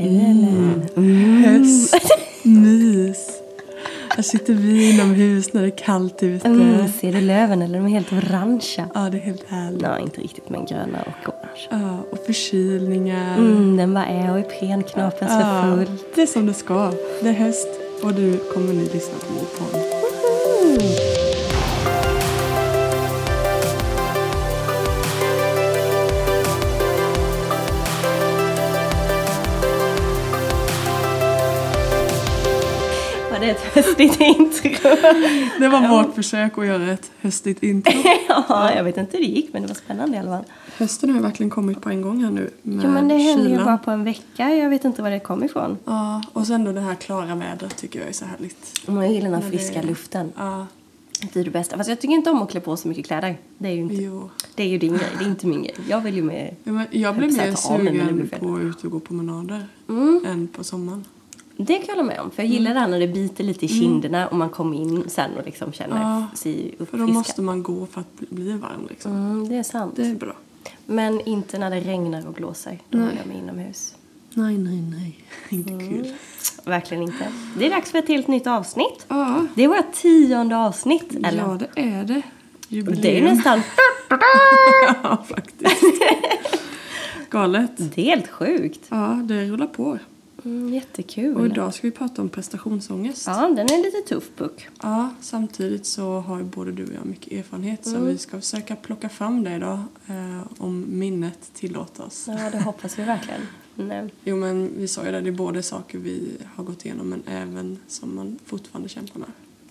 Eller? 0.00 1.42
Höst, 1.42 1.94
mys. 2.42 3.26
Här 4.16 4.22
sitter 4.22 4.54
vi 4.54 4.90
inomhus 4.94 5.52
när 5.52 5.62
det 5.62 5.68
är 5.68 5.76
kallt 5.78 6.22
ute. 6.22 6.48
Mm, 6.48 6.88
ser 7.00 7.12
du 7.12 7.20
löven 7.20 7.62
eller 7.62 7.78
de 7.78 7.86
är 7.86 7.90
helt 7.90 8.12
orangea? 8.12 8.88
Ja, 8.94 9.00
det 9.00 9.16
är 9.18 9.22
helt 9.22 9.44
härligt. 9.48 9.82
Nej, 9.82 10.02
inte 10.02 10.20
riktigt, 10.20 10.48
men 10.50 10.64
gröna 10.66 10.98
och 11.02 11.28
orange. 11.34 11.68
Ja, 11.70 11.98
och 12.12 12.18
förkylningar. 12.26 13.38
Mm, 13.38 13.76
den 13.76 13.94
bara 13.94 14.06
är 14.06 14.32
och 14.32 14.38
Iprenknapen 14.40 15.28
för 15.28 15.40
Ja, 15.40 15.62
full. 15.76 15.96
det 16.14 16.22
är 16.22 16.26
som 16.26 16.46
det 16.46 16.54
ska. 16.54 16.92
Det 17.22 17.28
är 17.28 17.32
höst 17.32 17.68
och 18.02 18.14
du 18.14 18.36
kommer 18.54 18.72
nu 18.72 18.82
lyssna 18.82 19.14
på 19.20 19.32
vår 19.34 19.58
podd. 19.58 19.80
Var 20.76 21.09
ett 33.50 33.60
höstigt 33.60 34.20
intro? 34.20 34.70
Det 35.58 35.68
var 35.68 35.88
vårt 35.88 36.14
försök 36.14 36.58
att 36.58 36.66
göra 36.66 36.92
ett 36.92 37.10
höstigt 37.20 37.62
intro. 37.62 37.92
ja, 38.28 38.72
jag 38.76 38.84
vet 38.84 38.96
inte 38.96 39.16
hur 39.16 39.24
det 39.24 39.30
gick, 39.30 39.52
men 39.52 39.62
det 39.62 39.68
var 39.68 39.74
spännande 39.74 40.16
i 40.16 40.20
alla 40.20 40.30
fall. 40.30 40.44
Hösten 40.78 41.10
har 41.10 41.16
ju 41.16 41.22
verkligen 41.22 41.50
kommit 41.50 41.80
på 41.80 41.88
en 41.90 42.02
gång 42.02 42.24
här 42.24 42.30
nu 42.30 42.50
med 42.62 42.84
Jo, 42.84 42.90
men 42.90 43.08
det 43.08 43.16
hände 43.16 43.48
ju 43.50 43.56
bara 43.64 43.78
på 43.78 43.90
en 43.90 44.04
vecka. 44.04 44.50
Jag 44.54 44.70
vet 44.70 44.84
inte 44.84 45.02
var 45.02 45.10
det 45.10 45.18
kom 45.20 45.44
ifrån. 45.44 45.78
Ja, 45.84 46.22
och 46.32 46.46
sen 46.46 46.64
då 46.64 46.72
det 46.72 46.80
här 46.80 46.94
klara 46.94 47.34
vädret 47.34 47.76
tycker 47.76 47.98
jag 48.00 48.08
är 48.08 48.12
så 48.12 48.24
härligt. 48.24 48.82
Man 48.88 49.12
gillar 49.12 49.24
den 49.30 49.34
här 49.34 49.40
Men 49.42 49.50
det- 49.50 49.58
friska 49.58 49.82
luften. 49.82 50.32
Ja, 50.36 50.66
Det 51.32 51.40
är 51.40 51.44
det 51.44 51.50
bästa. 51.50 51.76
Fast 51.76 51.88
jag 51.88 52.00
tycker 52.00 52.14
inte 52.14 52.30
om 52.30 52.42
att 52.42 52.50
klä 52.50 52.60
på 52.60 52.76
så 52.76 52.88
mycket 52.88 53.06
kläder. 53.06 53.36
Det 53.58 53.68
är 53.68 53.72
ju 53.72 53.80
inte, 53.80 53.94
jo. 53.94 54.30
det 54.54 54.62
är 54.62 54.66
ju 54.68 54.78
din 54.78 54.92
grej. 54.92 55.06
Det 55.18 55.24
är 55.24 55.28
inte 55.28 55.46
min 55.46 55.62
grej. 55.62 55.74
Jag 55.88 56.00
vill 56.00 56.14
ju 56.16 56.22
med... 56.22 56.54
Ja, 56.64 56.72
men 56.72 56.86
jag 56.90 57.16
blir 57.16 57.30
mer 57.32 57.54
sugen 57.54 58.30
på 58.40 58.54
att 58.54 58.60
ut 58.60 58.84
och 58.84 58.90
gå 58.90 59.00
promenader 59.00 59.64
Mm. 59.88 60.24
än 60.26 60.48
på 60.48 60.64
sommaren. 60.64 61.04
Det 61.66 61.74
kan 61.78 61.84
jag 61.88 61.94
hålla 61.94 62.06
med 62.06 62.20
om. 62.20 62.30
För 62.30 62.42
jag 62.42 62.52
gillar 62.52 62.74
det 62.74 62.80
här 62.80 62.88
när 62.88 63.00
det 63.00 63.08
biter 63.08 63.44
lite 63.44 63.64
i 63.64 63.68
kinderna 63.68 64.28
och 64.28 64.36
man 64.36 64.48
kommer 64.50 64.76
in 64.76 65.04
sen 65.08 65.30
och 65.38 65.44
liksom 65.44 65.72
känner 65.72 66.00
Ja, 66.00 66.26
sig 66.36 66.54
För 66.70 66.76
då 66.78 66.82
uppfriskad. 66.82 67.08
måste 67.08 67.42
man 67.42 67.62
gå 67.62 67.86
för 67.86 68.00
att 68.00 68.20
bli- 68.30 68.52
varm 68.52 68.86
liksom. 68.88 69.12
Mm, 69.12 69.48
det 69.48 69.56
är 69.56 69.62
sant. 69.62 69.92
Det 69.96 70.06
är 70.06 70.14
bra. 70.14 70.32
Men 70.86 71.20
inte 71.20 71.58
när 71.58 71.70
det 71.70 71.80
regnar 71.80 72.26
och 72.26 72.32
blåser. 72.34 72.78
Då 72.88 72.98
Nej. 72.98 73.08
vill 73.08 73.16
jag 73.18 73.26
mig 73.26 73.38
inomhus. 73.38 73.94
Nej, 74.34 74.58
nej, 74.58 74.80
nej. 74.80 75.18
Inte 75.48 75.70
kul. 75.88 76.12
Verkligen 76.64 77.02
inte. 77.02 77.26
Det 77.58 77.66
är 77.66 77.70
dags 77.70 77.90
för 77.90 77.98
ett 77.98 78.08
helt 78.08 78.28
nytt 78.28 78.46
avsnitt. 78.46 79.06
Ja, 79.08 79.46
Det 79.54 79.64
är 79.64 79.68
vårt 79.68 79.92
tionde 79.92 80.56
avsnitt, 80.56 81.14
eller? 81.24 81.38
ja 81.42 81.58
det 81.74 81.80
är 81.82 82.04
det. 82.04 82.22
Jubileum. 82.68 83.02
det 83.02 83.18
är 83.18 83.22
nästan... 83.34 83.60
ja, 85.02 85.24
faktiskt. 85.28 85.82
Galet. 87.30 87.70
Det 87.76 88.00
är 88.00 88.04
helt 88.04 88.28
sjukt. 88.28 88.80
Ja, 88.88 89.20
det 89.24 89.44
rullar 89.44 89.66
på. 89.66 89.98
Mm, 90.44 90.74
jättekul. 90.74 91.36
Och 91.36 91.46
idag 91.46 91.74
ska 91.74 91.86
vi 91.86 91.90
prata 91.90 92.22
om 92.22 92.28
prestationsångest. 92.28 93.26
Ja, 93.26 93.48
den 93.48 93.58
är 93.58 93.82
lite 93.82 94.08
tuff 94.14 94.30
puck. 94.36 94.68
Ja, 94.82 95.10
samtidigt 95.20 95.86
så 95.86 96.20
har 96.20 96.42
både 96.42 96.72
du 96.72 96.86
och 96.86 96.92
jag 96.94 97.06
mycket 97.06 97.32
erfarenhet 97.32 97.84
så 97.84 97.90
Mm. 97.96 98.06
vi 98.06 98.18
ska 98.18 98.40
försöka 98.40 98.76
plocka 98.76 99.08
fram 99.08 99.44
det 99.44 99.54
idag 99.56 99.78
eh, 100.06 100.42
om 100.58 100.98
minnet 100.98 101.50
tillåter 101.54 102.04
oss. 102.04 102.24
Ja, 102.28 102.50
det 102.52 102.60
hoppas 102.62 102.98
vi 102.98 103.02
verkligen. 103.02 103.40
Nej. 103.74 104.12
Jo 104.24 104.36
men 104.36 104.70
vi 104.76 104.88
sa 104.88 105.04
ju 105.06 105.12
det, 105.12 105.20
det 105.20 105.30
är 105.30 105.32
både 105.32 105.62
saker 105.62 105.98
vi 105.98 106.32
har 106.54 106.64
gått 106.64 106.84
igenom 106.84 107.08
men 107.08 107.22
även 107.26 107.78
som 107.88 108.14
man 108.16 108.38
fortfarande 108.44 108.88
kämpar 108.88 109.20
med. 109.20 109.28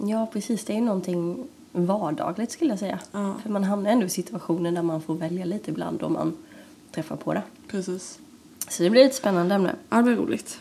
Ja, 0.10 0.30
precis. 0.34 0.64
Det 0.66 0.74
är 0.74 0.78
ju 0.78 0.84
någonting 0.84 1.48
vardagligt 1.72 2.52
skulle 2.52 2.70
jag 2.72 2.80
säga. 2.80 3.00
Ja. 3.12 3.36
För 3.44 3.50
man 3.50 3.64
hamnar 3.64 3.92
ändå 3.92 4.06
i 4.06 4.10
situationer 4.10 4.72
där 4.72 4.82
man 4.84 5.02
får 5.02 5.16
välja 5.16 5.46
lite 5.46 5.72
ibland 5.72 6.04
om 6.04 6.14
man 6.14 6.38
träffar 6.92 7.16
på 7.16 7.34
det. 7.34 7.44
Precis. 7.68 8.20
Så 8.70 8.84
det 8.84 8.90
blir 8.90 9.06
ett 9.06 9.16
spännande 9.16 9.56
ämne. 9.56 9.76
Ja, 9.90 9.98
det 9.98 10.04
blir 10.04 10.16
roligt. 10.16 10.60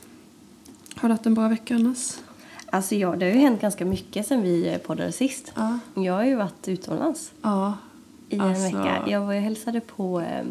Har 0.97 1.09
du 1.09 1.12
haft 1.12 1.27
en 1.27 1.34
bra 1.34 1.48
vecka 1.48 1.75
annars? 1.75 2.14
Alltså 2.70 2.95
ja, 2.95 3.17
det 3.17 3.27
har 3.27 3.33
ju 3.33 3.39
hänt 3.41 3.61
ganska 3.61 3.84
mycket 3.84 4.27
sen 4.27 4.42
vi 4.42 4.69
eh, 4.69 4.78
poddade 4.78 5.12
sist. 5.12 5.53
Ja. 5.55 5.78
Jag 5.95 6.12
har 6.12 6.25
ju 6.25 6.34
varit 6.34 6.69
utomlands 6.69 7.30
Ja. 7.42 7.77
i 8.29 8.35
en 8.35 8.41
Alltså- 8.41 8.63
vecka. 8.64 9.02
Jag 9.07 9.20
var 9.20 9.35
och 9.35 9.41
hälsade 9.41 9.80
på 9.80 10.20
eh, 10.20 10.45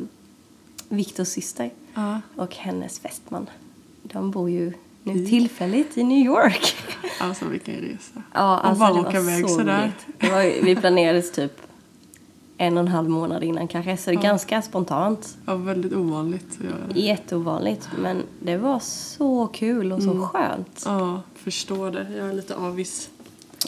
Viktors 0.89 1.27
syster 1.27 1.69
Ja. 1.93 2.21
och 2.35 2.55
hennes 2.55 2.99
fästman. 2.99 3.49
De 4.03 4.31
bor 4.31 4.49
ju 4.49 4.73
nu 5.03 5.25
tillfälligt 5.25 5.97
i 5.97 6.03
New 6.03 6.25
York. 6.25 6.75
Alltså 7.19 7.45
vilken 7.45 7.75
resa. 7.75 8.23
Ja, 8.33 8.57
Och 8.59 8.65
alltså 8.67 8.79
bara 8.79 8.93
det 8.93 8.99
åka 8.99 9.21
var 9.21 9.31
iväg 9.31 9.49
så 9.49 9.55
sådär. 9.55 9.81
roligt. 9.81 10.05
Det 10.19 10.29
var, 10.31 10.41
ju- 10.43 10.61
vi 10.63 10.75
planerades 10.75 11.31
typ 11.31 11.61
en 12.57 12.77
och 12.77 12.81
en 12.81 12.87
halv 12.87 13.09
månad 13.09 13.43
innan 13.43 13.67
kanske, 13.67 13.97
så 13.97 14.09
det 14.11 14.15
är 14.17 14.21
ganska 14.21 14.61
spontant. 14.61 15.37
Ja, 15.45 15.55
väldigt 15.55 15.93
ovanligt 15.93 16.59
det. 16.93 16.99
Jätteovanligt, 16.99 17.89
men 17.99 18.23
det 18.39 18.57
var 18.57 18.79
så 18.79 19.47
kul 19.47 19.91
och 19.91 20.03
så 20.03 20.11
Mm. 20.11 20.23
skönt. 20.27 20.83
Ja, 20.85 21.21
förstår 21.35 21.91
det. 21.91 22.07
Jag 22.17 22.29
är 22.29 22.33
lite 22.33 22.55
avis. 22.55 23.09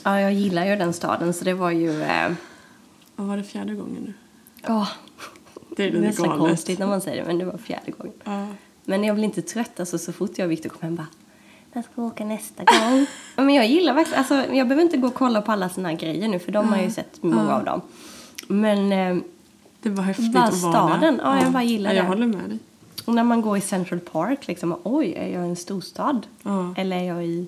Ja, 0.03 0.19
jag 0.21 0.33
gillar 0.33 0.65
ju 0.65 0.75
den 0.75 0.93
staden, 0.93 1.33
så 1.33 1.45
det 1.45 1.53
var 1.53 1.71
ju... 1.71 2.01
Eh, 2.01 2.31
Vad 3.15 3.27
var 3.27 3.37
det 3.37 3.43
fjärde 3.43 3.73
gången 3.75 4.03
nu? 4.05 4.13
ja, 4.67 4.87
Det 5.77 5.83
är 5.83 5.87
lite 5.91 5.99
nästan 6.01 6.25
galet. 6.29 6.39
konstigt 6.39 6.79
när 6.79 6.87
man 6.87 7.01
säger 7.01 7.21
det, 7.21 7.27
men 7.27 7.37
det 7.37 7.45
var 7.45 7.57
fjärde 7.57 7.91
gången. 7.91 8.13
Ja. 8.23 8.47
Men 8.85 9.03
jag 9.03 9.15
blir 9.15 9.25
inte 9.25 9.41
trött, 9.41 9.79
alltså 9.79 9.97
så 9.97 10.13
fort 10.13 10.31
jag 10.35 10.45
och 10.45 10.51
Viktor 10.51 10.69
kom 10.69 10.79
hem 10.81 10.95
bara 10.95 11.07
när 11.73 11.81
ska 11.81 11.91
vi 11.95 12.01
åka 12.01 12.25
nästa 12.25 12.63
gång? 12.63 13.05
ja, 13.35 13.43
men 13.43 13.55
jag 13.55 13.67
gillar 13.67 13.93
verkligen, 13.93 14.19
alltså 14.19 14.35
jag 14.35 14.67
behöver 14.67 14.81
inte 14.81 14.97
gå 14.97 15.07
och 15.07 15.13
kolla 15.13 15.41
på 15.41 15.51
alla 15.51 15.69
såna 15.69 15.89
här 15.89 15.95
grejer 15.95 16.27
nu 16.27 16.39
för 16.39 16.51
de 16.51 16.67
har 16.69 16.75
jag 16.75 16.85
ju 16.85 16.91
sett 16.91 17.23
många 17.23 17.55
av 17.55 17.63
dem. 17.65 17.81
Men 18.51 18.91
eh, 18.91 19.23
Det 19.81 19.89
var 19.89 20.03
häftigt 20.03 20.33
Bara 20.33 20.43
att 20.43 20.61
vara 20.61 20.73
staden. 20.73 21.17
där. 21.17 21.23
Ja, 21.23 21.41
jag 21.43 21.51
bara 21.51 21.63
gillar 21.63 21.89
ja, 21.89 21.95
Jag 21.95 22.05
det. 22.05 22.09
håller 22.09 22.27
med 22.27 22.49
dig. 22.49 22.59
och 23.05 23.13
när 23.15 23.23
man 23.23 23.41
går 23.41 23.57
i 23.57 23.61
Central 23.61 23.99
Park 23.99 24.47
liksom, 24.47 24.75
oj, 24.83 25.13
är 25.17 25.27
jag 25.27 25.45
i 25.45 25.49
en 25.49 25.55
storstad? 25.55 26.27
Ja. 26.43 26.73
Eller 26.77 26.97
är 26.97 27.03
jag 27.03 27.25
i 27.25 27.47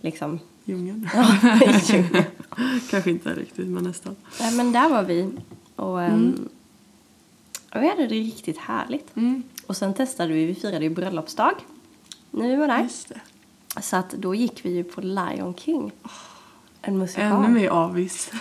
liksom, 0.00 0.38
Djungeln. 0.64 1.08
ja, 1.14 1.26
i 1.64 1.92
djungeln? 1.92 2.24
Kanske 2.90 3.10
inte 3.10 3.34
riktigt, 3.34 3.66
men 3.68 3.84
nästan. 3.84 4.16
Nej, 4.40 4.54
men 4.54 4.72
där 4.72 4.88
var 4.88 5.02
vi 5.02 5.30
och, 5.76 6.02
ehm, 6.02 6.48
och 7.74 7.82
vi 7.82 7.88
hade 7.88 8.02
det 8.06 8.14
riktigt 8.14 8.58
härligt. 8.58 9.16
Mm. 9.16 9.42
Och 9.66 9.76
sen 9.76 9.94
testade 9.94 10.32
vi, 10.32 10.44
vi 10.44 10.54
firade 10.54 10.84
ju 10.84 10.90
bröllopsdag 10.90 11.54
när 12.30 12.48
vi 12.48 12.56
var 12.56 12.66
där. 12.68 12.88
Så 13.80 13.96
att 13.96 14.10
då 14.10 14.34
gick 14.34 14.64
vi 14.64 14.70
ju 14.74 14.84
på 14.84 15.00
Lion 15.00 15.54
King. 15.54 15.92
En 16.82 16.98
musikal. 16.98 17.44
Ännu 17.44 17.48
mer 17.48 17.68
avis. 17.68 18.30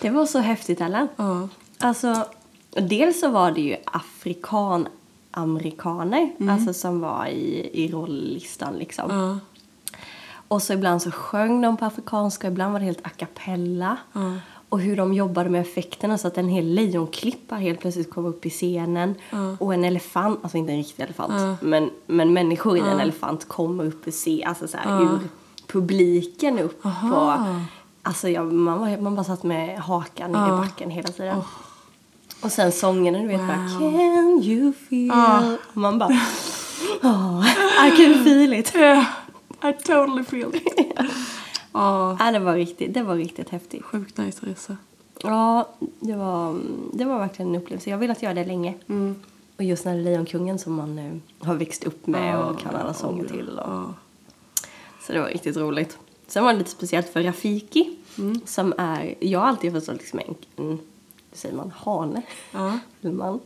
Det 0.00 0.10
var 0.10 0.26
så 0.26 0.38
häftigt, 0.38 0.80
Ellen. 0.80 1.08
Ja. 1.16 1.48
Alltså, 1.78 2.24
dels 2.70 3.20
så 3.20 3.28
var 3.28 3.50
det 3.50 3.60
ju 3.60 3.76
afrikan-amerikaner 3.84 6.30
alltså 6.50 6.72
som 6.72 7.00
var 7.00 7.26
i, 7.26 7.70
i 7.72 7.92
rolllistan 7.92 8.74
liksom. 8.74 9.10
Ja. 9.10 9.38
Och 10.48 10.62
så 10.62 10.72
ibland 10.72 11.02
så 11.02 11.10
sjöng 11.10 11.60
de 11.60 11.76
på 11.76 11.84
afrikanska, 11.84 12.48
ibland 12.48 12.72
var 12.72 12.80
det 12.80 12.86
helt 12.86 13.06
a 13.06 13.10
cappella. 13.16 13.96
Ja. 14.12 14.32
Och 14.68 14.80
hur 14.80 14.96
de 14.96 15.14
jobbade 15.14 15.50
med 15.50 15.60
effekterna 15.60 16.18
så 16.18 16.28
att 16.28 16.38
en 16.38 16.48
hel 16.48 16.66
lejonklippa 16.66 17.54
helt 17.54 17.80
plötsligt 17.80 18.10
kom 18.10 18.26
upp 18.26 18.46
i 18.46 18.50
scenen. 18.50 19.14
Ja. 19.30 19.56
Och 19.60 19.74
en 19.74 19.84
elefant, 19.84 20.38
alltså 20.42 20.58
inte 20.58 20.72
en 20.72 20.78
riktig 20.78 21.02
elefant, 21.02 21.62
men, 21.62 21.90
men 22.06 22.32
människor 22.32 22.76
i 22.76 22.80
en 22.80 23.00
elefant 23.00 23.48
kommer 23.48 23.84
upp 23.84 24.08
ur, 24.08 24.12
se, 24.12 24.44
alltså 24.44 24.68
så 24.68 24.76
här, 24.76 25.02
ur 25.02 25.18
publiken 25.72 26.58
upp 26.58 26.86
Aha. 26.86 27.08
på... 27.08 27.44
Alltså 28.02 28.28
jag, 28.28 28.52
man, 28.52 28.78
var, 28.80 28.96
man 29.00 29.14
bara 29.14 29.24
satt 29.24 29.42
med 29.42 29.78
hakan 29.78 30.32
Ja. 30.32 30.46
i 30.46 30.50
backen 30.50 30.90
hela 30.90 31.08
tiden. 31.08 31.42
Och 32.42 32.52
sen 32.52 32.72
sångerna, 32.72 33.18
du 33.18 33.26
vet 33.26 33.40
bara 33.40 33.56
Wow. 33.80 33.90
Can 33.92 34.42
you 34.42 34.72
feel... 34.72 35.06
Ja. 35.08 35.56
Och 35.72 35.76
man 35.76 35.98
bara 35.98 36.08
oh, 37.02 37.46
I 37.86 37.90
can 37.96 38.24
feel 38.24 38.52
it. 38.52 38.74
Yeah, 38.76 39.06
I 39.62 39.72
totally 39.72 40.24
feel 40.24 40.54
it. 40.54 40.62
Ja, 41.72 42.16
Ja, 42.20 42.30
det 42.32 42.38
var 42.38 42.54
riktigt, 42.54 42.94
det 42.94 43.02
var 43.02 43.14
riktigt 43.16 43.48
häftigt. 43.50 43.84
sjukt 43.84 44.18
nice 44.18 44.46
resa. 44.46 44.76
Ja, 45.22 45.68
det 46.00 46.14
var, 46.16 46.60
det 46.92 47.04
var 47.04 47.18
verkligen 47.18 47.54
en 47.54 47.60
upplevelse. 47.62 47.90
Jag 47.90 47.96
har 47.96 48.00
velat 48.00 48.22
göra 48.22 48.34
det 48.34 48.44
länge. 48.44 48.74
Mm. 48.88 49.14
Och 49.56 49.64
just 49.64 49.84
när 49.84 49.94
Lejonkungen 49.94 50.58
som 50.58 50.72
man 50.74 50.96
nu 50.96 51.20
har 51.38 51.54
växt 51.54 51.84
upp 51.84 52.06
med 52.06 52.38
och 52.38 52.58
kan 52.58 52.74
alla 52.76 52.94
sånger 52.94 53.24
till. 53.24 53.48
Och. 53.58 53.90
Så 55.08 55.14
det 55.14 55.20
var 55.20 55.28
riktigt 55.28 55.56
roligt. 55.56 55.98
Sen 56.26 56.44
var 56.44 56.52
det 56.52 56.58
lite 56.58 56.70
speciellt 56.70 57.08
för 57.08 57.22
Rafiki 57.22 57.96
som 58.44 58.74
är, 58.78 59.14
jag 59.20 59.40
har 59.40 59.46
alltid 59.46 59.72
förstått 59.72 59.96
liksom 59.98 60.18
en, 60.18 60.34
en 60.56 60.78
säger 61.32 61.54
man, 61.56 61.70
hane. 61.76 62.22
Ja, 62.52 62.78
man. 63.00 63.40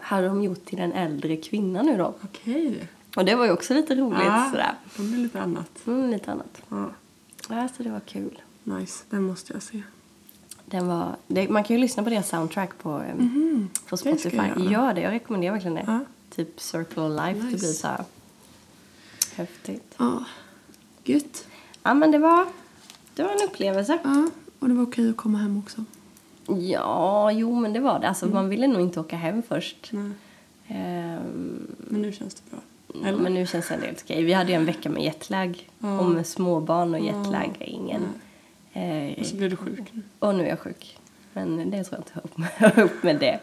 Hade 0.00 0.26
de 0.26 0.42
gjort 0.42 0.64
till 0.64 0.78
en 0.78 0.92
äldre 0.92 1.36
kvinna 1.36 1.82
nu 1.82 1.96
då. 1.96 2.14
okej. 2.24 2.88
Och 3.16 3.24
det 3.24 3.34
var 3.34 3.44
ju 3.44 3.50
också 3.52 3.74
lite 3.74 3.94
roligt 3.94 4.18
Ja, 4.24 4.48
sådär. 4.50 4.74
det 4.96 5.02
blir 5.02 5.18
lite 5.18 5.40
annat. 5.40 5.70
Mm, 5.86 6.10
lite 6.10 6.32
annat. 6.32 6.62
Ja, 6.68 6.90
Ja, 7.48 7.68
så 7.76 7.82
det 7.82 7.90
var 7.90 8.00
kul. 8.00 8.40
nice, 8.62 9.04
den 9.10 9.22
måste 9.22 9.52
jag 9.52 9.62
se. 9.62 9.82
Den 10.66 10.86
var, 10.86 11.16
det, 11.26 11.48
man 11.48 11.64
kan 11.64 11.76
ju 11.76 11.80
lyssna 11.82 12.02
på 12.02 12.10
deras 12.10 12.28
soundtrack 12.28 12.78
på, 12.78 12.90
mm 12.90 13.68
på 13.88 13.96
det 13.96 13.96
ska 13.96 14.08
jag 14.08 14.20
Spotify. 14.20 14.72
Gör 14.72 14.94
det, 14.94 15.00
jag 15.00 15.10
rekommenderar 15.12 15.52
verkligen 15.52 15.74
det. 15.74 15.84
Ja. 15.86 16.00
Typ 16.30 16.60
Circle 16.60 17.02
of 17.02 17.10
Life, 17.10 17.40
det 17.40 17.44
Nice. 17.46 17.58
blir 17.58 17.72
så 17.72 17.86
här 17.86 18.04
häftigt. 19.36 19.94
Ja, 19.96 20.24
gött. 21.08 21.46
Ja 21.82 21.94
men 21.94 22.10
det 22.10 22.18
var, 22.18 22.46
det 23.14 23.22
var 23.22 23.30
en 23.30 23.48
upplevelse. 23.48 23.98
Ja, 24.04 24.30
och 24.58 24.68
det 24.68 24.74
var 24.74 24.82
okej 24.82 25.10
att 25.10 25.16
komma 25.16 25.38
hem 25.38 25.58
också. 25.58 25.84
Ja, 26.60 27.32
jo 27.32 27.60
men 27.60 27.72
det 27.72 27.80
var 27.80 28.00
det. 28.00 28.08
Alltså 28.08 28.26
man 28.26 28.48
ville 28.48 28.66
nog 28.66 28.80
inte 28.80 29.00
åka 29.00 29.16
hem 29.16 29.42
först. 29.48 29.92
Ehm, 30.68 31.66
men 31.78 32.02
nu 32.02 32.12
känns 32.12 32.34
det 32.34 32.50
bra. 32.50 32.60
Eller? 33.08 33.18
Men 33.18 33.34
nu 33.34 33.46
känns 33.46 33.68
det 33.68 33.74
helt 33.86 34.02
okej. 34.04 34.22
Vi 34.24 34.32
hade 34.32 34.50
ju 34.50 34.56
en 34.56 34.64
vecka 34.64 34.90
med 34.90 35.02
jetlag. 35.02 35.68
Och 35.78 36.04
med 36.10 36.26
småbarn 36.26 36.94
och 36.94 37.00
jetlag 37.00 37.56
är 37.58 37.68
ingen... 37.68 38.02
Eh, 38.72 39.18
Och 39.20 39.26
så 39.26 39.36
blir 39.36 39.50
du 39.50 39.56
sjuk 39.56 39.80
nu. 39.92 40.02
och 40.18 40.34
nu 40.34 40.44
är 40.44 40.48
jag 40.48 40.58
sjuk. 40.60 40.98
Men 41.32 41.70
det 41.70 41.84
tror 41.84 41.98
jag 41.98 42.00
inte 42.00 42.20
upp 42.28 42.38
med, 42.38 42.78
upp 42.84 43.02
med 43.02 43.16
det. 43.20 43.40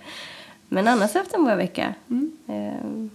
Men 0.70 0.88
annars 0.88 1.14
har 1.14 1.20
jag 1.20 1.24
haft 1.24 1.34
en 1.36 1.44
bra 1.46 1.56
vecka. 1.56 1.94
Mm. 2.10 2.32
Ehm, 2.48 3.10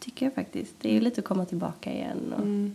tycker 0.00 0.26
jag 0.26 0.34
faktiskt. 0.34 0.74
Det 0.80 0.88
är 0.88 0.92
ju 0.92 1.00
lite 1.00 1.20
att 1.20 1.24
komma 1.26 1.44
tillbaka 1.44 1.92
igen. 1.92 2.32
Och 2.36 2.42
Mm. 2.42 2.74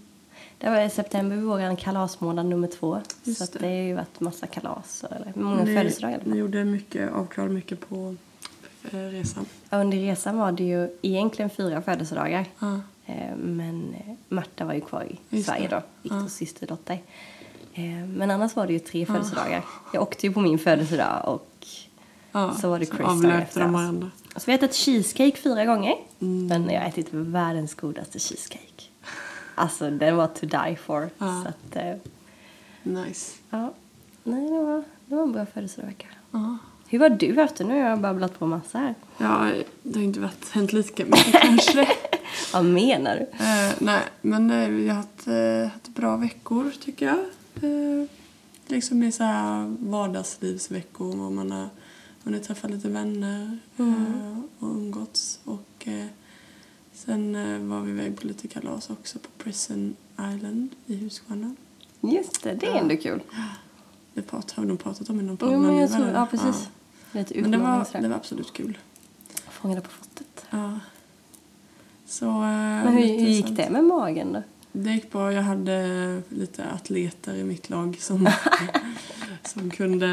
Det 0.61 0.69
var 0.69 0.81
i 0.81 0.89
september 0.89 1.35
vår 1.37 1.75
kalasmånad 1.75 2.45
nummer 2.45 2.67
två. 2.67 3.01
Just 3.23 3.39
så 3.39 3.45
det. 3.53 3.59
det 3.59 3.65
har 3.67 3.73
ju 3.83 3.93
varit 3.93 4.19
massa 4.19 4.47
kalas. 4.47 5.03
Eller 5.11 5.33
många 5.35 5.63
Ni- 5.63 5.75
födelsedagar. 5.75 6.21
Ni 6.23 6.37
gjorde 6.37 6.65
mycket, 6.65 7.11
avklarade 7.13 7.53
mycket 7.53 7.89
på 7.89 8.15
eh, 8.91 8.97
resan. 8.97 9.45
Ja, 9.69 9.77
Under 9.77 9.97
resan 9.97 10.37
var 10.37 10.51
det 10.51 10.63
ju 10.63 10.89
egentligen 11.01 11.49
fyra 11.49 11.81
födelsedagar. 11.81 12.45
Ja. 12.59 12.79
Eh, 13.05 13.35
Men 13.37 13.93
eh, 13.93 14.13
Marta 14.29 14.65
var 14.65 14.73
ju 14.73 14.81
kvar 14.81 15.03
i 15.03 15.19
Just 15.35 15.47
Sverige 15.49 15.67
det. 15.67 15.75
då, 15.75 15.81
Viktors 16.01 16.31
systerdotter. 16.31 16.99
Eh, 17.73 17.83
Men 18.07 18.31
annars 18.31 18.55
var 18.55 18.67
det 18.67 18.73
ju 18.73 18.79
tre 18.79 19.05
födelsedagar. 19.05 19.63
Jag 19.93 20.01
åkte 20.03 20.27
ju 20.27 20.33
på 20.33 20.39
min 20.41 20.59
födelsedag 20.59 21.21
och 21.27 21.47
så 22.61 22.69
var 22.69 22.79
det 22.79 22.85
Chris 22.85 22.99
dagen 22.99 23.31
efter 23.31 23.59
de 23.61 23.73
varandra. 23.73 24.11
Så 24.35 24.41
vi 24.45 24.51
har 24.51 24.57
ätit 24.59 24.75
cheesecake 24.75 25.37
fyra 25.37 25.65
gånger. 25.65 25.95
Mm. 26.19 26.47
Men 26.47 26.69
jag 26.73 26.81
har 26.81 26.87
ätit 26.87 27.07
världens 27.11 27.75
godaste 27.75 28.19
cheesecake. 28.19 28.67
Alltså 29.61 29.89
den 29.89 30.15
var 30.15 30.27
to 30.27 30.45
die 30.45 30.75
for. 30.75 31.09
Ja. 31.17 31.41
Så 31.43 31.49
att, 31.49 31.75
eh, 31.75 31.95
Nice. 32.83 33.37
ja. 33.49 33.73
Nej, 34.23 34.49
det 34.49 34.59
var, 34.59 34.83
det 35.05 35.15
var 35.15 35.23
en 35.23 35.31
bra 35.31 35.45
födelsedagsvecka. 35.45 36.07
Ja. 36.31 36.57
Hur 36.87 36.99
var 36.99 37.09
du 37.09 37.41
efter? 37.41 37.65
Nu 37.65 37.81
har 37.81 37.89
jag 37.89 37.99
babblat 37.99 38.39
på 38.39 38.45
massa 38.45 38.77
här. 38.77 38.95
Ja, 39.17 39.49
det 39.83 39.99
har 39.99 40.03
inte 40.03 40.19
varit, 40.19 40.49
hänt 40.51 40.73
lika 40.73 41.05
mycket 41.05 41.41
kanske. 41.41 41.87
Vad 42.53 42.65
menar 42.65 43.15
du? 43.15 43.43
Eh, 43.45 43.73
nej, 43.79 44.01
men 44.21 44.51
eh, 44.51 44.69
vi 44.69 44.87
har 44.87 44.95
haft, 44.95 45.27
eh, 45.27 45.71
haft 45.73 45.87
bra 45.87 46.17
veckor 46.17 46.71
tycker 46.81 47.05
jag. 47.05 47.17
Eh, 47.63 48.07
liksom 48.67 49.03
i 49.03 49.11
så 49.11 49.23
här 49.23 49.75
vardagslivsveckor 49.79 51.21
och 51.25 51.31
man 51.31 51.51
har 51.51 51.69
hunnit 52.23 52.43
träffa 52.43 52.67
lite 52.67 52.89
vänner 52.89 53.57
eh, 53.77 54.39
och 54.59 54.67
umgåtts. 54.67 55.39
Och 55.43 55.87
eh, 55.87 56.05
sen 57.11 57.35
eh, 57.35 57.59
var 57.59 57.81
vi 57.81 57.91
iväg 57.91 58.19
på 58.21 58.27
lite 58.27 58.47
kalas 58.47 58.89
också 58.89 59.19
på 59.19 59.29
Prison 59.43 59.95
Island 60.35 60.69
i 60.85 60.95
Huskvarna. 60.95 61.55
Just 62.01 62.43
det, 62.43 62.53
det 62.53 62.65
är 62.65 62.71
Ja. 62.71 62.77
ändå 62.79 62.97
kul. 62.97 63.21
Det 64.13 64.21
prat, 64.21 64.51
har 64.51 64.63
vi 64.63 64.69
nog 64.69 64.79
pratat 64.83 65.09
om 65.09 65.19
i 65.19 65.23
någon 65.23 65.37
podd. 65.37 65.53
Jo, 65.53 65.59
men 65.59 65.77
jag 65.77 65.91
tror, 65.91 66.07
ja, 66.09 66.27
precis. 66.31 66.69
Lite 67.11 67.41
Men 67.41 67.51
det 67.51 67.57
var, 67.57 68.01
det 68.01 68.07
var 68.07 68.15
absolut 68.15 68.53
kul. 68.53 68.77
Fångade 69.49 69.81
på 69.81 69.89
fortet. 69.89 70.45
Ja. 70.49 70.79
Så, 72.05 72.25
eh, 72.25 72.33
Men 72.83 72.87
hur, 72.93 73.03
gick 73.03 73.45
sånt. 73.45 73.57
det 73.57 73.69
med 73.69 73.83
magen 73.83 74.33
då? 74.33 74.43
Det 74.71 74.91
gick 74.93 75.11
bra. 75.11 75.33
Jag 75.33 75.41
hade 75.41 76.21
lite 76.29 76.63
atleter 76.65 77.35
i 77.35 77.43
mitt 77.43 77.69
lag 77.69 77.97
som, 77.99 78.29
som 79.43 79.69
kunde 79.69 80.07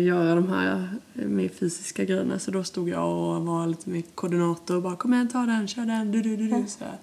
göra 0.00 0.34
de 0.34 0.48
här 0.48 0.88
mer 1.14 1.48
fysiska 1.48 2.04
grejerna. 2.04 2.38
Så 2.38 2.50
då 2.50 2.64
stod 2.64 2.88
jag 2.88 3.08
och 3.36 3.46
var 3.46 3.66
lite 3.66 3.90
mer 3.90 4.02
koordinator 4.14 4.76
och 4.76 4.82
bara 4.82 4.96
kom 4.96 5.14
igen, 5.14 5.28
ta 5.28 5.38
den, 5.38 5.68
kör 5.68 5.84
den, 5.86 6.12
du, 6.12 6.22
du, 6.22 6.36
du, 6.36 6.48
du. 6.48 6.64
Så 6.68 6.84
här. 6.84 6.98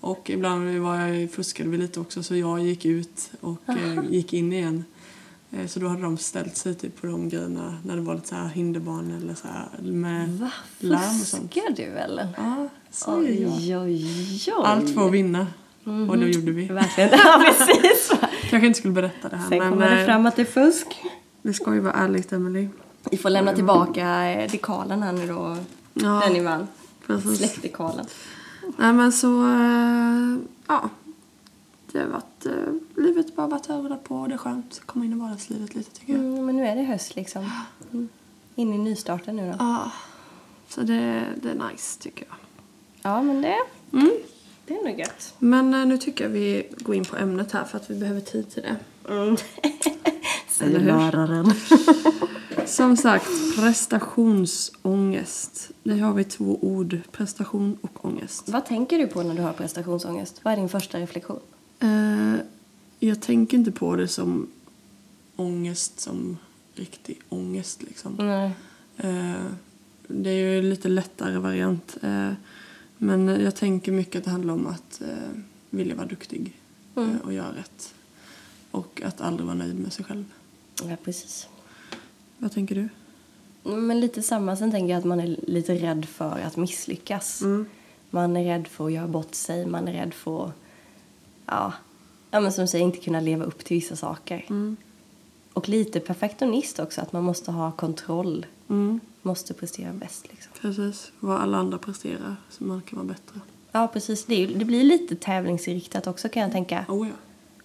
Och 0.00 0.30
ibland 0.30 0.78
var 0.78 0.96
jag, 0.96 1.30
fuskade 1.32 1.68
vi 1.70 1.76
lite 1.78 2.00
också 2.00 2.22
så 2.22 2.36
jag 2.36 2.60
gick 2.60 2.84
ut 2.84 3.30
och 3.40 3.68
eh, 3.68 4.04
gick 4.10 4.32
in 4.32 4.52
igen. 4.52 4.84
Eh, 5.50 5.66
Så 5.66 5.80
då 5.80 5.88
hade 5.88 6.02
de 6.02 6.16
ställt 6.18 6.56
sig 6.56 6.74
typ 6.74 7.00
på 7.00 7.06
de 7.06 7.28
grejerna 7.28 7.78
när 7.84 7.96
det 7.96 8.02
var 8.02 8.14
lite 8.14 8.28
så 8.28 8.34
här 8.34 8.48
hinderbana 8.48 9.16
eller 9.16 9.34
så 9.34 9.48
här 9.48 9.68
med 9.92 10.28
Va? 10.28 10.50
larm 10.78 11.20
och 11.20 11.26
sånt. 11.26 11.54
Fuskar 11.54 11.74
du 11.76 11.82
eller? 11.82 12.28
Ja, 12.36 12.68
så. 12.90 13.18
Oj, 13.18 13.46
oj, 13.46 13.76
oj. 13.78 14.06
Allt 14.64 14.90
för 14.94 15.06
att 15.06 15.12
vinna. 15.12 15.46
Och 16.10 16.18
det 16.18 16.26
gjorde 16.26 16.52
vi. 16.52 16.66
Verkligen. 16.66 17.10
Ja, 17.24 17.42
precis. 17.44 18.12
Kanske 18.50 18.66
inte 18.66 18.78
skulle 18.78 18.94
berätta 18.94 19.28
det 19.28 19.36
här 19.36 19.48
Sen 19.48 19.58
men 19.58 19.70
kommer 19.70 19.90
det 19.90 20.00
eh, 20.00 20.06
fram 20.06 20.26
att 20.26 20.36
det 20.36 20.42
är 20.42 20.46
fusk. 20.46 21.02
det 21.42 21.52
ska 21.52 21.74
ju 21.74 21.80
vara 21.80 21.92
ärligt 21.94 22.32
Emily. 22.32 22.68
Vi 23.10 23.16
får 23.16 23.30
lämna 23.30 23.54
tillbaka 23.54 24.24
eh, 24.30 24.50
dekalen 24.50 25.02
här 25.02 25.12
nu 25.12 25.26
då. 25.26 25.56
Ja, 25.94 26.22
Den 26.24 26.32
ni 26.32 26.40
vann. 26.40 26.66
precis. 27.06 27.38
Släktdekalen. 27.38 28.06
Nej 28.76 28.92
men 28.92 29.12
så, 29.12 29.46
eh, 29.48 30.36
ja. 30.66 30.88
Det 31.92 31.98
har 31.98 32.06
varit, 32.06 32.46
livet 32.96 33.36
bara 33.36 33.46
varit 33.46 33.70
över 33.70 33.96
på 33.96 34.26
det 34.26 34.34
är 34.34 34.38
skönt 34.38 34.72
att 34.80 34.86
komma 34.86 35.04
in 35.04 35.12
i 35.12 35.14
vardagslivet 35.14 35.74
lite 35.74 35.90
tycker 36.00 36.12
jag. 36.12 36.22
Mm, 36.24 36.46
men 36.46 36.56
nu 36.56 36.66
är 36.66 36.76
det 36.76 36.82
höst 36.82 37.16
liksom. 37.16 37.50
Mm. 37.92 38.08
In 38.54 38.72
i 38.74 38.78
nystarten 38.78 39.36
nu 39.36 39.46
då. 39.50 39.56
Ja, 39.58 39.90
så 40.68 40.80
det, 40.80 41.24
det 41.42 41.50
är 41.50 41.70
nice 41.70 42.00
tycker 42.00 42.26
jag. 42.28 42.36
Ja, 43.12 43.22
men 43.22 43.42
det, 43.42 43.56
Mm. 43.92 44.10
Det 44.68 44.74
är 44.74 44.84
nog 44.84 44.98
gött. 44.98 45.34
Men 45.38 45.74
eh, 45.74 45.86
nu 45.86 45.98
tycker 45.98 46.24
jag 46.24 46.30
vi 46.30 46.66
går 46.78 46.94
in 46.94 47.04
på 47.04 47.16
ämnet 47.16 47.52
här 47.52 47.64
för 47.64 47.76
att 47.76 47.90
vi 47.90 47.94
behöver 47.94 48.20
tid 48.20 48.50
till 48.50 48.62
det. 48.62 48.76
Mm. 49.08 49.36
Hur? 50.60 50.78
läraren. 50.78 51.52
Som 52.66 52.96
sagt, 52.96 53.28
prestationsångest. 53.56 55.70
Det 55.82 55.98
har 55.98 56.12
vi 56.12 56.24
två 56.24 56.58
ord, 56.62 57.00
prestation 57.12 57.78
och 57.80 58.04
ångest. 58.04 58.48
Vad 58.48 58.66
tänker 58.66 58.98
du 58.98 59.06
på 59.06 59.22
när 59.22 59.34
du 59.34 59.42
har 59.42 59.52
prestationsångest? 59.52 60.40
Vad 60.42 60.52
är 60.52 60.56
din 60.56 60.68
första 60.68 60.98
reflektion? 60.98 61.40
Eh, 61.80 62.34
jag 62.98 63.22
tänker 63.22 63.56
inte 63.56 63.72
på 63.72 63.96
det 63.96 64.08
som 64.08 64.50
ångest 65.36 66.00
som 66.00 66.38
riktig 66.74 67.20
ångest 67.28 67.82
liksom. 67.82 68.14
Nej. 68.18 68.50
Eh, 68.96 69.42
det 70.06 70.30
är 70.30 70.34
ju 70.34 70.58
en 70.58 70.70
lite 70.70 70.88
lättare 70.88 71.38
variant. 71.38 71.96
Eh, 72.02 72.32
men 72.98 73.28
jag 73.28 73.56
tänker 73.56 73.92
mycket 73.92 74.16
att 74.18 74.24
det 74.24 74.30
handlar 74.30 74.54
om 74.54 74.66
att 74.66 75.00
eh, 75.00 75.08
vilja 75.70 75.94
vara 75.94 76.06
duktig 76.06 76.54
Mm. 76.96 77.10
eh, 77.10 77.20
och 77.20 77.32
göra 77.32 77.56
rätt. 77.56 77.94
Och 78.70 79.02
att 79.04 79.20
aldrig 79.20 79.46
vara 79.46 79.56
nöjd 79.56 79.78
med 79.78 79.92
sig 79.92 80.04
själv. 80.04 80.24
Ja, 80.82 80.96
precis. 81.04 81.48
Vad 82.38 82.52
tänker 82.52 82.74
du? 82.74 82.88
Men 83.70 84.00
lite 84.00 84.22
samma. 84.22 84.56
Sen 84.56 84.70
tänker 84.70 84.88
jag 84.92 84.98
att 84.98 85.04
man 85.04 85.20
är 85.20 85.36
lite 85.46 85.74
rädd 85.74 86.04
för 86.04 86.38
att 86.38 86.56
misslyckas. 86.56 87.42
Man 88.10 88.36
är 88.36 88.44
rädd 88.44 88.66
för 88.68 88.86
att 88.86 88.92
göra 88.92 89.08
bort 89.08 89.34
sig. 89.34 89.66
Man 89.66 89.88
är 89.88 89.92
rädd 89.92 90.14
för 90.14 90.44
att, 90.46 90.52
ja, 91.46 91.72
ja 92.30 92.40
men 92.40 92.52
som 92.52 92.62
du 92.64 92.68
säger, 92.68 92.84
inte 92.84 92.98
kunna 92.98 93.20
leva 93.20 93.44
upp 93.44 93.64
till 93.64 93.74
vissa 93.76 93.96
saker. 93.96 94.44
Och 95.52 95.68
lite 95.68 96.00
perfektionist 96.00 96.78
också, 96.78 97.00
att 97.00 97.12
man 97.12 97.24
måste 97.24 97.50
ha 97.50 97.72
kontroll. 97.72 98.46
Mm, 98.68 99.00
Måste 99.22 99.54
prestera 99.54 99.92
bäst 99.92 100.26
liksom. 100.30 100.52
precis. 100.60 101.12
Vad 101.20 101.40
alla 101.40 101.58
andra 101.58 101.78
presterar 101.78 102.36
så 102.50 102.64
man 102.64 102.82
kan 102.82 102.98
vara 102.98 103.08
bättre. 103.08 103.40
Ja, 103.72 103.88
precis. 103.92 104.24
Det, 104.24 104.34
är, 104.44 104.48
det 104.58 104.64
blir 104.64 104.84
lite 104.84 105.16
tävlingsinriktat 105.16 106.06
också 106.06 106.28
kan 106.28 106.42
jag 106.42 106.52
tänka. 106.52 106.84
Oh 106.88 107.08
ja. 107.08 107.14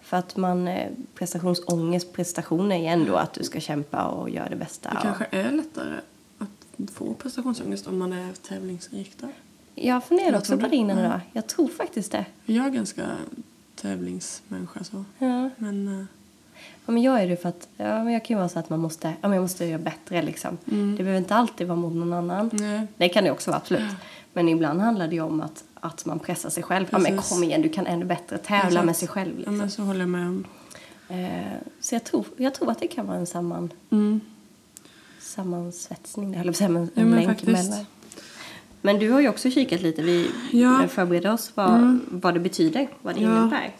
För 0.02 0.16
att 0.16 0.36
man, 0.36 0.68
eh, 0.68 0.90
prestationsångest, 1.14 2.12
prestation 2.12 2.72
är 2.72 2.78
ju 2.78 2.86
ändå 2.86 3.16
att 3.16 3.32
du 3.32 3.44
ska 3.44 3.60
kämpa 3.60 4.04
och 4.04 4.30
göra 4.30 4.48
det 4.48 4.56
bästa. 4.56 4.90
Det 4.90 4.96
och- 4.96 5.02
kanske 5.02 5.26
är 5.30 5.50
lättare 5.52 6.00
att 6.38 6.90
få 6.94 7.14
prestationsångest 7.14 7.86
om 7.86 7.98
man 7.98 8.12
är 8.12 8.32
tävlingsinriktad. 8.32 9.28
Jag 9.74 10.04
funderar 10.04 10.38
också 10.38 10.58
på 10.58 10.66
det 10.66 10.76
innan 10.76 10.98
Ja. 10.98 11.04
idag. 11.04 11.20
Jag 11.32 11.46
tror 11.46 11.68
faktiskt 11.68 12.12
det. 12.12 12.26
Jag 12.44 12.66
är 12.66 12.70
ganska 12.70 13.06
tävlingsmänniska 13.74 14.84
så. 14.84 15.04
Ja. 15.18 15.50
Men 15.56 16.00
eh, 16.00 16.04
Ja, 16.86 16.92
men 16.92 17.02
jag 17.02 17.22
är 17.22 17.28
det 17.28 17.36
för 17.42 17.48
att 17.48 17.68
ja, 17.76 18.04
men 18.04 18.12
jag 18.12 18.24
kan 18.24 18.34
ju 18.34 18.38
vara 18.38 18.48
så 18.48 18.58
att 18.58 18.70
man 18.70 18.80
måste, 18.80 19.08
ja, 19.08 19.28
men 19.28 19.32
jag 19.32 19.42
måste 19.42 19.64
göra 19.64 19.78
bättre 19.78 20.22
liksom. 20.22 20.58
Mm. 20.70 20.90
Det 20.96 21.02
behöver 21.02 21.18
inte 21.18 21.34
alltid 21.34 21.66
vara 21.66 21.76
mot 21.78 21.94
någon 21.94 22.12
annan. 22.12 22.50
nej. 22.52 22.86
Det 22.96 23.08
kan 23.08 23.24
det 23.24 23.30
också 23.30 23.50
vara, 23.50 23.58
absolut. 23.60 23.90
Men 24.32 24.48
ibland 24.48 24.80
handlar 24.80 25.08
det 25.08 25.14
ju 25.14 25.20
om 25.22 25.40
att, 25.40 25.64
att 25.74 26.06
man 26.06 26.18
pressar 26.18 26.50
sig 26.50 26.62
själv. 26.62 26.86
Ja, 26.90 26.98
men 26.98 27.16
Precis. 27.16 27.32
kom 27.32 27.44
igen, 27.44 27.62
du 27.62 27.68
kan 27.68 27.86
ännu 27.86 28.04
bättre 28.04 28.38
tävla 28.38 28.68
Exakt. 28.68 28.86
med 28.86 28.96
sig 28.96 29.08
själv. 29.08 29.30
Ja, 29.32 29.38
Liksom. 29.38 29.56
men 29.58 29.70
så 29.70 29.82
håller 29.82 30.00
jag 30.00 30.08
med 30.08 30.26
om. 30.28 30.44
eh, 31.08 31.52
så 31.80 31.94
jag 31.94 32.04
tror, 32.04 32.24
jag 32.36 32.54
tror 32.54 32.70
att 32.70 32.80
det 32.80 32.86
kan 32.88 33.06
vara 33.06 33.16
en 33.18 33.26
samman, 33.26 33.70
Mm. 33.90 34.20
sammansvetsning, 35.20 36.54
säga, 36.54 36.68
men 36.68 36.82
en 36.94 37.08
Ja, 37.10 37.14
länk 37.14 37.26
faktiskt. 37.28 37.48
emellan. 37.48 37.86
Men 38.82 38.98
du 38.98 39.10
har 39.10 39.20
ju 39.20 39.28
också 39.28 39.50
kikat 39.50 39.82
lite, 39.82 40.02
vi 40.02 40.30
Ja. 40.52 40.74
Mm. 40.76 40.88
förbereder 40.88 41.32
oss 41.32 41.52
vad, 41.54 41.98
vad 42.10 42.34
det 42.34 42.40
betyder, 42.40 42.88
vad 43.02 43.14
det 43.14 43.20
Ja. 43.20 43.36
innebär. 43.40 43.70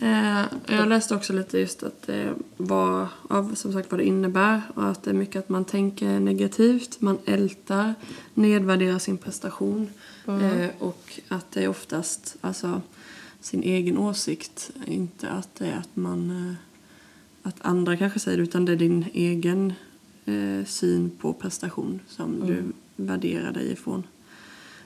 Eh, 0.00 0.44
jag 0.66 0.88
läste 0.88 1.14
också 1.14 1.32
lite 1.32 1.58
just 1.58 1.82
att 1.82 2.02
det 2.06 2.34
var, 2.56 3.08
av 3.28 3.54
som 3.54 3.72
sagt 3.72 3.90
vad 3.90 4.00
det 4.00 4.04
innebär 4.04 4.62
och 4.74 4.88
att 4.88 5.02
det 5.02 5.10
är 5.10 5.14
mycket 5.14 5.38
att 5.38 5.48
man 5.48 5.64
tänker 5.64 6.20
negativt, 6.20 7.00
man 7.00 7.18
ältar, 7.24 7.94
nedvärderar 8.34 8.98
sin 8.98 9.18
prestation 9.18 9.90
eh, 10.26 10.68
och 10.78 11.20
att 11.28 11.50
det 11.50 11.64
är 11.64 11.68
oftast 11.68 12.36
alltså, 12.40 12.82
sin 13.40 13.62
egen 13.62 13.98
åsikt, 13.98 14.70
inte 14.86 15.28
att 15.28 15.54
det 15.54 15.66
är 15.66 15.76
att 15.76 15.96
man 15.96 16.30
eh, 16.30 16.54
att 17.42 17.56
andra 17.60 17.96
kanske 17.96 18.18
säger 18.18 18.38
det 18.38 18.44
utan 18.44 18.64
det 18.64 18.72
är 18.72 18.76
din 18.76 19.04
egen 19.12 19.72
eh, 20.24 20.64
syn 20.66 21.10
på 21.10 21.32
prestation 21.32 22.00
som 22.08 22.46
du 22.46 22.64
värderar 22.96 23.52
dig 23.52 23.72
ifrån. 23.72 24.06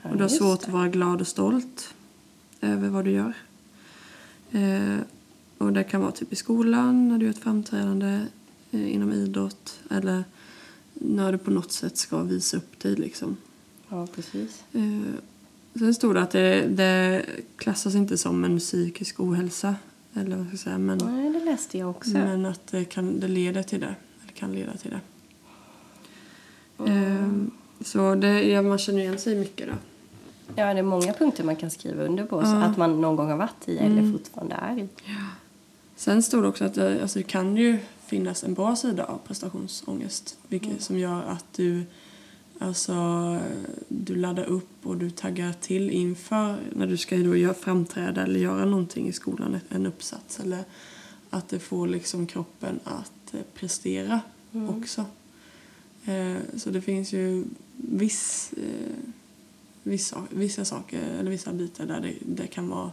Ja, 0.01 0.09
och 0.09 0.17
du 0.17 0.23
har 0.23 0.29
svårt 0.29 0.59
det. 0.59 0.67
att 0.67 0.73
vara 0.73 0.87
glad 0.87 1.21
och 1.21 1.27
stolt 1.27 1.93
över 2.61 2.89
vad 2.89 3.05
du 3.05 3.11
gör. 3.11 3.33
Eh, 4.53 4.97
och 5.57 5.73
det 5.73 5.83
kan 5.83 6.01
vara 6.01 6.11
typ 6.11 6.33
i 6.33 6.35
skolan, 6.35 7.07
när 7.09 7.17
du 7.17 7.25
gör 7.25 7.31
ett 7.33 7.39
framträdande 7.39 8.25
eh, 8.71 8.93
inom 8.95 9.11
idrott 9.13 9.79
eller 9.89 10.23
när 10.93 11.31
du 11.31 11.37
på 11.37 11.51
något 11.51 11.71
sätt 11.71 11.97
ska 11.97 12.23
visa 12.23 12.57
upp 12.57 12.79
dig. 12.79 12.95
Liksom. 12.95 13.37
Ja, 13.89 14.07
precis. 14.15 14.63
Eh, 14.73 15.13
Sen 15.79 15.93
stod 15.93 16.15
det 16.15 16.21
att 16.21 16.31
det, 16.31 16.67
det 16.67 17.25
klassas 17.57 17.95
inte 17.95 18.17
som 18.17 18.43
en 18.43 18.59
psykisk 18.59 19.19
ohälsa. 19.19 19.75
Eller 20.13 20.35
vad 20.35 20.45
ska 20.45 20.53
jag 20.53 20.59
säga. 20.59 20.77
Men, 20.77 20.97
Nej, 20.97 21.29
det 21.33 21.45
läste 21.45 21.77
jag 21.77 21.89
också. 21.89 22.11
men 22.11 22.45
att 22.45 22.67
det, 22.67 22.85
kan, 22.85 23.19
det 23.19 23.27
leder 23.27 23.63
till 23.63 23.79
det. 23.79 23.95
Eller 24.23 24.33
kan 24.33 24.51
leda 24.51 24.77
till 24.77 24.91
det. 24.91 24.99
Ehm, 26.91 27.51
så 27.81 28.15
det, 28.15 28.43
ja, 28.43 28.61
man 28.61 28.77
känner 28.77 28.99
igen 28.99 29.19
sig 29.19 29.35
mycket 29.35 29.67
då. 29.67 29.73
Ja, 30.55 30.73
det 30.73 30.79
är 30.79 30.83
många 30.83 31.13
punkter 31.13 31.43
man 31.43 31.55
kan 31.55 31.71
skriva 31.71 32.03
under 32.03 32.25
på. 32.25 32.41
Så 32.41 32.47
Ja. 32.51 32.63
att 32.63 32.77
man 32.77 33.01
någon 33.01 33.15
gång 33.15 33.29
har 33.29 33.37
varit 33.37 33.67
i 33.69 33.77
eller 33.77 34.11
fortfarande 34.11 34.55
är 34.55 34.77
i. 34.79 34.87
Sen 35.95 36.23
stod 36.23 36.43
det 36.43 36.47
också 36.47 36.65
att 36.65 36.73
det, 36.73 37.01
alltså, 37.01 37.19
det 37.19 37.23
kan 37.23 37.57
ju 37.57 37.77
finnas 38.05 38.43
en 38.43 38.53
bra 38.53 38.75
sida 38.75 39.03
av 39.05 39.17
prestationsångest. 39.27 40.37
Vilket 40.47 40.81
som 40.81 40.99
gör 40.99 41.23
att 41.23 41.45
du, 41.55 41.83
alltså, 42.59 42.93
du 43.87 44.15
laddar 44.15 44.43
upp 44.43 44.69
och 44.83 44.97
du 44.97 45.09
taggar 45.11 45.53
till 45.53 45.89
inför 45.89 46.57
när 46.75 46.87
du 46.87 46.97
ska 46.97 47.17
då 47.17 47.35
göra, 47.37 47.53
framträda 47.53 48.23
eller 48.23 48.39
göra 48.39 48.65
någonting 48.65 49.07
i 49.07 49.13
skolan, 49.13 49.59
en 49.69 49.85
uppsats. 49.85 50.39
Eller 50.39 50.63
att 51.29 51.49
det 51.49 51.59
får 51.59 51.87
liksom 51.87 52.27
kroppen 52.27 52.79
att 52.83 53.33
eh, 53.33 53.39
prestera 53.53 54.19
också. 54.69 55.05
Eh, 56.05 56.35
så 56.57 56.69
det 56.69 56.81
finns 56.81 57.13
ju 57.13 57.43
viss, 57.77 58.53
eh, 58.57 58.93
vissa, 59.83 60.23
vissa 60.29 60.65
saker, 60.65 61.01
eller 61.19 61.31
vissa 61.31 61.53
bitar 61.53 61.85
där 61.85 61.99
det, 61.99 62.13
det 62.21 62.47
kan 62.47 62.69
vara 62.69 62.91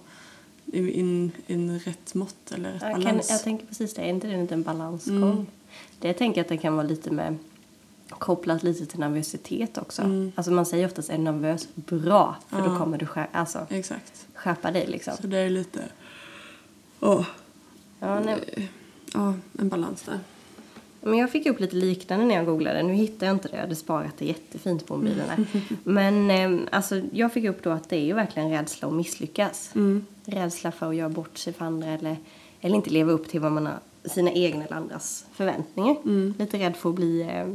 i 0.67 0.91
in, 0.91 1.33
in 1.47 1.79
rätt 1.79 2.15
mått 2.15 2.53
eller 2.53 2.73
rätt 2.73 2.83
Jag, 2.83 2.93
kan, 2.93 3.03
balans. 3.03 3.31
jag 3.31 3.43
tänker 3.43 3.67
precis 3.67 3.95
det, 3.95 4.03
är 4.03 4.07
inte 4.09 4.27
det 4.27 4.35
en 4.35 4.43
liten 4.43 4.63
balansgång? 4.63 5.23
Mm. 5.33 5.47
Det 5.99 6.09
jag 6.09 6.17
tänker 6.19 6.41
att 6.41 6.49
det 6.49 6.57
kan 6.57 6.75
vara 6.75 6.87
lite 6.87 7.11
med 7.11 7.37
kopplat 8.09 8.63
lite 8.63 8.87
till 8.87 8.99
nervositet 9.01 9.79
också. 9.79 10.03
Mm. 10.03 10.33
Alltså 10.35 10.53
man 10.53 10.67
säger 10.67 10.87
oftast 10.87 11.11
är 11.11 11.19
nervös, 11.19 11.69
bra, 11.75 12.37
för 12.49 12.59
då 12.59 12.67
Ja. 12.67 12.79
kommer 12.79 12.99
du 12.99 13.07
skär, 13.07 13.29
alltså, 13.33 13.67
Exakt. 13.71 14.27
skärpa 14.35 14.71
dig 14.71 14.87
liksom. 14.87 15.15
Så 15.21 15.27
det 15.27 15.39
är 15.39 15.51
lite... 15.51 15.85
Åh, 17.01 17.27
Ja, 18.03 18.21
nej, 18.21 18.69
ja, 19.15 19.35
en 19.59 19.69
balans 19.69 20.03
där. 20.03 20.19
Men 21.01 21.19
jag 21.19 21.31
fick 21.31 21.47
upp 21.47 21.61
lite 21.61 21.77
liknande 21.77 22.25
när 22.27 22.35
jag 22.35 22.47
googlade. 22.47 22.83
Nu 22.83 22.93
hittar 22.93 23.27
jag 23.27 23.37
inte 23.37 23.49
det, 23.49 23.55
jag 23.55 23.63
hade 23.63 23.77
sparat 23.77 24.19
det 24.19 24.25
jättefint 24.25 24.87
på 24.87 24.97
mobilen 24.97 25.29
här. 25.29 25.47
Men 25.85 26.31
eh, 26.31 26.69
alltså, 26.73 27.03
jag 27.13 27.33
fick 27.33 27.45
upp 27.45 27.63
då 27.63 27.71
att 27.71 27.89
det 27.89 27.97
är 27.97 28.05
ju 28.05 28.13
verkligen 28.13 28.51
rädsla 28.51 28.89
att 28.89 28.95
misslyckas. 28.95 29.71
Mm. 29.75 30.07
Rädsla 30.25 30.73
för 30.73 30.89
att 30.89 30.97
göra 30.97 31.09
bort 31.09 31.39
sig 31.39 31.53
för 31.53 31.65
andra 31.65 31.89
eller, 31.89 32.17
eller 32.61 32.77
inte 32.77 32.91
leva 32.91 33.13
upp 33.13 33.29
till 33.29 33.41
vad 33.41 33.53
man 33.53 33.67
har, 33.67 33.79
sina 34.05 34.33
egna 34.33 34.65
eller 34.65 34.77
andras 34.77 35.27
förväntningar. 35.33 35.97
Mm. 36.05 36.35
Lite 36.39 36.59
rädd 36.59 36.77
för 36.77 36.89
att 36.89 36.95
bli 36.95 37.23
eh, 37.23 37.55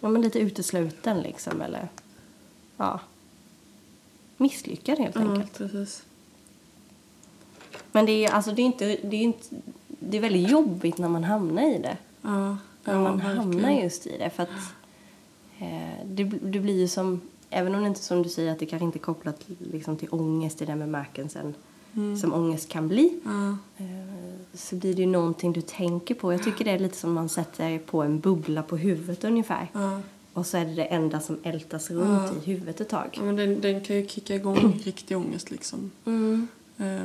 ja, 0.00 0.08
men 0.08 0.22
lite 0.22 0.38
utesluten 0.38 1.20
liksom 1.20 1.60
eller 1.60 1.88
ja, 2.76 3.00
misslyckad 4.36 4.98
helt 4.98 5.16
enkelt. 5.16 5.58
precis. 5.58 6.02
Men 7.92 8.06
det 8.06 8.24
är, 8.24 8.32
alltså, 8.32 8.52
det, 8.52 8.62
är 8.62 8.66
inte, 8.66 8.86
det, 8.86 9.16
är 9.16 9.22
inte, 9.22 9.46
det 9.86 10.16
är 10.16 10.20
väldigt 10.20 10.50
jobbigt 10.50 10.98
när 10.98 11.08
man 11.08 11.24
hamnar 11.24 11.74
i 11.74 11.78
det. 11.78 11.96
Ja, 12.26 12.56
ja, 12.84 13.00
man 13.02 13.16
verkligen. 13.16 13.36
hamnar 13.38 13.70
just 13.70 14.06
i 14.06 14.18
det. 14.18 14.30
För 14.30 14.42
att 14.42 14.48
eh, 15.58 16.06
det, 16.06 16.24
det 16.24 16.60
blir 16.60 16.80
ju 16.80 16.88
som, 16.88 17.20
även 17.50 17.74
om 17.74 17.80
det 17.80 17.86
inte 17.88 18.02
som 18.02 18.22
du 18.22 18.28
säger 18.28 18.52
att 18.52 18.58
det 18.58 18.66
kanske 18.66 18.84
inte 18.84 18.98
är 18.98 19.00
kopplat 19.00 19.44
liksom, 19.72 19.96
till 19.96 20.08
ångest 20.10 20.62
i 20.62 20.64
den 20.64 20.78
bemärkelsen 20.78 21.54
Mm. 21.94 22.16
som 22.16 22.34
ångest 22.34 22.68
kan 22.68 22.88
bli. 22.88 23.20
Ja, 23.24 23.56
Eh, 23.78 23.86
så 24.54 24.76
blir 24.76 24.94
det 24.94 25.00
ju 25.00 25.06
någonting 25.06 25.52
du 25.52 25.60
tänker 25.60 26.14
på. 26.14 26.32
Jag 26.32 26.42
tycker 26.44 26.64
det 26.64 26.70
är 26.70 26.78
lite 26.78 26.96
som 26.96 27.12
man 27.12 27.28
sätter 27.28 27.78
på 27.78 28.02
en 28.02 28.20
bubbla 28.20 28.62
på 28.62 28.76
huvudet 28.76 29.24
ungefär. 29.24 29.70
ja. 29.72 30.00
Och 30.32 30.46
så 30.46 30.56
är 30.56 30.64
det 30.64 30.74
det 30.74 30.84
enda 30.84 31.20
som 31.20 31.38
ältas 31.42 31.90
runt 31.90 32.32
i 32.32 32.50
huvudet 32.50 32.80
ett 32.80 32.88
tag. 32.88 33.08
ja 33.16 33.22
men 33.22 33.36
den, 33.36 33.60
den 33.60 33.80
kan 33.80 33.96
ju 33.96 34.06
kicka 34.06 34.34
igång 34.34 34.80
riktig 34.84 35.16
ångest 35.16 35.50
liksom. 35.50 35.90
Mm. 36.04 36.48
Eh, 36.78 37.00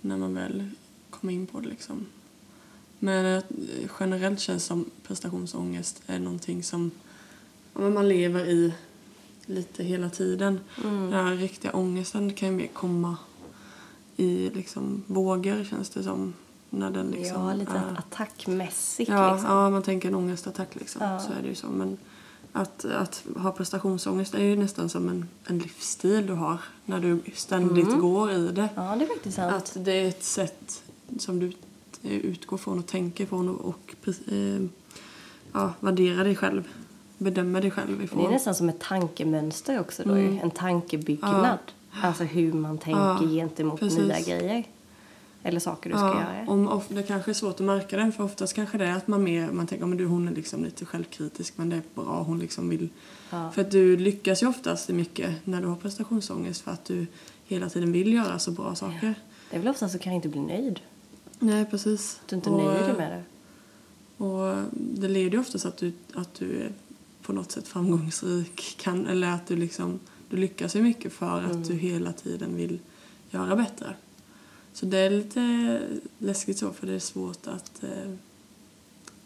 när 0.00 0.16
man 0.16 0.34
väl 0.34 0.64
kommer 1.10 1.32
in 1.32 1.46
på 1.46 1.60
det 1.60 1.68
liksom. 1.68 2.06
Men 3.02 3.36
eh, 3.36 3.42
generellt 4.00 4.40
känns 4.40 4.64
som 4.64 4.84
prestationsångest 5.06 6.02
är 6.06 6.18
någonting 6.18 6.62
som 6.62 6.90
ja, 7.74 7.90
man 7.90 8.08
lever 8.08 8.44
i 8.46 8.74
lite 9.46 9.84
hela 9.84 10.10
tiden. 10.10 10.60
Mm. 10.84 11.10
Den 11.10 11.24
här 11.26 11.34
riktiga 11.36 11.72
ångesten 11.72 12.34
kan 12.34 12.48
ju 12.48 12.54
mer 12.54 12.66
komma 12.66 13.16
i 14.16 14.50
liksom 14.54 15.02
vågor 15.06 15.64
känns 15.64 15.90
det 15.90 16.02
som. 16.02 16.34
När 16.72 16.90
den 16.90 17.06
liksom 17.10 17.42
ja, 17.42 17.54
lite 17.54 17.72
är- 17.72 17.98
attackmässigt 17.98 19.10
Ja, 19.10 19.32
liksom. 19.34 19.50
ja, 19.50 19.70
man 19.70 19.82
tänker 19.82 20.08
en 20.08 20.14
ångestattack 20.14 20.74
liksom. 20.74 21.02
Ja. 21.02 21.20
Så 21.20 21.32
är 21.32 21.42
det 21.42 21.48
ju 21.48 21.54
så. 21.54 21.66
Men 21.66 21.98
att, 22.52 22.84
att 22.84 23.24
ha 23.36 23.52
prestationsångest 23.52 24.34
är 24.34 24.42
ju 24.44 24.56
nästan 24.56 24.88
som 24.88 25.08
en, 25.08 25.28
en 25.44 25.58
livsstil 25.58 26.26
du 26.26 26.32
har. 26.32 26.58
När 26.84 27.00
du 27.00 27.20
ständigt 27.34 27.86
Mm. 27.86 28.00
går 28.00 28.32
i 28.32 28.48
det. 28.48 28.68
Ja, 28.74 28.96
det 28.98 29.04
är 29.04 29.08
faktiskt 29.08 29.36
sant. 29.36 29.54
Att 29.54 29.84
det 29.84 29.92
är 29.92 30.08
ett 30.08 30.24
sätt 30.24 30.82
som 31.18 31.38
du 31.38 31.52
utgår 32.02 32.56
från 32.56 32.78
och 32.78 32.86
tänker 32.86 33.26
från 33.26 33.48
och, 33.48 33.60
och 33.64 33.94
eh, 34.32 34.62
ja, 35.52 35.72
värderar 35.80 36.24
dig 36.24 36.36
själv. 36.36 36.68
Bedömer 37.18 37.60
dig 37.62 37.70
själv 37.70 37.96
Det 37.96 38.02
är 38.02 38.04
ifrån. 38.04 38.30
nästan 38.32 38.54
som 38.54 38.68
ett 38.68 38.80
tankemönster 38.80 39.80
också 39.80 40.02
då, 40.04 40.10
Mm. 40.14 40.38
en 40.42 40.50
tankebyggnad. 40.50 41.58
Alltså 42.02 42.24
hur 42.24 42.52
man 42.52 42.78
tänker 42.78 43.00
Ja, 43.00 43.18
gentemot 43.28 43.80
precis. 43.80 43.98
nya 43.98 44.20
grejer. 44.20 44.64
Eller 45.42 45.60
saker 45.60 45.90
du 45.90 45.96
ska 45.96 46.06
göra. 46.06 46.44
om, 46.48 46.68
of, 46.68 46.84
det 46.88 47.02
kanske 47.02 47.30
är 47.30 47.34
svårt 47.34 47.54
att 47.54 47.60
märka 47.66 47.96
det 47.96 48.12
för 48.12 48.24
oftast 48.24 48.54
kanske 48.54 48.78
det 48.78 48.84
är 48.86 48.96
att 48.96 49.08
man 49.08 49.22
mer, 49.24 49.50
man 49.52 49.66
tänker 49.66 49.84
att 50.04 50.08
hon 50.10 50.28
är 50.28 50.32
liksom 50.32 50.64
lite 50.64 50.84
självkritisk 50.86 51.52
men 51.56 51.68
det 51.70 51.76
är 51.76 51.82
bra, 51.94 52.22
hon 52.26 52.38
liksom 52.38 52.68
vill 52.68 52.88
Ja. 53.30 53.50
För 53.50 53.60
att 53.62 53.70
du 53.70 53.96
lyckas 53.96 54.42
ju 54.42 54.46
oftast 54.46 54.88
mycket 54.88 55.30
när 55.46 55.60
du 55.60 55.66
har 55.66 55.76
prestationsångest 55.76 56.60
för 56.60 56.70
att 56.70 56.84
du 56.84 57.06
hela 57.46 57.68
tiden 57.68 57.92
vill 57.92 58.12
göra 58.12 58.38
så 58.38 58.50
bra 58.50 58.74
saker. 58.74 59.14
Det 59.50 59.56
är 59.56 59.60
väl 59.60 59.68
ofta 59.68 59.88
så 59.88 59.98
kan 59.98 60.12
jag 60.12 60.18
inte 60.18 60.28
bli 60.28 60.40
nöjd. 60.40 60.80
Nej, 61.40 61.66
precis. 61.70 62.20
Du 62.26 62.36
inte 62.36 62.50
Och, 62.50 62.64
nöjer 62.64 62.86
dig 62.86 62.96
med 62.96 63.12
det. 63.12 63.24
Och 64.24 64.64
det 64.72 65.08
leder 65.08 65.30
ju 65.30 65.38
oftast 65.38 65.64
att 65.64 65.76
du, 65.76 65.92
att 66.14 66.34
du 66.34 66.62
är 66.62 66.72
på 67.22 67.32
något 67.32 67.52
sätt 67.52 67.68
framgångsrik. 67.68 68.76
Kan, 68.80 69.06
eller 69.06 69.28
att 69.28 69.46
du 69.46 69.56
liksom, 69.56 70.00
du 70.28 70.36
lyckas 70.36 70.76
ju 70.76 70.82
mycket 70.82 71.12
för 71.12 71.42
att 71.42 71.64
du 71.64 71.74
hela 71.74 72.12
tiden 72.12 72.56
vill 72.56 72.78
göra 73.30 73.56
bättre. 73.56 73.94
Så 74.72 74.86
det 74.86 74.98
är 74.98 75.10
lite 75.10 75.80
läskigt 76.18 76.58
så 76.58 76.72
för 76.72 76.86
det 76.86 76.92
är 76.94 76.98
svårt 76.98 77.46
att 77.46 77.82
eh, 77.82 78.14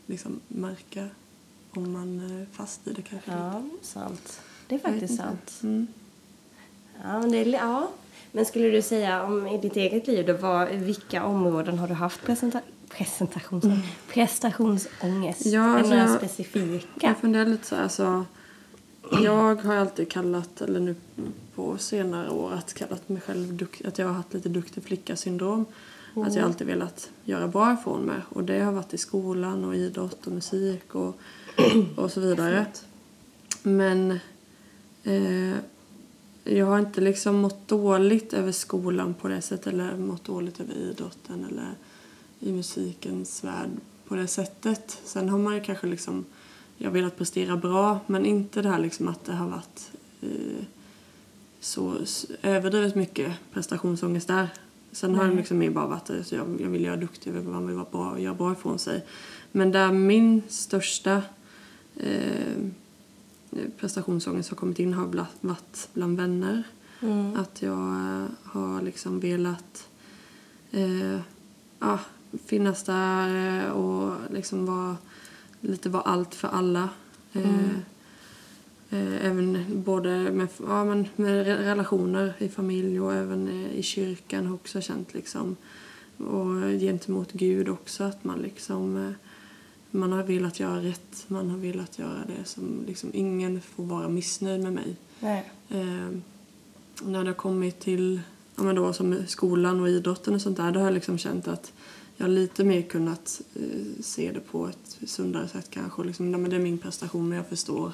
liksom 0.06 0.40
märka 0.48 1.08
om 1.70 1.92
man 1.92 2.20
är 2.20 2.46
fast 2.52 2.86
i 2.86 2.92
det 2.92 3.02
kanske. 3.02 3.32
Ja, 3.32 3.62
sant. 3.82 4.40
Det 4.66 4.74
är 4.74 4.78
faktiskt 4.78 5.16
sant. 5.16 5.52
Mm. 5.62 5.86
Ja, 7.02 7.20
men, 7.20 7.32
det 7.32 7.38
är, 7.38 7.46
ja. 7.46 7.90
Men 8.34 8.44
skulle 8.44 8.70
du 8.70 8.82
säga 8.82 9.22
om 9.22 9.46
i 9.46 9.58
ditt 9.58 9.76
eget 9.76 10.06
liv, 10.06 10.26
då, 10.26 10.32
var, 10.32 10.66
vilka 10.66 11.24
områden 11.24 11.78
har 11.78 11.88
du 11.88 11.94
haft 11.94 12.22
presenta, 12.22 12.60
presentations, 12.88 13.64
prestationsångest? 14.12 15.46
Mm. 15.46 15.54
Ja, 15.54 15.62
är 15.62 15.72
det 15.72 15.78
alltså 15.78 15.94
några 15.94 16.08
jag- 16.08 16.18
specifika? 16.18 17.06
Jag 17.06 17.18
funderar 17.18 17.46
lite 17.46 17.66
så 17.66 17.74
här, 17.76 17.82
alltså, 17.82 18.24
Jag 19.22 19.54
har 19.54 19.74
alltid 19.74 20.10
kallat, 20.10 20.60
eller 20.60 20.80
nu 20.80 20.94
på 21.54 21.78
senare 21.78 22.30
år, 22.30 22.52
att 22.52 22.74
kallat 22.74 23.08
mig 23.08 23.20
själv 23.20 23.66
att 23.84 23.98
jag 23.98 24.06
har 24.06 24.14
haft 24.14 24.34
lite 24.34 24.48
duktig 24.48 24.84
flicka-syndrom. 24.84 25.66
Att 26.16 26.34
jag 26.34 26.44
alltid 26.44 26.66
velat 26.66 27.10
göra 27.24 27.48
bra 27.48 27.72
ifrån 27.80 28.02
mig. 28.02 28.16
Och 28.28 28.44
det 28.44 28.60
har 28.60 28.72
varit 28.72 28.94
i 28.94 28.98
skolan 28.98 29.64
och 29.64 29.76
idrott 29.76 30.26
och 30.26 30.32
musik 30.32 30.94
och, 30.94 31.18
och 31.96 32.12
så 32.12 32.20
vidare. 32.20 32.66
Men 33.62 34.10
eh, 35.04 35.56
jag 36.44 36.66
har 36.66 36.78
inte 36.78 37.00
liksom 37.00 37.36
mått 37.36 37.68
dåligt 37.68 38.32
över 38.32 38.52
skolan 38.52 39.14
på 39.14 39.28
det 39.28 39.40
sättet 39.40 39.66
eller 39.66 39.96
mått 39.96 40.24
dåligt 40.24 40.60
över 40.60 40.74
idrotten 40.74 41.46
eller 41.50 41.74
i 42.40 42.52
musikens 42.52 43.44
värld 43.44 43.70
på 44.08 44.14
det 44.14 44.26
sättet. 44.26 45.00
Sen 45.04 45.28
har 45.28 45.38
man 45.38 45.54
ju 45.54 45.60
kanske 45.60 45.86
liksom, 45.86 46.24
jag 46.76 46.88
har 46.88 46.92
velat 46.94 47.16
prestera 47.16 47.56
bra 47.56 48.00
men 48.06 48.26
inte 48.26 48.62
det 48.62 48.68
här 48.68 48.78
liksom 48.78 49.08
att 49.08 49.24
det 49.24 49.32
har 49.32 49.48
varit 49.48 49.90
eh, 50.20 50.64
så 51.60 51.94
överdrivet 52.42 52.94
mycket 52.94 53.32
prestationsångest 53.52 54.28
där. 54.28 54.48
Sen 54.92 55.14
har 55.14 55.22
det 55.22 55.28
Nej. 55.28 55.36
liksom 55.36 55.58
mer 55.58 55.70
bara 55.70 55.86
varit 55.86 56.10
att 56.10 56.32
jag, 56.32 56.60
jag 56.60 56.68
vill 56.68 56.84
göra 56.84 56.96
duktig, 56.96 57.34
man 57.34 57.66
vill 57.66 57.76
vara 57.76 57.86
bra, 57.90 58.20
göra 58.20 58.34
bra 58.34 58.52
ifrån 58.52 58.78
sig. 58.78 59.04
Men 59.52 59.72
där 59.72 59.92
min 59.92 60.42
största 60.48 61.22
eh, 61.96 62.54
prestationsångest 63.80 64.50
har 64.50 64.56
kommit 64.56 64.78
in 64.78 64.94
har 64.94 65.06
varit 65.40 65.88
bland 65.94 66.16
vänner. 66.16 66.62
Mm. 67.00 67.36
Att 67.36 67.62
jag 67.62 67.78
eh, 67.78 68.26
har 68.44 68.82
liksom 68.82 69.20
velat 69.20 69.88
eh, 70.70 71.18
ja, 71.78 71.98
finnas 72.46 72.84
där 72.84 73.64
eh, 73.64 73.70
och 73.70 74.16
liksom 74.30 74.66
vara 74.66 74.96
lite 75.60 75.88
vara 75.88 76.02
allt 76.02 76.34
för 76.34 76.48
alla. 76.48 76.88
Eh, 77.32 77.68
eh, 78.90 79.26
även 79.26 79.64
både 79.68 80.08
med, 80.32 80.48
ja, 80.66 80.84
men 80.84 81.08
med 81.16 81.46
re- 81.46 81.64
relationer 81.64 82.34
i 82.38 82.48
familj 82.48 83.00
och 83.00 83.14
även 83.14 83.48
i 83.48 83.82
kyrkan 83.82 84.46
har 84.46 84.50
jag 84.50 84.54
också 84.54 84.80
känt 84.80 85.14
liksom 85.14 85.56
och 86.18 86.80
gentemot 86.80 87.32
Gud 87.32 87.68
också 87.68 88.04
att 88.04 88.24
man 88.24 88.38
liksom 88.38 89.14
man 89.94 90.12
har 90.12 90.22
velat 90.22 90.60
göra 90.60 90.82
rätt, 90.82 91.24
man 91.28 91.50
har 91.50 91.58
velat 91.58 91.98
göra 91.98 92.24
det 92.26 92.44
som 92.44 92.84
liksom 92.86 93.10
ingen 93.14 93.60
får 93.60 93.84
vara 93.84 94.08
missnöjd 94.08 94.62
med 94.62 94.72
mig. 94.72 94.96
Eh, 95.68 96.08
när 97.02 97.24
det 97.24 97.30
har 97.30 97.34
kommit 97.34 97.80
till 97.80 98.20
ja, 98.56 98.62
men 98.62 98.74
då, 98.74 98.92
som 98.92 99.18
skolan 99.26 99.80
och 99.80 99.88
idrotten 99.88 100.34
och 100.34 100.40
sånt 100.40 100.56
där, 100.56 100.72
då 100.72 100.80
har 100.80 100.86
jag 100.86 100.94
liksom 100.94 101.18
känt 101.18 101.48
att 101.48 101.72
jag 102.16 102.24
har 102.24 102.30
lite 102.30 102.64
mer 102.64 102.82
kunnat 102.82 103.40
eh, 103.54 104.02
se 104.02 104.32
det 104.32 104.40
på 104.40 104.68
ett 104.68 104.98
sundare 105.10 105.48
sätt 105.48 105.70
kanske. 105.70 106.00
Och 106.00 106.06
liksom, 106.06 106.30
nej, 106.30 106.40
men 106.40 106.50
det 106.50 106.56
är 106.56 106.60
min 106.60 106.78
prestation 106.78 107.32
och 107.32 107.38
jag 107.38 107.46
förstår. 107.46 107.92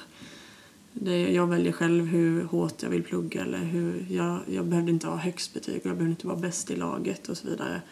Det, 0.92 1.33
jag 1.33 1.47
väljer 1.47 1.73
själv 1.73 2.07
hur 2.07 2.45
hårt 2.45 2.83
jag 2.83 2.90
vill 2.90 3.02
plugga 3.02 3.42
eller 3.42 3.59
hur 3.59 4.07
jag, 4.11 4.40
jag 4.47 4.66
behövde 4.66 4.90
inte 4.90 5.07
ha 5.07 5.16
högst 5.16 5.54
betyg 5.54 5.76
och 5.76 5.87
jag 5.87 5.97
behövde 5.97 6.11
inte 6.11 6.26
vara 6.26 6.38
bäst 6.38 6.71
i 6.71 6.76
laget 6.76 7.28
och 7.28 7.37
så 7.37 7.49
vidare. 7.49 7.83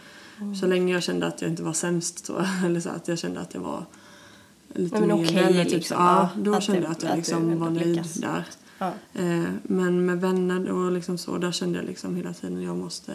Så 0.61 0.67
länge 0.67 0.93
jag 0.93 1.03
kände 1.03 1.27
att 1.27 1.43
jag 1.43 1.51
inte 1.51 1.63
var 1.63 1.73
sämst 1.73 2.27
så, 2.27 2.45
eller 2.65 2.81
så 2.81 2.89
att 2.89 3.09
jag 3.09 3.19
kände 3.19 3.41
att 3.41 3.55
jag 3.55 3.61
var 3.61 3.85
lite 4.75 5.01
men 5.01 5.09
mer 5.09 5.39
eller 5.39 5.65
typ, 5.65 5.73
liksom. 5.73 5.97
så, 5.97 6.03
ja, 6.03 6.29
då 6.37 6.55
att 6.55 6.63
kände 6.63 6.83
jag 6.83 6.91
att 6.91 7.03
jag 7.03 7.11
att 7.13 7.17
liksom 7.19 7.59
var 7.59 7.71
nöjd 7.71 8.05
där. 8.15 8.45
Ja. 8.79 8.93
Eh, 9.15 9.45
men 9.63 10.07
med 10.07 10.21
vänner 10.21 10.71
och 10.71 10.93
liksom 10.93 11.19
så, 11.19 11.39
där 11.39 11.53
kände 11.53 11.79
jag 11.79 11.87
liksom 11.87 12.17
hela 12.17 12.33
tiden 12.33 12.63
jag 12.63 12.77
måste 12.77 13.13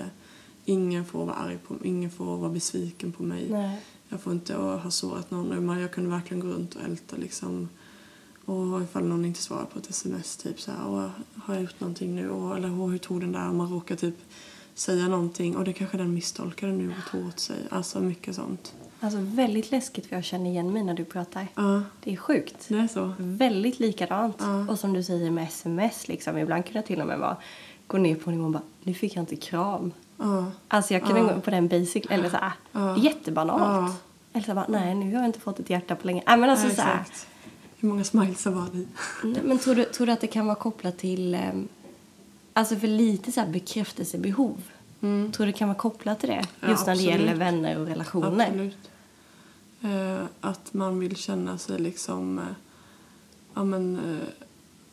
Ingen 0.65 1.05
får 1.05 1.25
vara 1.25 1.35
arg 1.35 1.57
på 1.67 1.73
mig, 1.73 1.81
ingen 1.87 2.11
får 2.11 2.37
vara 2.37 2.49
besviken 2.49 3.11
på 3.11 3.23
mig. 3.23 3.47
Nej. 3.49 3.81
Jag 4.09 4.21
får 4.21 4.33
inte 4.33 4.55
ha 4.55 4.91
sårat 4.91 5.31
någon. 5.31 5.65
Men 5.65 5.79
jag 5.79 5.91
kunde 5.91 6.09
verkligen 6.09 6.41
gå 6.41 6.47
runt 6.47 6.75
och 6.75 6.81
älta 6.81 7.15
liksom. 7.15 7.69
Och 8.45 8.81
ifall 8.81 9.03
någon 9.03 9.25
inte 9.25 9.41
svarar 9.41 9.65
på 9.65 9.79
ett 9.79 9.89
sms 9.89 10.37
typ 10.37 10.61
så 10.61 10.71
här, 10.71 10.79
"Åh, 10.87 11.09
har 11.35 11.53
jag 11.53 11.63
gjort 11.63 11.79
någonting 11.79 12.15
nu? 12.15 12.29
Och, 12.29 12.57
eller 12.57 12.79
"Åh, 12.79 12.89
hur 12.89 12.97
tog 12.97 13.21
den 13.21 13.31
där? 13.31 13.49
Om 13.49 13.57
man 13.57 13.69
råkar 13.73 13.95
typ 13.95 14.15
säga 14.75 15.07
någonting 15.07 15.57
och 15.57 15.63
det 15.63 15.73
kanske 15.73 15.97
den 15.97 16.13
misstolkade 16.13 16.71
nu 16.71 16.89
och 16.89 17.11
tog 17.11 17.27
åt 17.27 17.39
sig. 17.39 17.57
Alltså 17.71 17.99
mycket 17.99 18.35
sånt. 18.35 18.73
Alltså 18.99 19.19
väldigt 19.21 19.71
läskigt 19.71 20.05
för 20.05 20.15
jag 20.15 20.23
känner 20.23 20.49
igen 20.49 20.73
mig 20.73 20.83
när 20.83 20.93
du 20.93 21.05
pratar. 21.05 21.47
Ja, 21.55 21.81
Det 22.03 22.11
är 22.13 22.17
sjukt. 22.17 22.55
det 22.67 22.75
är 22.77 22.87
så. 22.87 23.13
Väldigt 23.17 23.79
likadant. 23.79 24.35
Ja. 24.39 24.67
Och 24.69 24.79
som 24.79 24.93
du 24.93 25.03
säger 25.03 25.31
med 25.31 25.43
sms 25.47 26.07
liksom. 26.07 26.37
Ibland 26.37 26.65
kunde 26.65 26.79
jag 26.79 26.85
till 26.85 27.01
och 27.01 27.07
med 27.07 27.19
bara 27.19 27.37
gå 27.87 27.97
ner 27.97 28.15
på 28.15 28.31
nivån 28.31 28.45
och 28.45 28.51
bara, 28.51 28.63
nu 28.83 28.93
fick 28.93 29.15
jag 29.15 29.21
inte 29.21 29.35
kram. 29.35 29.91
Ja, 30.17 30.45
Alltså 30.67 30.93
jag 30.93 31.03
kunde 31.03 31.19
Ja. 31.21 31.33
gå 31.35 31.41
på 31.41 31.49
den 31.49 31.67
basic, 31.67 32.03
eller 32.09 32.29
så 32.29 32.37
här, 32.37 32.51
Ja. 32.71 32.97
jättebanalt. 32.97 33.61
Ja. 33.61 33.95
Eller 34.33 34.45
så 34.45 34.53
bara, 34.53 34.65
nej 34.69 34.95
nu 34.95 35.05
har 35.05 35.13
jag 35.21 35.25
inte 35.25 35.39
fått 35.39 35.59
ett 35.59 35.69
hjärta 35.69 35.95
på 35.95 36.07
länge. 36.07 36.23
Nej 36.27 36.37
men 36.37 36.49
alltså 36.49 36.67
ja, 36.67 36.73
så 36.75 36.81
här. 36.81 37.03
Hur 37.77 37.89
många 37.89 38.03
smiles 38.03 38.45
var 38.45 38.67
det 38.71 38.77
i? 38.77 38.87
Nej, 39.23 39.41
Men 39.43 39.59
tror 39.59 39.75
du, 39.75 39.83
tror 39.83 40.07
du 40.07 40.13
att 40.13 40.21
det 40.21 40.27
kan 40.27 40.45
vara 40.45 40.55
kopplat 40.55 40.97
till... 40.97 41.35
ehm, 41.35 41.67
alltså 42.53 42.75
för 42.75 42.87
lite 42.87 43.31
så 43.31 43.39
här 43.41 43.47
bekräftelsebehov. 43.47 44.61
Mm. 45.01 45.31
Tror 45.31 45.45
du 45.45 45.51
det 45.51 45.57
kan 45.57 45.67
vara 45.67 45.77
kopplat 45.77 46.19
till 46.19 46.29
det? 46.29 46.45
Ja, 46.59 46.69
Just 46.69 46.85
när 46.85 46.95
det 46.95 46.99
absolut. 47.01 47.05
gäller 47.19 47.35
vänner 47.35 47.79
och 47.79 47.87
relationer. 47.87 48.47
Absolut. 48.47 48.77
Eh, 49.81 50.25
att 50.41 50.73
man 50.73 50.99
vill 50.99 51.15
känna 51.15 51.57
sig 51.57 51.79
liksom... 51.79 52.39
Eh, 52.39 52.45
ja, 53.53 53.63
men, 53.63 53.95
eh, 53.95 54.27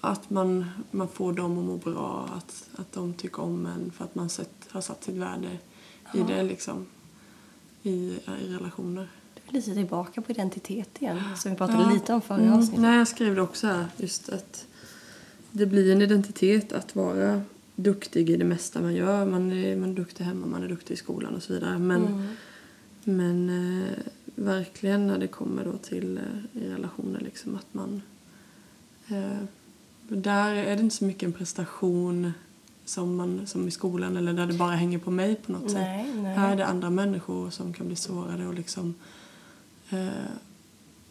att 0.00 0.30
man, 0.30 0.70
man 0.90 1.08
får 1.08 1.32
dem 1.32 1.58
att 1.58 1.64
må 1.64 1.76
bra, 1.76 2.28
att, 2.36 2.68
att 2.80 2.92
de 2.92 3.14
tycker 3.14 3.40
om 3.42 3.66
en 3.66 3.90
för 3.96 4.04
att 4.04 4.14
man 4.14 4.28
sett, 4.28 4.66
har 4.70 4.80
satt 4.80 5.04
sitt 5.04 5.16
värde 5.16 5.48
i 6.14 6.18
Ja. 6.18 6.24
det 6.26 6.42
liksom. 6.42 6.86
I, 7.82 7.90
i 7.90 8.20
relationer. 8.48 9.08
Du 9.34 9.40
är 9.48 9.52
lite 9.52 9.74
tillbaka 9.74 10.20
på 10.22 10.32
identitet 10.32 11.02
igen. 11.02 11.20
Som 11.36 11.50
vi 11.50 11.56
pratade 11.56 11.92
lite 11.94 12.12
om 12.14 12.20
förra 12.20 12.38
Mm. 12.38 12.52
avsnittet. 12.52 12.80
Nej, 12.80 12.98
jag 12.98 13.08
skrev 13.08 13.34
det 13.34 13.42
också 13.42 13.66
här. 13.66 13.86
Just 13.96 14.28
att 14.28 14.66
det 15.52 15.66
blir 15.66 15.92
en 15.92 16.02
identitet 16.02 16.72
att 16.72 16.96
vara 16.96 17.42
duktig 17.76 18.30
i 18.30 18.36
det 18.36 18.44
mesta 18.44 18.80
man 18.80 18.94
gör. 18.94 19.24
Man 19.26 19.52
är, 19.52 19.76
man 19.76 19.90
är 19.90 19.94
duktig 19.94 20.24
hemma, 20.24 20.46
man 20.46 20.62
är 20.62 20.68
duktig 20.68 20.94
i 20.94 20.96
skolan 20.96 21.34
och 21.34 21.42
så 21.42 21.52
vidare. 21.52 21.78
Men, 21.78 22.06
Mm. 22.06 22.28
men 23.04 23.48
eh, 23.82 23.98
verkligen 24.34 25.06
när 25.06 25.18
det 25.18 25.26
kommer 25.28 25.64
då 25.64 25.72
till 25.76 26.18
eh, 26.18 26.62
i 26.62 26.68
relationer 26.68 27.20
liksom 27.20 27.56
att 27.56 27.74
man... 27.74 28.02
Eh, 29.08 29.38
där 30.08 30.54
är 30.54 30.76
det 30.76 30.82
inte 30.82 30.96
så 30.96 31.04
mycket 31.04 31.22
en 31.22 31.32
prestation 31.32 32.32
som, 32.84 33.16
man, 33.16 33.46
som 33.46 33.68
i 33.68 33.70
skolan 33.70 34.16
eller 34.16 34.32
där 34.32 34.46
det 34.46 34.52
bara 34.54 34.70
hänger 34.74 34.98
på 34.98 35.10
mig 35.10 35.34
på 35.34 35.52
något 35.52 35.70
sätt. 35.70 35.80
Nej, 35.80 36.14
nej. 36.14 36.34
Här 36.36 36.52
är 36.52 36.56
det 36.56 36.66
andra 36.66 36.90
människor 36.90 37.50
som 37.50 37.72
kan 37.72 37.86
bli 37.86 37.96
sårade 37.96 38.46
och 38.46 38.54
liksom... 38.54 38.94
Eh, 39.90 40.08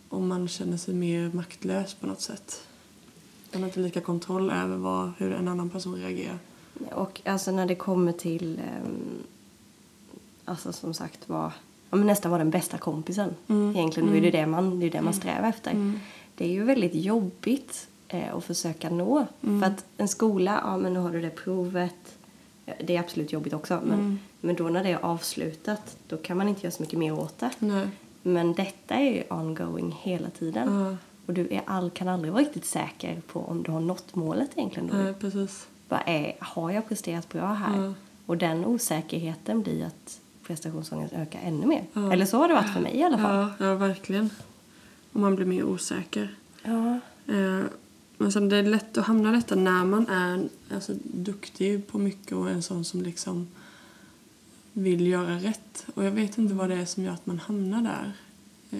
och 0.10 0.22
man 0.22 0.48
känner 0.48 0.78
sig 0.78 0.94
mer 0.94 1.32
maktlös 1.34 1.94
på 1.94 2.08
något 2.08 2.22
sätt. 2.22 2.62
Man 3.52 3.62
har 3.62 3.68
inte 3.70 3.80
lika 3.80 4.02
kontroll 4.02 4.52
över 4.52 4.78
vad, 4.78 5.12
hur 5.18 5.34
en 5.34 5.48
annan 5.48 5.70
person 5.70 5.96
reagerar. 5.96 6.38
Och 6.92 7.22
alltså 7.26 7.52
när 7.52 7.66
det 7.66 7.76
kommer 7.76 8.12
till... 8.12 8.60
ehm, 8.60 9.24
alltså 10.46 10.74
som 10.74 10.94
sagt 10.94 11.30
var... 11.30 11.52
Ja, 11.90 11.98
men 11.98 12.08
nästan 12.08 12.32
vara 12.32 12.44
den 12.44 12.50
bästa 12.52 12.78
kompisen. 12.78 13.36
Mm. 13.48 13.76
Egentligen 13.76 14.10
då 14.10 14.16
är 14.16 14.22
det 14.22 14.32
det 14.32 14.46
man, 14.46 14.80
det 14.80 14.86
är 14.86 14.92
det 14.92 15.02
man 15.02 15.14
strävar 15.14 15.50
efter. 15.50 15.72
Mm. 15.72 16.00
Det 16.36 16.46
är 16.46 16.50
ju 16.50 16.64
väldigt 16.64 16.96
jobbigt 16.96 17.88
eh, 18.08 18.36
att 18.36 18.44
försöka 18.44 18.90
nå. 18.90 19.26
Mm. 19.42 19.62
För 19.62 19.68
att 19.68 19.86
en 19.98 20.08
skola, 20.08 20.62
ja 20.66 20.78
men 20.78 20.94
nu 20.94 21.00
har 21.00 21.12
du 21.12 21.22
det 21.22 21.30
provet. 21.30 22.18
Det 22.84 22.96
är 22.96 23.00
absolut 23.00 23.32
jobbigt 23.34 23.54
också. 23.54 23.82
Men, 23.84 24.00
Mm. 24.00 24.20
men 24.42 24.56
då 24.56 24.70
när 24.70 24.84
det 24.84 24.90
är 24.90 25.00
avslutat, 25.06 25.98
då 26.08 26.18
kan 26.18 26.38
man 26.38 26.48
inte 26.48 26.62
göra 26.62 26.72
så 26.72 26.84
mycket 26.84 27.00
mer 27.00 27.14
åt 27.20 27.40
det. 27.40 27.50
Nej. 27.60 27.88
Men 28.22 28.54
detta 28.54 28.96
är 28.96 29.12
ju 29.14 29.24
ongoing 29.30 30.00
hela 30.02 30.30
tiden. 30.30 30.98
Och 31.30 31.36
du 31.36 31.48
är 31.52 31.62
all, 31.66 31.90
kan 31.90 32.08
aldrig 32.08 32.34
vara 32.34 32.44
riktigt 32.44 32.66
säker 32.66 33.22
på 33.28 33.40
om 33.40 33.64
du 33.64 33.72
har 33.72 33.80
nått 33.80 34.16
målet 34.16 34.50
egentligen. 34.56 34.90
Då. 34.90 34.98
Nej, 34.98 35.14
precis. 35.14 35.68
Vad 35.90 36.00
är, 36.06 36.36
har 36.40 36.72
jag 36.72 36.88
presterat 36.88 37.30
bra 37.30 37.54
här? 37.54 37.84
Ja. 37.84 37.94
Och 38.26 38.38
den 38.38 38.66
osäkerheten 38.66 39.62
blir 39.62 39.86
att 39.86 40.20
prestationsångesten 40.44 41.22
ökar 41.22 41.40
ännu 41.44 41.66
mer. 41.66 41.84
Ja. 41.94 42.14
Eller 42.14 42.26
så 42.26 42.38
har 42.38 42.48
det 42.48 42.54
varit 42.54 42.74
för 42.74 42.80
mig 42.80 42.96
i 42.96 43.04
alla 43.04 43.18
fall. 43.18 43.36
Ja, 43.60 43.66
ja, 43.66 43.76
verkligen. 43.76 44.30
Och 45.12 45.20
man 45.20 45.36
blir 45.36 45.46
mer 45.46 45.64
osäker. 45.64 46.36
Ja. 46.64 47.00
Eh, 47.28 47.64
men 48.18 48.32
sen 48.32 48.50
det 48.50 48.58
är 48.58 48.64
lätt 48.64 48.98
att 48.98 49.06
hamna 49.06 49.30
i 49.30 49.36
detta 49.36 49.56
när 49.56 49.86
man 49.86 50.08
är 50.08 50.50
alltså, 50.74 50.94
duktig 51.04 51.88
på 51.88 51.98
mycket 51.98 52.32
och 52.32 52.50
en 52.50 52.64
sån 52.64 52.86
som 52.86 53.02
liksom 53.02 53.48
vill 54.74 55.08
göra 55.08 55.36
rätt. 55.36 55.86
Och 55.96 56.06
jag 56.06 56.12
vet 56.12 56.38
inte 56.38 56.54
vad 56.54 56.70
det 56.70 56.76
är 56.76 56.86
som 56.86 57.04
gör 57.04 57.14
att 57.14 57.26
man 57.26 57.40
hamnar 57.40 57.82
där. 57.82 58.14
Eh, 58.72 58.80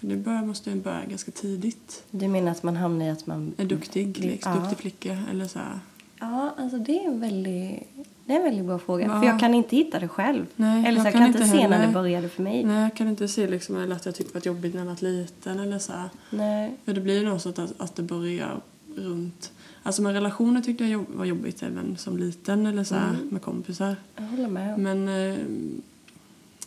det 0.00 0.16
bör, 0.16 0.42
måste 0.46 0.70
ju 0.70 0.76
börja 0.76 1.04
ganska 1.04 1.30
tidigt. 1.30 2.04
Du 2.10 2.28
menar 2.28 2.52
att 2.52 2.62
man 2.62 2.76
hamnar 2.76 3.06
i 3.06 3.10
att 3.10 3.26
man... 3.26 3.54
Är 3.56 3.64
duktig, 3.64 4.18
liksom, 4.18 4.52
Ja. 4.52 4.60
duktig 4.60 4.78
flicka 4.78 5.18
eller 5.30 5.46
så 5.46 5.58
här. 5.58 5.80
Ja, 6.20 6.54
alltså 6.58 6.78
det 6.78 7.04
är 7.04 7.06
en 7.08 7.20
väldigt, 7.20 7.88
det 8.24 8.32
är 8.32 8.36
en 8.36 8.42
väldigt 8.42 8.64
bra 8.64 8.78
fråga. 8.78 9.06
Ja. 9.06 9.20
För 9.20 9.26
jag 9.26 9.40
kan 9.40 9.54
inte 9.54 9.76
hitta 9.76 9.98
det 9.98 10.08
själv. 10.08 10.46
Nej, 10.56 10.86
eller 10.86 11.00
så 11.00 11.06
jag 11.06 11.06
jag 11.06 11.12
kan 11.12 11.32
kan 11.32 11.42
inte 11.42 11.56
se 11.58 11.68
när 11.68 11.86
det 11.86 11.92
började 11.92 12.28
för 12.28 12.42
mig. 12.42 12.64
Nej, 12.64 12.82
jag 12.82 12.96
kan 12.96 13.08
inte 13.08 13.28
se 13.28 13.46
liksom, 13.48 13.76
eller 13.76 13.96
att 13.96 14.06
jag 14.06 14.14
tyckte 14.14 14.32
det 14.38 14.48
var 14.48 14.54
jobbigt 14.54 14.74
när 14.74 14.80
jag 14.80 14.86
var 14.86 15.02
liten 15.02 15.60
eller 15.60 15.78
så 15.78 15.92
här. 15.92 16.08
Nej. 16.30 16.76
För 16.84 16.92
det 16.92 17.00
blir 17.00 17.20
ju 17.20 17.28
något 17.28 17.42
sånt 17.42 17.58
att, 17.58 17.80
att 17.80 17.96
det 17.96 18.02
börjar 18.02 18.60
runt... 18.96 19.52
Alltså 19.82 20.02
med 20.02 20.12
relationer 20.12 20.60
tyckte 20.60 20.84
jag 20.84 21.04
var 21.08 21.24
jobbigt 21.24 21.62
även 21.62 21.96
som 21.96 22.16
liten 22.16 22.66
eller 22.66 22.84
så 22.84 22.94
här, 22.94 23.16
med 23.30 23.42
kompisar. 23.42 23.96
Jag 24.16 24.24
håller 24.24 24.48
med. 24.48 24.78
Men, 24.78 25.08
eh, 25.08 25.38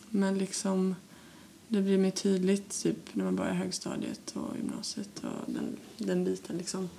men 0.10 0.38
liksom 0.38 0.96
det 1.72 1.82
blir 1.82 1.98
mer 1.98 2.12
tydligt 2.12 2.84
typ 2.84 3.16
när 3.16 3.26
man 3.26 3.36
börjar 3.36 3.54
högstadiet 3.54 4.34
och 4.36 4.58
gymnasiet 4.58 5.24
och 5.24 5.54
den, 5.54 5.78
den 5.98 6.24
biten 6.24 6.58
liksom. 6.58 6.90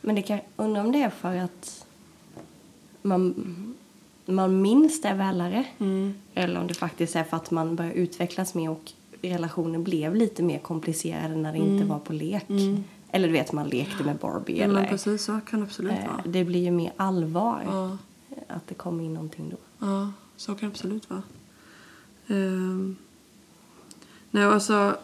Men 0.00 0.14
det 0.14 0.22
kan, 0.22 0.38
undrar 0.56 0.84
om 0.84 0.92
det 0.92 1.02
är 1.02 1.10
för 1.10 1.36
att 1.36 1.86
man, 3.02 3.34
man 4.26 4.62
minns 4.62 5.02
det 5.02 5.14
välare. 5.14 5.66
Mm. 5.78 6.14
Eller 6.34 6.60
om 6.60 6.66
det 6.66 6.74
faktiskt 6.74 7.16
är 7.16 7.24
för 7.24 7.36
att 7.36 7.50
man 7.50 7.76
börjar 7.76 7.92
utvecklas 7.92 8.54
mer 8.54 8.70
och 8.70 8.92
relationen 9.22 9.84
blev 9.84 10.14
lite 10.14 10.42
mer 10.42 10.58
komplicerade 10.58 11.36
när 11.36 11.52
det 11.52 11.58
inte 11.58 11.84
var 11.84 11.98
på 11.98 12.12
lek. 12.12 12.48
Mm. 12.48 12.84
Eller 13.10 13.28
du 13.28 13.32
vet, 13.32 13.52
man 13.52 13.68
lekte 13.68 14.04
med 14.04 14.16
Barbie. 14.16 14.58
Ja, 14.58 14.64
eller, 14.64 14.84
precis 14.84 15.24
så 15.24 15.40
kan 15.46 15.60
det 15.60 15.66
absolut 15.66 15.92
eh, 15.92 16.06
vara. 16.06 16.22
det 16.26 16.44
blir 16.44 16.62
ju 16.62 16.70
mer 16.70 16.92
allvar. 16.96 17.62
Ja, 17.66 17.98
Att 18.48 18.66
det 18.66 18.74
kommer 18.74 19.04
in 19.04 19.14
någonting 19.14 19.50
då. 19.50 19.86
ja, 19.86 20.12
så 20.36 20.54
kan 20.54 20.68
det 20.68 20.72
absolut 20.72 21.10
vara. 21.10 21.22
Um, 22.26 22.96
nej, 24.34 24.44
alltså 24.44 24.96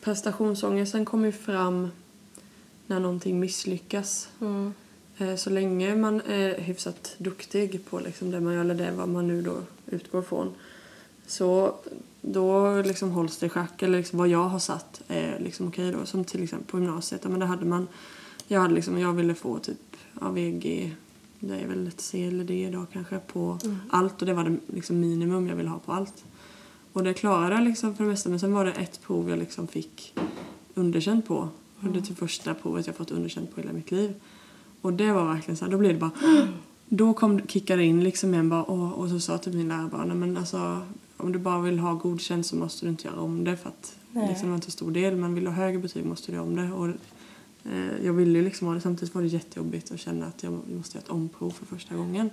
prestationsångesten 0.00 1.04
kommer 1.04 1.26
ju 1.26 1.32
fram 1.32 1.88
när 2.86 3.00
någonting 3.00 3.40
misslyckas. 3.40 4.28
Mm. 4.40 4.72
Eh, 5.18 5.36
Så 5.36 5.50
länge 5.50 5.96
man 5.96 6.20
är 6.20 6.60
hyfsat 6.60 7.14
duktig 7.18 7.84
på 7.90 8.00
liksom 8.00 8.30
det 8.30 8.40
man 8.40 8.54
gör, 8.54 8.60
eller 8.60 8.74
det 8.74 8.92
vad 8.92 9.08
man 9.08 9.28
nu 9.28 9.42
då 9.42 9.56
utgår 9.86 10.22
från, 10.22 10.54
så 11.26 11.74
då 12.20 12.82
liksom 12.82 13.10
hålls 13.10 13.38
det 13.38 13.46
i 13.46 13.48
schack. 13.48 13.82
Eller 13.82 13.98
liksom 13.98 14.18
vad 14.18 14.28
jag 14.28 14.48
har 14.48 14.58
satt 14.58 15.02
är 15.08 15.38
liksom 15.40 15.68
okej 15.68 15.92
då. 15.92 16.06
Som 16.06 16.24
till 16.24 16.42
exempel 16.42 16.70
på 16.70 16.78
gymnasiet. 16.78 17.24
Men 17.24 17.40
där 17.40 17.46
hade 17.46 17.64
man, 17.64 17.88
jag, 18.48 18.60
hade 18.60 18.74
liksom, 18.74 18.98
jag 18.98 19.12
ville 19.12 19.34
få 19.34 19.58
typ 19.58 19.96
av 20.20 20.34
VG, 20.34 20.94
det 21.38 21.54
är 21.54 21.66
väl 21.66 21.86
ett 21.86 22.00
C 22.00 22.26
eller 22.26 22.44
D 22.44 22.70
då 22.72 22.86
kanske, 22.92 23.18
på 23.18 23.58
allt. 23.90 24.20
Och 24.20 24.26
det 24.26 24.34
var 24.34 24.44
det 24.44 24.56
liksom 24.66 25.00
minimum 25.00 25.46
jag 25.48 25.56
ville 25.56 25.70
ha 25.70 25.78
på 25.78 25.92
allt. 25.92 26.24
Och 26.92 27.04
det 27.04 27.14
klarade 27.14 27.64
liksom 27.64 27.94
för 27.94 28.04
det 28.04 28.10
mesta. 28.10 28.28
Men 28.28 28.40
sen 28.40 28.52
var 28.52 28.64
det 28.64 28.72
ett 28.72 29.00
prov 29.02 29.30
jag 29.30 29.38
liksom 29.38 29.66
fick 29.66 30.14
underkänt 30.74 31.26
på. 31.26 31.48
Och 31.80 31.92
det 31.92 31.98
är 31.98 32.02
typ 32.02 32.18
första 32.18 32.54
provet 32.54 32.86
jag 32.86 32.96
fått 32.96 33.10
underkänt 33.10 33.54
på 33.54 33.60
hela 33.60 33.72
mitt 33.72 33.90
liv. 33.90 34.14
Och 34.80 34.92
det 34.92 35.12
var 35.12 35.24
verkligen 35.24 35.56
så 35.56 35.64
här, 35.64 35.72
då 35.72 35.78
blev 35.78 35.92
det 35.92 35.98
bara... 35.98 36.10
Då 36.92 37.14
kom, 37.14 37.46
kickade 37.46 37.82
det 37.82 37.86
in 37.86 38.04
liksom 38.04 38.34
igen 38.34 38.48
bara, 38.48 38.62
och, 38.62 38.98
och 38.98 39.08
så 39.08 39.20
sa 39.20 39.38
typ 39.38 39.54
min 39.54 39.68
lärare 39.68 39.88
bara, 39.88 40.14
men 40.14 40.36
alltså 40.36 40.80
om 41.16 41.32
du 41.32 41.38
bara 41.38 41.60
vill 41.60 41.78
ha 41.78 41.94
godkänt 41.94 42.46
så 42.46 42.56
måste 42.56 42.86
du 42.86 42.90
inte 42.90 43.08
göra 43.08 43.20
om 43.20 43.44
det 43.44 43.56
för 43.56 43.68
att 43.68 43.96
Nej. 44.12 44.28
liksom, 44.28 44.46
det 44.46 44.50
var 44.50 44.56
inte 44.56 44.70
stor 44.70 44.90
del. 44.90 45.16
Men 45.16 45.34
vill 45.34 45.44
du 45.44 45.50
ha 45.50 45.56
högre 45.56 45.78
betyg 45.78 46.04
måste 46.04 46.32
du 46.32 46.36
göra 46.36 46.46
om 46.46 46.56
det. 46.56 46.72
Och 46.72 46.88
Eh, 47.64 48.06
jag 48.06 48.12
ville 48.12 48.38
ju 48.38 48.44
liksom 48.44 48.66
ha 48.66 48.74
det. 48.74 48.80
Samtidigt 48.80 49.14
var 49.14 49.22
det 49.22 49.28
jättejobbigt 49.28 49.90
att 49.90 50.00
känna 50.00 50.26
att 50.26 50.42
jag 50.42 50.52
måste 50.76 50.98
göra 50.98 51.04
ett 51.04 51.10
omprov 51.10 51.50
för 51.50 51.66
första 51.66 51.94
gången. 51.94 52.30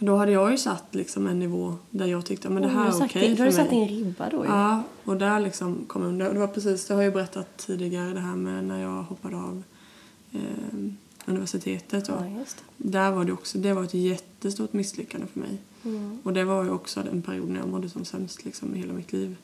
För 0.00 0.06
då 0.06 0.16
hade 0.16 0.32
jag 0.32 0.50
ju 0.50 0.58
satt 0.58 0.94
liksom 0.94 1.26
en 1.26 1.38
nivå 1.38 1.74
där 1.90 2.06
jag 2.06 2.26
tyckte 2.26 2.48
att 2.48 2.62
det 2.62 2.68
här 2.68 2.86
är 2.86 2.92
okej 2.92 3.04
okay 3.04 3.36
för 3.36 3.36
Då 3.36 3.42
har 3.42 3.46
du 3.46 3.52
satt 3.52 3.70
mig. 3.70 3.88
din 3.88 4.04
ribba 4.04 4.28
då 4.30 4.44
ju. 4.44 4.50
Ja, 4.50 4.82
och 5.04 5.16
där 5.16 5.40
liksom 5.40 5.84
kom 5.86 6.02
under. 6.02 6.34
Det 6.34 6.40
var 6.40 6.46
precis, 6.46 6.86
det 6.86 6.94
har 6.94 7.02
jag 7.02 7.08
ju 7.10 7.14
berättat 7.14 7.56
tidigare 7.56 8.12
det 8.14 8.20
här 8.20 8.36
med 8.36 8.64
när 8.64 8.82
jag 8.82 9.02
hoppade 9.02 9.36
av 9.36 9.62
eh, 10.32 10.40
universitetet. 11.26 12.08
Och 12.08 12.14
Ja, 12.14 12.44
där 12.76 13.10
var 13.10 13.24
det 13.24 13.32
också, 13.32 13.58
det 13.58 13.72
var 13.72 13.84
ett 13.84 13.94
jättestort 13.94 14.72
misslyckande 14.72 15.26
för 15.26 15.40
mig. 15.40 15.58
Mm. 15.84 16.18
Och 16.22 16.32
det 16.32 16.44
var 16.44 16.64
ju 16.64 16.70
också 16.70 17.02
den 17.02 17.22
period 17.22 17.48
när 17.48 17.60
jag 17.60 17.68
mådde 17.68 17.88
som 17.88 18.04
sämst 18.04 18.44
liksom, 18.44 18.74
i 18.74 18.78
hela 18.78 18.92
mitt 18.92 19.12
liv. 19.12 19.36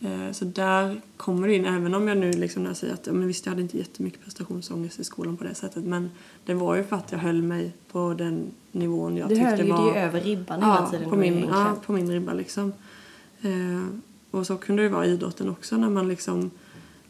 Eh, 0.00 0.32
så 0.32 0.44
där 0.44 1.00
kommer 1.16 1.48
det 1.48 1.54
in, 1.54 1.64
även 1.64 1.94
om 1.94 2.08
jag 2.08 2.18
nu 2.18 2.32
liksom 2.32 2.62
när 2.62 2.70
jag 2.70 2.76
säger 2.76 2.94
att 2.94 3.06
men 3.06 3.26
visst 3.26 3.46
jag 3.46 3.50
hade 3.50 3.62
inte 3.62 3.78
jättemycket 3.78 4.24
prestationsångest 4.24 5.00
i 5.00 5.04
skolan 5.04 5.36
på 5.36 5.44
det 5.44 5.54
sättet 5.54 5.84
men 5.84 6.10
det 6.44 6.54
var 6.54 6.74
ju 6.76 6.84
för 6.84 6.96
att 6.96 7.12
jag 7.12 7.18
höll 7.18 7.42
mig 7.42 7.72
på 7.92 8.14
den 8.18 8.50
nivån 8.72 9.16
jag 9.16 9.28
Du 9.28 9.34
tyckte 9.34 9.50
höll 9.50 9.66
ju 9.66 9.72
var... 9.72 9.92
dig 9.92 10.02
över 10.02 10.20
ribban 10.20 10.60
hela 10.60 10.78
ja, 10.80 10.90
tiden. 10.90 11.10
på 11.10 11.16
min, 11.16 11.46
ja, 11.50 11.76
på 11.86 11.92
min 11.92 12.10
ribba 12.10 12.32
liksom. 12.32 12.72
Eh, 13.42 13.86
och 14.30 14.46
så 14.46 14.56
kunde 14.56 14.82
det 14.82 14.88
vara 14.88 15.06
i 15.06 15.10
idrotten 15.10 15.48
också 15.48 15.76
när 15.76 15.90
man 15.90 16.08
liksom 16.08 16.50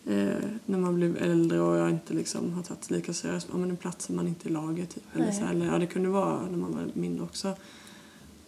eh, 0.06 0.28
när 0.66 0.78
man 0.78 0.94
blev 0.94 1.16
äldre 1.22 1.60
och 1.60 1.76
jag 1.76 1.90
inte 1.90 2.14
liksom 2.14 2.52
har 2.52 2.62
tagit 2.62 2.90
lika 2.90 3.12
seriöst, 3.12 3.48
ja 3.52 3.58
men 3.58 3.70
en 3.70 3.76
plats 3.76 4.08
man 4.08 4.28
inte 4.28 4.48
i 4.48 4.52
laget 4.52 4.94
typ. 4.94 5.04
Eller, 5.14 5.32
så, 5.32 5.44
eller 5.44 5.66
ja 5.66 5.78
det 5.78 5.86
kunde 5.86 6.08
vara 6.08 6.40
när 6.50 6.58
man 6.58 6.74
var 6.74 6.84
mindre 6.94 7.24
också. 7.24 7.54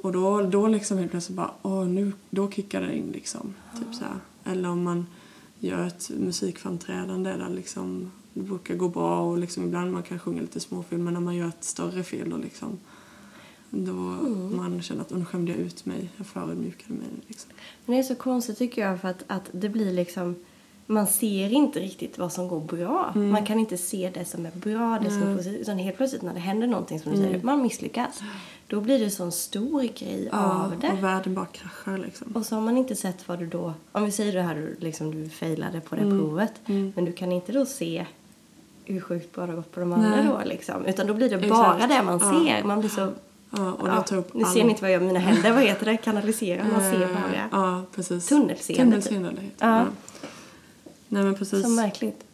Och 0.00 0.12
då, 0.12 0.42
då 0.42 0.68
liksom 0.68 0.98
helt 0.98 1.10
plötsligt 1.10 1.36
bara, 1.36 1.50
åh 1.62 1.86
nu, 1.86 2.12
då 2.30 2.50
kickar 2.50 2.80
det 2.80 2.96
in 2.96 3.10
liksom. 3.12 3.54
Typ 3.78 3.94
så 3.94 4.04
här. 4.04 4.52
Eller 4.52 4.68
om 4.68 4.82
man 4.82 5.06
gör 5.58 5.86
ett 5.86 6.10
musikframträdande 6.18 7.30
där 7.32 7.48
liksom 7.48 8.10
det 8.34 8.40
brukar 8.42 8.74
gå 8.74 8.88
bra 8.88 9.20
och 9.20 9.38
liksom 9.38 9.64
ibland 9.64 9.92
man 9.92 10.02
kan 10.02 10.18
sjunga 10.18 10.40
lite 10.40 10.60
småfel 10.60 10.98
men 10.98 11.14
när 11.14 11.20
man 11.20 11.36
gör 11.36 11.48
ett 11.48 11.64
större 11.64 12.02
fel 12.02 12.30
då 12.30 12.36
liksom 12.36 12.78
då 13.70 13.92
man 14.56 14.82
känner 14.82 15.00
att 15.00 15.12
"Åh, 15.12 15.18
nu 15.18 15.24
skämde 15.24 15.52
jag 15.52 15.60
ut 15.60 15.86
mig, 15.86 16.10
jag 16.16 16.26
förödmjukade 16.26 16.94
mig 16.94 17.06
liksom. 17.26 17.50
Men 17.86 17.94
det 17.96 18.00
är 18.00 18.02
så 18.02 18.14
konstigt 18.14 18.58
tycker 18.58 18.82
jag 18.82 19.00
för 19.00 19.08
att, 19.08 19.24
att 19.26 19.50
det 19.52 19.68
blir 19.68 19.92
liksom 19.92 20.36
man 20.90 21.06
ser 21.06 21.52
inte 21.52 21.80
riktigt 21.80 22.18
vad 22.18 22.32
som 22.32 22.48
går 22.48 22.60
bra. 22.60 23.12
Man 23.14 23.44
kan 23.44 23.58
inte 23.58 23.76
se 23.78 24.10
det 24.14 24.24
som 24.24 24.46
är 24.46 24.50
bra, 24.50 24.98
det 25.04 25.10
som 25.10 25.22
är 25.22 25.36
positivt. 25.36 25.60
Utan 25.60 25.78
helt 25.78 25.96
plötsligt 25.96 26.22
när 26.22 26.34
det 26.34 26.40
händer 26.40 26.66
någonting 26.66 27.00
som 27.00 27.12
du 27.12 27.18
säger, 27.18 27.42
man 27.42 27.62
misslyckas. 27.62 28.20
Då 28.66 28.80
blir 28.80 28.98
det 28.98 29.10
sån 29.10 29.32
stor 29.32 29.82
grej 29.82 30.28
av 30.32 30.74
det. 30.80 30.88
och 30.92 31.04
världen 31.04 31.34
bara 31.34 31.46
kraschar 31.46 31.98
liksom. 31.98 32.32
Och 32.36 32.46
så 32.46 32.54
har 32.54 32.62
man 32.62 32.76
inte 32.76 32.96
sett 32.96 33.28
vad 33.28 33.38
du 33.38 33.46
då... 33.46 33.74
Om 33.92 34.04
vi 34.04 34.12
säger 34.12 34.32
det 34.32 34.42
här 34.42 34.54
du, 34.54 34.76
liksom, 34.80 35.10
du 35.10 35.28
failade 35.28 35.80
på 35.80 35.94
det 35.96 36.00
provet. 36.02 36.52
Men 36.66 37.04
du 37.04 37.12
kan 37.12 37.32
inte 37.32 37.52
då 37.52 37.66
se 37.66 38.06
hur 38.84 39.00
sjukt 39.00 39.34
bra 39.34 39.46
det 39.46 39.52
har 39.52 39.56
gått 39.56 39.72
på 39.72 39.80
de 39.80 39.92
andra 39.92 40.10
Nej. 40.10 40.26
då 40.26 40.40
liksom. 40.44 40.86
Utan 40.86 41.06
då 41.06 41.14
blir 41.14 41.28
det 41.28 41.34
Exakt. 41.36 41.50
bara 41.50 41.86
det 41.86 42.02
man 42.02 42.18
Ja. 42.22 42.44
ser. 42.44 42.64
Man 42.64 42.80
blir 42.80 42.90
så... 42.90 43.12
Ja, 43.50 43.72
och 43.72 43.88
Ja, 43.88 43.94
det 43.94 44.02
tar 44.02 44.16
upp 44.16 44.34
nu 44.34 44.44
all- 44.44 44.52
ser 44.52 44.64
ni 44.64 44.70
inte 44.70 44.82
vad 44.82 44.90
jag 44.92 45.00
gör 45.00 45.06
mina 45.06 45.18
händer. 45.20 45.52
Vad 45.52 45.62
heter 45.62 45.86
det? 45.86 45.96
Kanalisera. 45.96 46.64
Man 46.72 46.80
ser 46.80 47.02
Eh, 47.02 47.08
bara. 47.08 47.48
Ja, 47.62 47.82
precis. 47.94 48.26
Tunnelseende, 48.28 48.82
Tunnelseende 48.84 49.28
det 49.30 49.40
heter 49.40 49.66
det. 49.66 49.66
Ja. 49.66 49.84
Nej 51.08 51.24
men 51.24 51.34
precis. 51.34 51.62
Så 51.62 51.68
märkligt. 51.68 52.24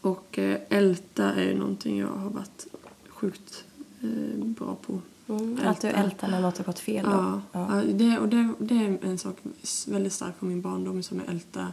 Och 0.00 0.38
eh, 0.38 0.60
älta 0.68 1.32
är 1.32 1.42
ju 1.44 1.54
någonting 1.58 1.98
jag 1.98 2.06
har 2.08 2.30
varit 2.30 2.66
sjukt 3.08 3.64
eh, 4.02 4.44
bra 4.44 4.76
på. 4.86 5.00
Mm, 5.28 5.58
att 5.66 5.80
du 5.80 5.88
ältar 5.88 6.28
när 6.28 6.40
något 6.40 6.58
har 6.58 6.64
gått 6.64 6.78
fel 6.78 7.04
då. 7.04 7.10
Ja, 7.10 7.40
Ja. 7.52 7.82
det, 7.92 8.18
och 8.18 8.28
det, 8.28 8.52
det 8.58 8.74
är 8.74 8.98
en 9.02 9.18
sak 9.18 9.36
väldigt 9.88 10.12
stark 10.12 10.38
från 10.38 10.48
min 10.48 10.60
barndom 10.60 11.02
som 11.02 11.18
jag 11.18 11.34
ältar. 11.34 11.66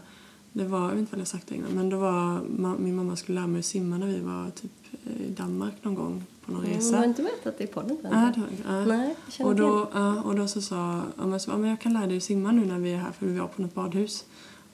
Det 0.54 0.64
var, 0.64 0.80
jag 0.82 0.90
vet 0.90 1.00
inte 1.00 1.12
vad 1.12 1.20
jag 1.20 1.28
sagt 1.28 1.48
det 1.48 1.56
innan, 1.56 1.72
men 1.72 1.90
då 1.90 1.98
var 1.98 2.40
ma- 2.40 2.80
min 2.80 2.96
mamma 2.96 3.16
skulle 3.16 3.36
lära 3.40 3.48
mig 3.48 3.60
att 3.60 3.66
simma 3.66 3.98
när 3.98 4.08
vi 4.08 4.20
var 4.20 4.50
typ 4.50 4.72
eh, 5.06 5.22
i 5.22 5.30
Danmark 5.32 5.74
någon 5.82 5.96
gång 5.96 6.24
på 6.46 6.52
någon 6.52 6.66
Mm, 6.66 6.76
resa. 6.78 6.98
har 6.98 7.06
inte 7.06 7.22
berättat 7.24 7.58
det 7.58 7.64
i 7.64 7.68
podden 7.68 7.98
det 8.02 8.10
var, 8.10 8.34
ja. 8.68 8.86
Nej, 8.86 9.16
och, 9.40 9.56
då, 9.56 9.90
ja, 9.94 10.22
och 10.24 10.36
då 10.36 10.48
så 10.48 10.62
sa 10.62 11.02
ja, 11.18 11.26
men 11.26 11.40
så, 11.40 11.52
ja, 11.52 11.58
men 11.58 11.70
jag 11.70 11.82
kan 11.82 11.94
lära 11.94 12.08
dig 12.08 12.18
att 12.18 12.24
simma 12.24 12.52
nu 12.52 12.66
när 12.66 12.80
vi 12.80 12.94
är 12.94 12.98
här 12.98 13.12
för 13.12 13.26
vi 13.26 13.40
var 13.40 13.48
på 13.48 13.62
något 13.62 13.74
badhus. 13.76 14.26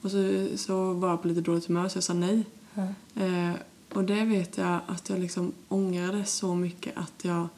Och 0.06 0.12
så, 0.12 0.46
så 0.56 0.92
var 0.92 1.08
jag 1.08 1.22
på 1.22 1.28
lite 1.28 1.40
dåligt 1.40 1.66
humör 1.66 1.88
så 1.88 1.96
jag 1.96 2.04
sa 2.04 2.14
nej. 2.14 2.44
Ja. 2.74 2.82
Eh, 3.24 3.52
och 3.92 4.04
det 4.04 4.24
vet 4.24 4.58
jag 4.58 4.80
att 4.86 5.08
jag 5.10 5.18
liksom 5.18 5.52
ångrade 5.68 6.24
så 6.24 6.54
mycket 6.54 6.96
att 6.96 7.24
jag 7.24 7.48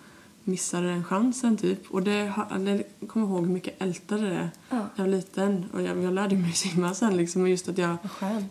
missade 0.45 0.87
den 0.87 1.05
chansen 1.05 1.57
typ. 1.57 1.91
Och 1.91 2.03
det, 2.03 2.33
jag 2.51 2.83
kommer 3.09 3.27
ihåg 3.27 3.47
hur 3.47 3.53
mycket 3.53 3.75
jag 3.79 3.89
ältade 3.89 4.29
det 4.31 4.51
Ja. 4.71 4.87
jag 4.97 5.05
var 5.05 5.11
liten. 5.11 5.65
Och 5.73 5.83
jag, 5.83 6.03
jag 6.03 6.15
lärde 6.15 6.37
mig 6.37 6.53
simma 6.55 6.95
sen 6.95 7.17
liksom. 7.17 7.43
Men 7.43 7.51
just 7.51 7.69
att 7.69 7.79
jag, 7.79 7.97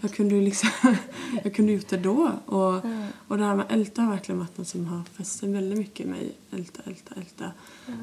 jag 0.02 0.14
kunde 0.14 0.36
ju 0.36 0.42
liksom, 0.42 0.70
jag 1.44 1.56
kunde 1.56 1.72
gjort 1.72 1.88
det 1.90 1.98
då. 1.98 2.32
Och, 2.46 2.74
Ja. 2.74 3.08
och 3.28 3.38
det 3.38 3.44
här 3.46 3.56
med 3.56 3.66
älta 3.70 4.02
har 4.02 4.12
verkligen 4.12 4.40
varit 4.40 4.58
något 4.58 4.68
som 4.68 4.86
har 4.86 5.02
fäst 5.14 5.40
sig 5.40 5.52
väldigt 5.54 5.78
mycket 5.80 6.06
i 6.06 6.10
mig. 6.10 6.32
Älta, 6.52 6.82
älta, 6.86 7.16
älta. 7.16 7.52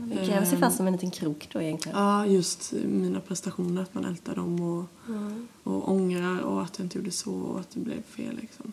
Det 0.08 0.26
gräver 0.26 0.46
sig 0.46 0.58
fast 0.58 0.76
som 0.76 0.86
en 0.86 0.92
liten 0.92 1.10
krok 1.10 1.48
då 1.52 1.62
egentligen. 1.62 1.98
Ja, 1.98 2.26
just 2.26 2.72
mina 2.72 3.20
prestationer, 3.20 3.82
att 3.82 3.94
man 3.94 4.04
ältar 4.04 4.34
dem 4.34 4.60
och, 4.62 4.84
Mm. 5.08 5.48
och 5.62 5.90
ångrar 5.92 6.40
och 6.40 6.62
att 6.62 6.78
jag 6.78 6.86
inte 6.86 6.98
gjorde 6.98 7.10
så 7.10 7.32
och 7.34 7.60
att 7.60 7.70
det 7.70 7.80
blev 7.80 8.02
fel 8.02 8.36
liksom. 8.40 8.72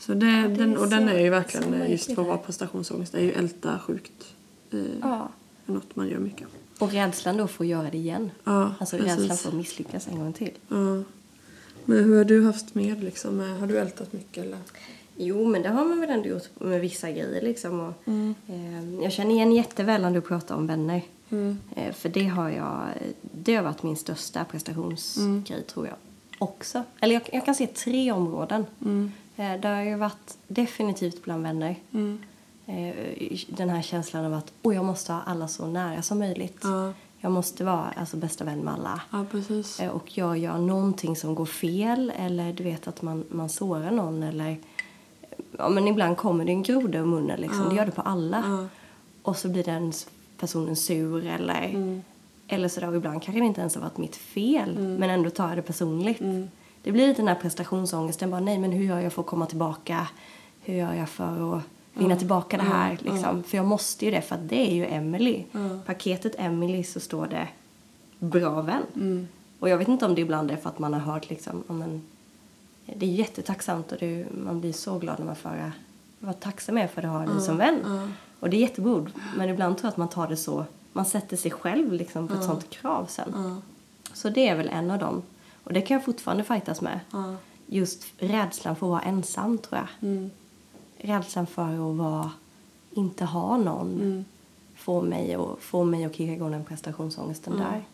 Så 0.00 0.14
det, 0.14 0.26
det 0.26 0.32
är 0.32 0.48
den, 0.48 0.76
och 0.76 0.88
den 0.88 1.08
är 1.08 1.18
ju 1.20 1.30
verkligen 1.30 1.90
just 1.90 2.04
för 2.04 2.12
att 2.22 2.28
vara 2.28 2.36
det. 2.36 2.42
prestationsångest. 2.42 3.12
Det 3.12 3.18
är 3.18 3.22
ju 3.22 3.32
älta 3.32 3.78
sjukt. 3.78 4.34
Eh, 4.70 4.80
Ja. 5.02 5.28
Något 5.66 5.96
man 5.96 6.08
gör 6.08 6.18
mycket. 6.18 6.48
Och 6.78 6.92
rädslan 6.92 7.36
då 7.36 7.46
för 7.46 7.64
att 7.64 7.68
göra 7.70 7.90
det 7.90 7.96
igen. 7.98 8.30
Ja, 8.44 8.74
Alltså 8.80 8.96
precis. 8.98 9.18
rädslan 9.18 9.36
för 9.36 9.48
att 9.48 9.54
misslyckas 9.54 10.08
en 10.08 10.18
gång 10.18 10.32
till. 10.32 10.50
Ja. 10.68 11.02
Men 11.84 12.04
hur 12.04 12.16
har 12.16 12.24
du 12.24 12.44
haft 12.44 12.74
med 12.74 13.04
liksom? 13.04 13.38
Har 13.40 13.66
du 13.66 13.78
ältat 13.78 14.12
mycket 14.12 14.44
eller? 14.44 14.58
Jo, 15.22 15.44
men 15.46 15.62
det 15.62 15.68
har 15.68 15.84
man 15.84 16.00
väl 16.00 16.10
ändå 16.10 16.28
gjort 16.28 16.48
med 16.60 16.80
vissa 16.80 17.10
grejer 17.10 17.42
liksom. 17.42 17.80
Och, 17.80 17.92
Mm. 18.08 18.34
eh, 18.48 19.02
jag 19.04 19.12
känner 19.12 19.30
igen 19.34 19.52
jätteväl 19.52 20.02
när 20.02 20.10
du 20.10 20.20
pratar 20.20 20.54
om 20.54 20.66
vänner. 20.66 21.02
Mm. 21.30 21.58
Eh, 21.76 21.92
för 21.92 22.08
det 22.08 22.26
har 22.26 22.48
jag, 22.50 22.80
det 23.22 23.54
har 23.56 23.62
varit 23.62 23.82
min 23.82 23.96
största 23.96 24.44
prestationsgrej 24.44 25.26
Mm. 25.56 25.64
tror 25.66 25.86
jag. 25.86 25.96
Också. 26.38 26.82
Eller 27.00 27.14
jag, 27.14 27.22
jag 27.32 27.44
kan 27.44 27.54
se 27.54 27.66
tre 27.66 28.12
områden. 28.12 28.66
Mm. 28.84 29.12
Eh, 29.36 29.60
det 29.60 29.68
har 29.68 29.82
ju 29.82 29.94
varit 29.94 30.36
definitivt 30.48 31.24
bland 31.24 31.42
vänner. 31.42 31.76
Mm. 31.92 32.18
Eh, 32.66 32.94
den 33.48 33.68
här 33.70 33.82
känslan 33.82 34.24
av 34.24 34.34
att 34.34 34.52
oh, 34.62 34.74
jag 34.74 34.84
måste 34.84 35.12
ha 35.12 35.20
alla 35.26 35.48
så 35.48 35.66
nära 35.66 36.02
som 36.02 36.18
möjligt. 36.18 36.58
Ja. 36.62 36.92
Jag 37.22 37.32
måste 37.32 37.64
vara 37.64 37.84
alltså, 37.96 38.16
bästa 38.16 38.44
vän 38.44 38.58
med 38.58 38.74
alla. 38.74 39.00
ja, 39.12 39.24
precis. 39.30 39.80
Eh, 39.80 39.90
Och 39.90 40.18
jag 40.18 40.38
gör 40.38 40.58
någonting 40.58 41.16
som 41.16 41.34
går 41.34 41.46
fel 41.46 42.12
eller 42.16 42.52
du 42.52 42.64
vet 42.64 42.88
att 42.88 43.02
man, 43.02 43.24
man 43.30 43.48
sårar 43.48 43.90
någon 43.90 44.22
eller 44.22 44.56
ja 45.58 45.68
men 45.68 45.88
ibland 45.88 46.16
kommer 46.16 46.44
det 46.44 46.52
en 46.52 46.62
groda 46.62 46.98
ur 46.98 47.04
munnen 47.04 47.40
liksom. 47.40 47.68
Det 47.68 47.74
gör 47.74 47.86
det 47.86 47.92
på 47.92 48.02
alla. 48.02 48.68
Och 49.22 49.36
så 49.36 49.48
blir 49.48 49.64
den 49.64 49.92
personen 50.38 50.76
sur 50.76 51.26
eller 51.26 51.68
Mm. 51.68 52.02
eller 52.48 52.68
sådär. 52.68 52.96
Ibland 52.96 53.22
kanske 53.22 53.40
det 53.40 53.46
inte 53.46 53.60
ens 53.60 53.74
har 53.74 53.82
varit 53.82 53.98
mitt 53.98 54.16
fel 54.16 54.78
men 54.78 55.10
ändå 55.10 55.30
tar 55.30 55.48
jag 55.48 55.58
det 55.58 55.62
personligt. 55.62 56.20
Mm. 56.20 56.48
Det 56.82 56.92
blir 56.92 57.06
lite 57.08 57.20
den 57.22 57.28
här 57.28 57.34
prestationsångesten. 57.34 58.30
Bara, 58.30 58.40
nej 58.40 58.58
men 58.58 58.72
hur 58.72 58.84
gör 58.84 59.00
jag 59.00 59.12
för 59.12 59.22
att 59.22 59.26
komma 59.28 59.46
tillbaka? 59.46 60.08
Hur 60.62 60.74
gör 60.74 60.94
jag 60.94 61.08
för 61.08 61.56
att 61.56 61.62
vinna 61.94 62.16
tillbaka 62.16 62.56
det 62.56 62.62
här? 62.62 62.98
Liksom? 63.00 63.42
För 63.42 63.56
jag 63.56 63.66
måste 63.66 64.04
ju 64.04 64.10
det 64.10 64.22
för 64.22 64.34
att 64.34 64.48
det 64.48 64.70
är 64.70 64.74
ju 64.74 64.86
Emily. 64.86 65.44
Paketet 65.86 66.34
Emily 66.38 66.84
så 66.84 67.00
står 67.00 67.26
det 67.26 67.48
bra 68.18 68.60
vän. 68.62 68.82
Mm. 68.94 69.28
Och 69.58 69.68
jag 69.68 69.78
vet 69.78 69.88
inte 69.88 70.04
om 70.06 70.14
det 70.14 70.20
ibland 70.20 70.50
är 70.50 70.56
för 70.56 70.68
att 70.68 70.78
man 70.78 70.92
har 70.94 71.00
hört 71.00 71.30
liksom, 71.30 71.62
ja, 71.68 71.74
men, 71.74 72.02
det 72.96 73.06
är 73.06 73.10
jättetacksamt 73.10 73.92
och 73.92 73.98
det, 74.00 74.26
man 74.44 74.60
blir 74.60 74.72
så 74.72 74.98
glad 74.98 75.18
när 75.18 75.26
man 75.26 75.36
får 75.36 75.48
höra 75.48 75.72
vad 76.18 76.40
tacksam 76.40 76.76
jag 76.76 76.84
är 76.84 76.88
för 76.88 77.02
att 77.02 77.10
ha 77.10 77.34
dig 77.34 77.40
som 77.40 77.56
vän. 77.56 77.80
ja. 77.84 78.08
Och 78.40 78.50
det 78.50 78.56
är 78.56 78.60
jättebord. 78.60 79.10
Men 79.36 79.48
ibland 79.48 79.78
tror 79.78 79.86
jag 79.86 79.90
att 79.90 79.96
man 79.96 80.08
tar 80.08 80.28
det 80.28 80.36
så, 80.36 80.64
man 80.92 81.04
sätter 81.06 81.36
sig 81.36 81.50
själv 81.50 81.92
liksom 81.92 82.28
på 82.28 82.34
ett 82.34 82.44
sånt 82.44 82.70
krav 82.70 83.06
sen. 83.06 83.62
Så 84.12 84.28
det 84.28 84.48
är 84.48 84.56
väl 84.56 84.68
en 84.68 84.90
av 84.90 84.98
dem. 84.98 85.22
Och 85.64 85.72
det 85.72 85.80
kan 85.80 85.94
jag 85.94 86.04
fortfarande 86.04 86.44
fightas 86.44 86.80
med. 86.80 87.00
Just 87.66 88.04
rädslan 88.18 88.76
för 88.76 88.86
att 88.86 88.90
vara 88.90 89.00
ensam 89.02 89.58
tror 89.58 89.78
jag. 89.80 90.10
Mm. 90.10 90.30
Rädslan 90.98 91.46
för 91.46 91.90
att 91.90 91.96
vara, 91.96 92.30
inte 92.90 93.24
ha 93.24 93.56
någon. 93.56 93.94
Mm. 93.94 94.24
Får 94.76 95.02
mig 95.02 95.34
att, 95.34 95.60
får 95.60 95.84
mig 95.84 96.04
att 96.04 96.14
kicka 96.14 96.32
igång 96.32 96.50
den 96.50 96.64
prestationsångesten 96.64 97.56
där. 97.56 97.84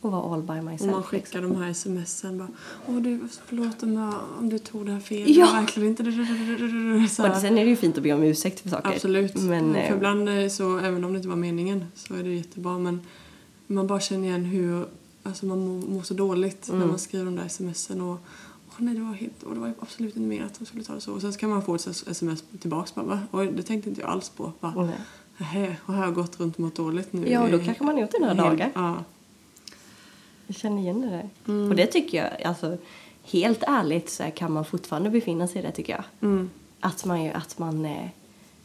Och 0.00 0.12
vara 0.12 0.34
all 0.34 0.42
by 0.42 0.52
Och 0.52 0.64
myself. 0.64 0.80
man 0.80 0.88
liksom. 0.88 1.02
skickar 1.02 1.42
de 1.42 1.56
här 1.56 1.72
smsen 1.72 2.38
bara 2.38 2.48
Åh 2.88 2.96
du, 2.96 3.20
förlåt 3.46 3.82
om, 3.82 3.92
jag, 3.92 4.14
om 4.38 4.48
du 4.48 4.58
tog 4.58 4.86
det 4.86 4.92
här 4.92 5.00
fel. 5.00 5.36
Ja. 5.36 5.46
Verkligen 5.52 5.88
inte... 5.88 6.02
Så 7.14 7.22
Och 7.22 7.28
här. 7.28 7.40
sen 7.40 7.58
är 7.58 7.64
det 7.64 7.70
ju 7.70 7.76
fint 7.76 7.96
att 7.96 8.02
be 8.02 8.12
om 8.12 8.22
ursäkt 8.22 8.60
för 8.60 8.68
saker. 8.68 8.88
Absolut. 8.88 9.34
Men, 9.34 9.72
för 9.74 9.80
eh, 9.80 9.92
ibland 9.96 10.28
eh, 10.28 10.48
så, 10.48 10.78
även 10.78 11.04
om 11.04 11.12
det 11.12 11.16
inte 11.16 11.28
var 11.28 11.36
meningen, 11.36 11.84
så 11.94 12.14
är 12.14 12.22
det 12.22 12.30
jättebra. 12.34 12.78
Men 12.78 13.00
man 13.66 13.86
bara 13.86 14.00
känner 14.00 14.28
igen 14.28 14.44
hur 14.44 14.86
alltså 15.22 15.46
man 15.46 15.58
mår, 15.66 15.88
mår 15.88 16.02
så 16.02 16.14
dåligt 16.14 16.68
Mm. 16.68 16.80
när 16.80 16.86
man 16.86 16.98
skriver 16.98 17.24
de 17.24 17.36
där 17.36 17.48
smsen. 17.48 18.00
Och, 18.00 18.18
nej, 18.76 18.94
det 18.94 19.00
var, 19.00 19.12
helt, 19.12 19.42
och 19.42 19.54
det 19.54 19.60
var 19.60 19.72
absolut 19.80 20.16
inte 20.16 20.28
meningen 20.28 20.46
att 20.46 20.58
de 20.58 20.64
skulle 20.66 20.84
ta 20.84 20.94
det 20.94 21.00
så. 21.00 21.12
Och 21.12 21.20
sen 21.20 21.32
ska 21.32 21.48
man 21.48 21.62
få 21.62 21.74
ett 21.74 21.86
sms 22.06 22.44
tillbaks. 22.60 22.94
Bara, 22.94 23.06
va? 23.06 23.20
Oj, 23.32 23.52
det 23.56 23.62
tänkte 23.62 23.88
inte 23.88 24.00
jag 24.00 24.10
alls 24.10 24.28
på. 24.28 24.52
Nej. 24.60 24.72
Nähä, 25.38 25.76
och 25.86 25.92
här 25.94 26.00
har 26.00 26.04
jag 26.06 26.14
gått 26.14 26.40
runt 26.40 26.54
och 26.54 26.60
mått 26.60 26.74
dåligt 26.74 27.12
nu. 27.12 27.30
Ja, 27.30 27.42
och 27.44 27.50
då 27.50 27.58
kanske 27.58 27.84
man 27.84 27.98
gjort 27.98 28.10
det 28.10 28.18
några 28.20 28.34
dagar. 28.34 28.70
Ja. 28.74 29.04
Jag 30.50 30.56
känner 30.56 30.82
igen 30.82 31.00
det 31.00 31.08
där. 31.10 31.28
Mm. 31.48 31.70
Och 31.70 31.76
det 31.76 31.86
tycker 31.86 32.18
jag, 32.18 32.42
alltså 32.42 32.76
helt 33.24 33.62
ärligt 33.66 34.10
så 34.10 34.24
kan 34.34 34.52
man 34.52 34.64
fortfarande 34.64 35.10
befinna 35.10 35.46
sig 35.48 35.58
i 35.58 35.64
det 35.64 35.72
tycker 35.72 35.92
jag. 35.92 36.04
Mm. 36.30 36.50
Att 36.80 37.04
man, 37.04 37.24
ju- 37.24 37.32
att 37.32 37.58
man 37.58 37.84
eh, 37.84 38.06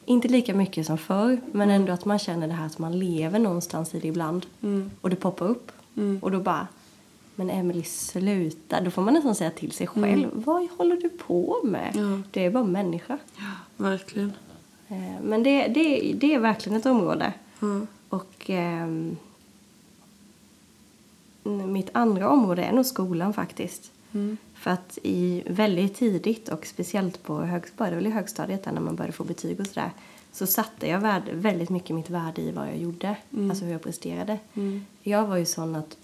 inte 0.05 0.27
lika 0.27 0.53
mycket 0.53 0.85
som 0.85 0.97
förr, 0.97 1.41
men 1.51 1.69
ändå 1.69 1.93
att 1.93 2.05
man 2.05 2.19
känner 2.19 2.47
det 2.47 2.53
här 2.53 2.65
att 2.65 2.79
man 2.79 2.99
lever 2.99 3.39
någonstans 3.39 3.95
i 3.95 3.99
det 3.99 4.07
ibland. 4.07 4.45
Mm. 4.61 4.91
Och 5.01 5.09
det 5.09 5.15
poppar 5.15 5.45
upp. 5.47 5.71
Och 6.21 6.31
då 6.31 6.39
bara, 6.39 6.67
men 7.35 7.49
Emily 7.49 7.83
sluta. 7.83 8.81
Då 8.81 8.91
får 8.91 9.01
man 9.01 9.13
nästan 9.13 9.35
säga 9.35 9.51
till 9.51 9.71
sig 9.71 9.87
själv, 9.87 10.29
vad 10.33 10.67
håller 10.77 10.95
du 10.95 11.09
på 11.09 11.59
med? 11.63 11.91
Ja. 11.95 12.21
Du 12.31 12.39
är 12.41 12.49
bara 12.49 12.63
människa. 12.63 13.17
Ja, 13.37 13.43
verkligen. 13.77 14.33
Eh, 14.87 15.21
men 15.23 15.43
det, 15.43 15.67
det, 15.67 16.13
det 16.15 16.33
är 16.33 16.39
verkligen 16.39 16.77
ett 16.79 16.85
område. 16.85 17.33
Och 18.09 18.33
ehm, 18.49 19.17
mitt 21.43 21.89
andra 21.93 22.29
område 22.29 22.63
är 22.63 22.71
nog 22.71 22.85
skolan 22.85 23.33
faktiskt. 23.33 23.91
Mm. 24.13 24.37
För 24.53 24.71
att 24.71 24.97
i 25.03 25.43
väldigt 25.47 25.95
tidigt 25.95 26.49
och 26.49 26.65
speciellt 26.65 27.23
på 27.23 27.41
hög, 27.41 27.63
började 27.77 27.95
väl 27.95 28.07
i 28.07 28.09
högstadiet 28.09 28.63
där 28.63 28.71
när 28.71 28.81
man 28.81 28.95
började 28.95 29.13
få 29.13 29.23
betyg 29.23 29.59
och 29.59 29.67
sådär 29.67 29.91
så 30.31 30.47
satte 30.47 30.87
jag 30.87 30.99
värde, 30.99 31.31
väldigt 31.33 31.69
mycket 31.69 31.95
mitt 31.95 32.09
värde 32.09 32.41
i 32.41 32.51
vad 32.51 32.67
jag 32.67 32.77
gjorde, 32.77 33.15
alltså 33.49 33.65
hur 33.65 33.71
jag 33.71 33.81
presterade. 33.81 34.37
Mm. 34.53 34.85
Jag 35.01 35.27
var 35.27 35.37
ju 35.37 35.45
sån 35.45 35.75
att 35.75 35.97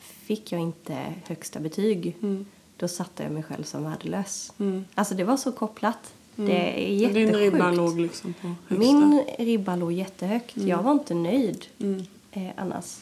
fick 0.00 0.52
jag 0.52 0.60
inte 0.60 1.14
högsta 1.26 1.60
betyg 1.60 2.16
Mm. 2.22 2.46
då 2.76 2.88
satte 2.88 3.22
jag 3.22 3.32
mig 3.32 3.42
själv 3.42 3.62
som 3.64 3.84
värdelös. 3.84 4.52
Mm. 4.58 4.84
Alltså 4.94 5.14
det 5.14 5.24
var 5.24 5.36
så 5.36 5.52
kopplat. 5.52 6.12
Det 6.36 6.82
är 6.82 6.86
Din 6.88 6.98
jättesjukt. 6.98 7.36
ribba 7.54 7.70
låg 7.70 8.00
liksom 8.00 8.34
på 8.40 8.46
högsta. 8.48 8.74
Min 8.78 9.22
ribba 9.38 9.76
låg 9.76 9.92
jättehögt. 9.92 10.56
Jag 10.56 10.82
var 10.82 10.92
inte 10.92 11.14
nöjd 11.14 11.66
Mm. 11.78 12.06
eh, 12.32 12.48
annars. 12.56 12.98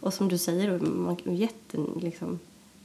Och 0.00 0.14
som 0.14 0.28
du 0.28 0.38
säger, 0.38 0.78
man 0.78 1.16
är 1.24 1.32
jätte, 1.32 1.78
liksom, 2.00 2.38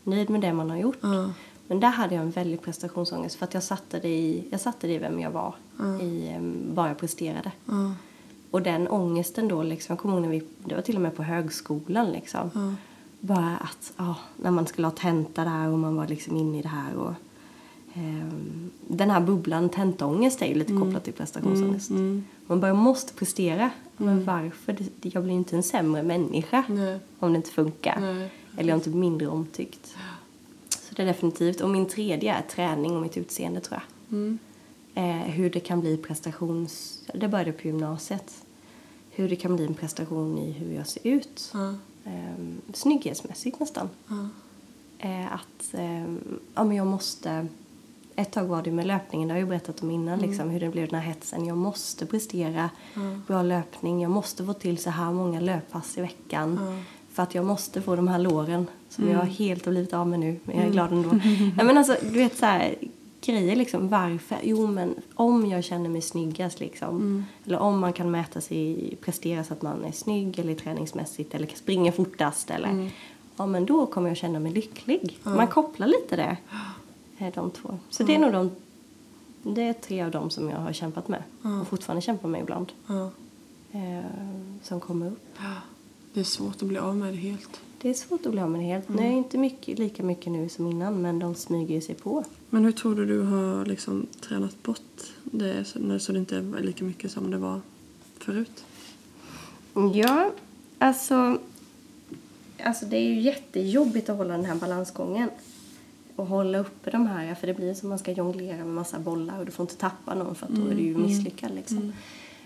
nöjd 0.04 0.30
med 0.30 0.41
det 0.41 0.54
man 0.54 0.69
har 0.69 0.78
gjort. 0.78 0.97
Ja. 1.02 1.30
Men 1.67 1.80
där 1.80 1.89
hade 1.89 2.15
jag 2.15 2.23
en 2.23 2.32
väldig 2.32 2.62
prestationsångest 2.62 3.36
för 3.36 3.45
att 3.45 3.54
jag 3.54 3.63
satte 3.63 3.99
det 3.99 4.10
i, 4.10 4.47
jag 4.52 4.62
satte 4.62 4.88
det 4.88 4.93
i 4.93 4.97
vem 4.97 5.19
jag 5.19 5.32
var. 5.32 5.56
I 6.02 6.28
eh, 6.28 6.41
vad 6.73 6.89
jag 6.89 6.97
presterade. 6.97 7.52
Ja. 7.65 7.93
Och 8.52 8.62
den 8.62 8.88
ångesten 8.88 9.47
då, 9.47 9.63
liksom, 9.63 9.93
jag 9.93 9.99
kommer 9.99 10.15
ihåg 10.15 10.23
när 10.23 10.30
vi, 10.30 10.43
det 10.65 10.76
var 10.76 10.82
till 10.82 10.95
och 10.95 11.02
med 11.02 11.15
på 11.15 11.23
högskolan 11.23 12.12
liksom. 12.12 12.49
Ja. 12.54 12.73
Bara 13.19 13.58
att, 13.58 13.93
ja, 13.97 14.15
när 14.38 14.52
man 14.52 14.67
skulle 14.67 14.88
ha 14.88 14.91
tenta 14.91 15.43
där 15.43 15.69
och 15.69 15.80
man 15.80 15.95
var 15.95 16.08
liksom 16.08 16.36
inne 16.38 16.60
i 16.60 16.62
det 16.62 16.67
här 16.67 16.95
och 16.95 17.13
den 18.88 19.10
här 19.10 19.22
bubblan 19.22 19.70
tentaångest 19.70 20.42
är 20.42 20.46
ju 20.46 20.54
lite 20.56 20.74
kopplat 20.78 21.04
till 21.04 21.14
prestationsångest. 21.14 21.90
Mm. 21.90 22.26
Man 22.48 22.60
bara 22.60 22.74
måste 22.74 23.14
prestera. 23.14 23.70
Men 23.98 24.26
varför? 24.26 24.78
Det- 25.02 25.10
Jag 25.14 25.24
blir 25.24 25.34
ju 25.34 25.38
inte 25.40 25.56
en 25.56 25.64
sämre 25.64 26.04
människa 26.04 26.64
Nej. 26.70 27.00
om 27.20 27.34
det 27.34 27.38
inte 27.38 27.52
funkar. 27.52 28.00
Nej. 28.00 28.30
Eller 28.58 28.70
jag 28.70 28.76
är 28.76 28.76
inte 28.76 28.90
mindre 28.90 29.28
omtyckt. 29.28 29.96
Så 30.70 30.96
det 30.96 31.02
är 31.02 31.06
definitivt. 31.06 31.62
Och 31.62 31.70
min 31.70 31.86
tredje 31.86 32.34
är 32.34 32.42
träning 32.42 32.96
och 32.96 33.02
mitt 33.02 33.18
utseende 33.18 33.60
tror 33.62 33.80
jag. 34.10 34.18
Mm. 34.18 34.40
Eh, 34.96 35.32
hur 35.32 35.50
det 35.50 35.60
kan 35.60 35.80
bli 35.82 35.98
prestations... 35.98 37.02
Det 37.14 37.28
började 37.28 37.52
på 37.52 37.68
gymnasiet. 37.68 38.34
Hur 39.12 39.30
det 39.30 39.36
kan 39.36 39.56
bli 39.56 39.66
en 39.66 39.74
prestation 39.74 40.38
i 40.38 40.52
hur 40.52 40.74
jag 40.76 40.88
ser 40.88 41.08
ut. 41.08 41.52
Ja. 41.54 41.74
Eh, 42.06 42.46
snygghetsmässigt 42.74 43.60
nästan. 43.60 43.90
Eh, 45.00 45.34
att 45.34 45.74
eh, 45.74 46.14
ja, 46.56 46.64
men 46.64 46.72
jag 46.78 46.88
måste... 46.88 47.48
Ett 48.15 48.32
tag 48.32 48.45
var 48.45 48.62
det 48.63 48.71
med 48.71 48.88
löpningen, 48.88 49.28
det 49.28 49.34
har 49.34 49.39
jag 49.39 49.45
ju 49.45 49.49
berättat 49.49 49.84
om 49.84 49.91
innan, 49.91 50.19
liksom, 50.19 50.49
hur 50.49 50.60
det 50.60 50.69
blev 50.69 50.88
den 50.88 50.99
här 50.99 51.08
hetsen. 51.08 51.45
Jag 51.45 51.58
måste 51.58 52.06
prestera 52.06 52.69
bra 53.28 53.41
löpning, 53.43 54.02
jag 54.02 54.12
måste 54.12 54.45
få 54.45 54.54
till 54.54 54.78
så 54.78 54.89
här 54.89 55.12
många 55.12 55.39
löppass 55.39 55.97
i 55.97 56.02
veckan. 56.02 56.84
För 57.13 57.23
att 57.23 57.36
jag 57.36 57.45
måste 57.45 57.82
få 57.82 57.95
de 57.95 58.08
här 58.08 58.19
låren 58.19 58.67
som 58.89 59.10
jag 59.10 59.19
helt 59.26 59.65
har 59.65 59.71
blivit 59.71 59.93
av 59.93 60.08
med 60.08 60.19
nu, 60.19 60.39
men 60.43 60.58
jag 60.58 60.65
är 60.65 60.71
glad 60.71 60.91
ändå. 60.91 61.10
Nej, 61.58 61.65
men 61.65 61.78
alltså, 61.78 61.95
du 62.02 62.10
vet 62.10 62.38
så 62.38 62.45
här, 62.45 62.76
grejer 63.21 63.56
liksom, 63.56 63.89
varför? 63.89 64.38
Jo 64.43 64.67
men 64.67 64.95
om 65.13 65.45
jag 65.45 65.63
känner 65.63 65.89
mig 65.89 66.02
snyggast 66.02 66.60
liksom. 66.60 67.26
Eller 67.45 67.60
om 67.60 67.80
man 67.80 67.93
kan 67.93 68.12
mäta 68.12 68.41
sig, 68.41 68.95
prestera 69.02 69.43
så 69.43 69.54
att 69.54 69.62
man 69.62 69.86
är 69.86 69.91
snygg 69.91 70.39
eller 70.39 70.56
träningsmässigt 70.56 71.36
eller 71.36 71.47
springer 71.56 71.91
fortast 71.91 72.49
eller. 72.49 72.69
Ja 73.38 73.45
men 73.45 73.65
då 73.65 73.86
kommer 73.86 74.08
jag 74.08 74.17
känna 74.17 74.39
mig 74.39 74.52
lycklig. 74.52 75.17
Man 75.23 75.47
kopplar 75.47 75.88
lite 75.88 76.15
det. 76.15 76.38
eh, 77.28 77.34
De 77.34 77.52
två. 77.52 77.80
Så 77.90 78.04
det 78.04 78.16
är 78.16 78.20
nog 78.20 78.32
de, 78.32 78.52
det 79.44 79.62
är 79.62 79.74
tre 79.74 80.02
av 80.02 80.12
dem 80.12 80.30
som 80.30 80.50
jag 80.50 80.58
har 80.58 80.74
kämpat 80.74 81.08
med. 81.08 81.24
Och 81.62 81.68
fortfarande 81.68 82.02
kämpar 82.02 82.30
med 82.30 82.42
ibland. 82.42 82.72
Ja. 82.88 83.12
Eh, 83.72 84.06
som 84.64 84.80
kommer 84.80 85.08
upp. 85.08 85.38
Det 86.14 86.20
är 86.20 86.24
svårt 86.24 86.56
att 86.62 86.68
bli 86.68 86.78
av 86.78 86.96
med 86.98 87.14
det 87.14 87.18
helt. 87.18 87.60
Det 87.82 87.90
är 87.90 87.94
svårt 87.94 88.26
att 88.26 88.32
bli 88.32 88.42
av 88.42 88.52
med 88.52 88.62
det 88.62 88.66
helt. 88.66 88.90
Nu 88.90 89.02
är 89.02 89.12
inte 89.12 89.38
mycket, 89.38 89.80
lika 89.80 90.04
mycket 90.04 90.32
nu 90.32 90.50
som 90.50 90.68
innan 90.68 91.02
men 91.02 91.20
de 91.20 91.36
smyger 91.36 91.82
sig 91.82 91.96
på. 91.96 92.24
Men 92.50 92.66
hur 92.66 92.72
tror 92.72 92.96
du 92.96 93.06
du 93.06 93.22
har 93.22 93.66
liksom 93.66 94.08
tränat 94.22 94.64
bort 94.64 95.04
det 95.24 95.66
så 96.00 96.12
det 96.12 96.20
inte 96.20 96.38
är 96.38 96.64
lika 96.64 96.84
mycket 96.86 97.12
som 97.12 97.32
det 97.32 97.38
var 97.38 97.62
förut? 98.18 98.64
Ja, 99.94 100.32
alltså... 100.80 101.40
Alltså 102.64 102.86
det 102.86 102.98
är 102.98 103.02
ju 103.02 103.22
jättejobbigt 103.22 104.10
att 104.10 104.18
hålla 104.18 104.38
den 104.38 104.46
här 104.46 104.56
balansgången. 104.56 105.30
Och 106.24 106.30
hålla 106.30 106.58
uppe 106.58 106.92
de 106.92 107.08
här, 107.08 107.36
för 107.36 107.48
det 107.48 107.54
blir 107.54 107.74
som 107.74 107.90
man 107.90 108.00
ska 108.00 108.12
jonglera 108.12 108.58
med 108.58 108.68
massa 108.68 109.00
bollar 109.00 109.40
och 109.40 109.46
du 109.46 109.52
får 109.52 109.64
inte 109.64 109.76
tappa 109.76 110.14
någon 110.14 110.36
för 110.36 110.46
att 110.46 110.52
då 110.52 110.68
är 110.68 110.76
du 110.76 110.82
ju 110.82 110.98
misslyckad 110.98 111.52
liksom. 111.56 111.94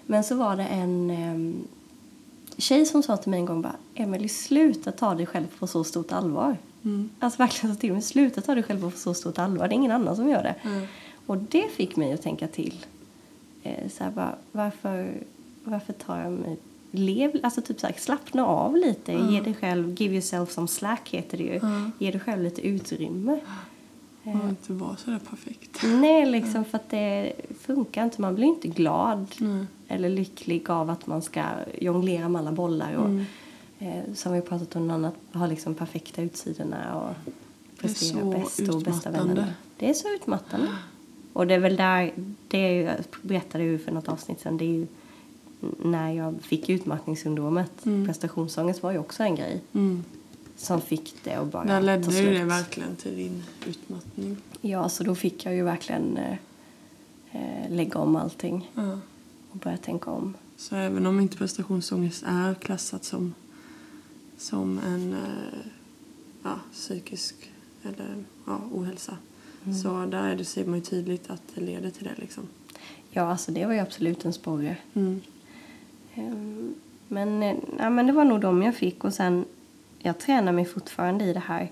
Men 0.06 0.24
så 0.24 0.36
var 0.36 0.56
det 0.56 0.64
en 0.66 1.10
um, 1.10 1.68
tjej 2.58 2.86
som 2.86 3.04
sa 3.04 3.18
till 3.18 3.30
mig 3.30 3.40
en 3.40 3.46
gång 3.46 3.62
bara 3.62 3.76
Emily 3.96 4.28
sluta 4.28 4.92
ta 4.92 5.16
dig 5.16 5.26
själv 5.26 5.48
på 5.60 5.68
så 5.68 5.84
stort 5.84 6.12
allvar. 6.12 6.58
Alltså 7.20 7.38
verkligen 7.38 7.76
sa 7.76 7.82
till 7.82 7.94
mig 7.94 8.02
sluta 8.02 8.42
ta 8.42 8.56
dig 8.56 8.64
själv 8.64 8.82
på 8.82 8.98
så 8.98 9.14
stort 9.14 9.38
allvar, 9.40 9.68
det 9.68 9.74
är 9.74 9.78
ingen 9.78 9.92
annan 9.92 10.16
som 10.16 10.30
gör 10.30 10.44
det. 10.44 10.56
Och 11.26 11.38
det 11.38 11.72
fick 11.72 11.96
mig 11.96 12.14
att 12.14 12.22
tänka 12.22 12.48
till. 12.48 12.86
Eh, 13.64 13.90
så 13.90 14.04
här 14.04 14.12
bara, 14.12 14.36
varför, 14.52 15.14
varför 15.64 15.94
tar 15.94 16.18
jag 16.20 16.32
mig... 16.32 16.58
Lev, 16.92 17.40
alltså 17.44 17.62
typ 17.62 17.80
så 17.80 17.88
här, 17.88 17.96
slappna 17.98 18.46
av 18.46 18.78
lite. 18.78 19.12
Ge 19.32 19.42
dig 19.42 19.54
själv, 19.54 20.02
give 20.02 20.14
yourself 20.14 20.52
some 20.52 20.68
slack 20.68 21.10
heter 21.10 21.38
det 21.38 21.44
ju. 21.44 21.60
Ge 22.00 22.12
dig 22.12 22.20
själv 22.20 22.44
lite 22.44 22.68
utrymme. 22.68 23.40
Och 24.34 24.50
inte 24.50 24.74
vara 24.74 24.96
sådär 24.96 25.20
perfekt. 25.30 25.84
Nej, 25.84 26.26
liksom 26.26 26.66
för 26.66 26.78
att 26.78 26.90
det 26.90 27.34
funkar 27.60 28.04
inte. 28.04 28.22
Man 28.22 28.36
blir 28.36 28.48
inte 28.48 28.68
glad 28.68 29.28
Nej. 29.38 29.66
eller 29.88 30.10
lycklig 30.10 30.70
av 30.70 30.90
att 30.90 31.08
man 31.08 31.22
ska 31.22 31.44
jonglera 31.82 32.30
med 32.30 32.40
alla 32.40 32.52
bollar 32.52 32.94
och 32.94 33.10
eh, 33.86 34.14
som 34.14 34.34
vi 34.34 34.42
pratat 34.42 34.76
om 34.76 34.92
annat, 34.92 35.16
ha 35.34 35.48
liksom 35.48 35.76
perfekta 35.76 36.22
utsidorna 36.22 36.96
och 36.96 37.34
prestera 37.82 38.20
så 38.20 38.32
bäst 38.32 38.60
och 38.60 38.82
bästa 38.82 39.12
vännerna. 39.12 39.48
Det 39.78 39.90
är 39.90 39.94
så 39.94 40.08
utmattande. 40.16 40.68
Och 41.34 41.48
det 41.48 41.54
är 41.54 41.60
väl 41.60 41.76
där, 41.76 42.14
det 42.48 42.58
är 42.58 42.72
ju, 42.72 42.82
jag 42.82 42.96
berättade 43.22 43.64
ju 43.64 43.80
för 43.80 43.92
något 43.92 44.08
avsnitt 44.08 44.40
sen, 44.40 44.58
det 44.58 44.66
är 44.66 44.70
ju 44.70 44.88
när 45.84 46.12
jag 46.12 46.36
fick 46.42 46.70
utmattningssyndromet. 46.70 47.84
Prestationsångest 48.06 48.84
var 48.84 48.92
ju 48.92 48.98
också 48.98 49.24
en 49.24 49.36
grej 49.36 49.62
Mm. 49.74 50.04
Som 50.58 50.82
fick 50.82 51.16
det 51.24 51.34
att 51.34 51.52
bara 51.52 51.64
Där 51.64 51.82
ledde 51.82 52.20
ju 52.22 52.34
det 52.34 52.44
verkligen 52.44 52.96
till 52.96 53.16
din 53.16 53.44
utmattning. 53.68 54.38
Ja, 54.62 54.90
så 54.90 55.04
då 55.04 55.16
fick 55.16 55.46
jag 55.46 55.56
ju 55.56 55.64
verkligen 55.64 56.18
eh, 56.18 56.38
eh, 57.32 57.72
lägga 57.72 58.00
om 58.00 58.16
allting 58.16 58.72
Ja. 58.74 59.00
och 59.52 59.58
börja 59.58 59.78
tänka 59.78 60.12
om. 60.12 60.34
Så 60.58 60.76
även 60.76 61.06
om 61.06 61.20
inte 61.20 61.38
prestationsångest 61.38 62.24
är 62.28 62.54
klassat 62.54 63.04
som, 63.04 63.34
som 64.38 64.80
en 64.80 65.14
eh, 65.14 65.70
ja, 66.44 66.60
psykisk 66.72 67.36
eller 67.84 68.24
ja, 68.46 68.62
ohälsa 68.72 69.18
så 69.84 70.06
där 70.06 70.24
är 70.24 70.36
det, 70.36 70.46
ser 70.46 70.66
man 70.66 70.76
ju 70.76 70.82
tydligt 70.82 71.30
att 71.30 71.42
det 71.56 71.62
leder 71.62 71.90
till 71.90 72.04
det. 72.04 72.22
Liksom. 72.22 72.44
Ja, 73.10 73.22
alltså 73.22 73.52
det 73.52 73.66
var 73.66 73.74
ju 73.74 73.80
absolut 73.80 74.26
en 74.26 74.34
sporre. 74.34 74.78
Mm. 74.94 75.22
Ehm, 76.16 76.76
Men, 77.08 77.44
eh, 77.44 77.56
ja, 77.78 77.90
men 77.90 78.08
det 78.08 78.14
var 78.14 78.26
nog 78.26 78.42
de 78.42 78.62
jag 78.62 78.76
fick 78.76 79.04
och 79.04 79.14
sen 79.14 79.46
jag 80.08 80.18
tränar 80.18 80.52
mig 80.52 80.66
fortfarande 80.66 81.26
i 81.26 81.34
det 81.34 81.40
här. 81.40 81.72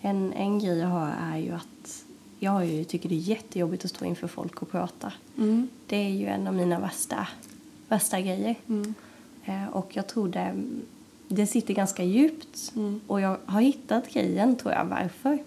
En, 0.00 0.32
en 0.32 0.58
grej 0.58 0.78
jag 0.78 0.88
har 0.88 1.14
är 1.20 1.36
ju 1.38 1.50
att 1.52 2.04
jag 2.38 2.66
ju, 2.66 2.84
tycker 2.84 3.08
det 3.08 3.14
är 3.14 3.18
jättejobbigt 3.18 3.84
att 3.84 3.90
stå 3.90 4.04
inför 4.04 4.28
folk 4.28 4.62
och 4.62 4.70
prata. 4.70 5.12
Mm. 5.38 5.68
Det 5.86 5.96
är 5.96 6.08
ju 6.08 6.26
en 6.26 6.46
av 6.46 6.54
mina 6.54 6.80
värsta, 6.80 7.28
värsta 7.88 8.20
grejer. 8.20 8.54
Mm. 8.68 8.94
Eh, 9.44 9.66
och 9.68 9.96
jag 9.96 10.06
tror 10.06 10.28
det, 10.28 10.62
det 11.28 11.46
sitter 11.46 11.74
ganska 11.74 12.04
djupt. 12.04 12.72
Mm. 12.76 13.00
Och 13.06 13.20
jag 13.20 13.36
har 13.46 13.60
hittat 13.60 14.12
grejen, 14.12 14.56
tror 14.56 14.72
jag, 14.72 14.84
varför. 14.84 15.38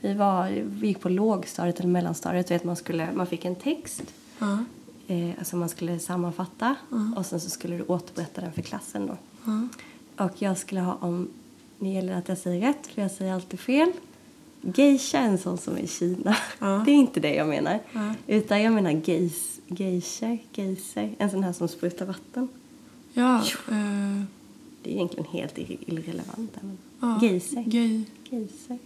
Vi, 0.00 0.14
var, 0.14 0.50
vi 0.64 0.86
gick 0.86 1.00
på 1.00 1.08
lågstadiet 1.08 1.80
eller 1.80 1.88
mellanstadiet. 1.88 2.50
Vet, 2.50 2.64
man, 2.64 2.76
skulle, 2.76 3.12
man 3.12 3.26
fick 3.26 3.44
en 3.44 3.54
text 3.56 4.02
Ja. 4.38 4.64
eh, 5.06 5.30
alltså 5.38 5.56
man 5.56 5.68
skulle 5.68 5.98
sammanfatta 5.98 6.76
och 7.16 7.26
sen 7.26 7.40
så 7.40 7.50
skulle 7.50 7.76
du 7.76 7.82
återberätta 7.82 8.40
den 8.40 8.52
för 8.52 8.62
klassen 8.62 9.06
då. 9.06 9.16
Och 10.24 10.42
jag 10.42 10.58
skulle 10.58 10.80
ha 10.80 10.94
om, 11.00 11.28
det 11.84 11.90
gäller 11.90 12.12
att 12.14 12.28
jag 12.28 12.38
säger 12.38 12.66
rätt 12.66 12.86
för 12.86 13.02
jag 13.02 13.10
säger 13.10 13.32
alltid 13.34 13.60
fel. 13.60 13.92
Geisha 14.74 15.18
är 15.18 15.24
en 15.26 15.38
sån 15.38 15.58
som 15.58 15.74
är 15.76 15.80
i 15.80 15.88
Kina. 15.88 16.36
Ja. 16.58 16.82
Det 16.86 16.90
är 16.90 16.94
inte 16.94 17.20
det 17.20 17.34
jag 17.34 17.48
menar. 17.48 17.78
Ja. 17.92 18.14
Utan 18.26 18.62
jag 18.62 18.72
menar 18.72 18.90
geis, 18.90 19.60
geisha, 19.66 20.38
geiser, 20.52 21.14
en 21.18 21.30
sån 21.30 21.44
här 21.44 21.52
som 21.52 21.68
sprutar 21.68 22.06
vatten. 22.06 22.48
Ja, 23.12 23.36
eh, 23.68 24.22
Det 24.82 24.90
är 24.90 24.94
egentligen 24.94 25.26
helt 25.32 25.56
ir- 25.58 25.78
irrelevant. 25.86 26.56
Men 26.60 26.78
ja. 27.00 27.18
Geiser. 27.22 27.62
Gay. 27.66 28.02
Geiser. 28.30 28.78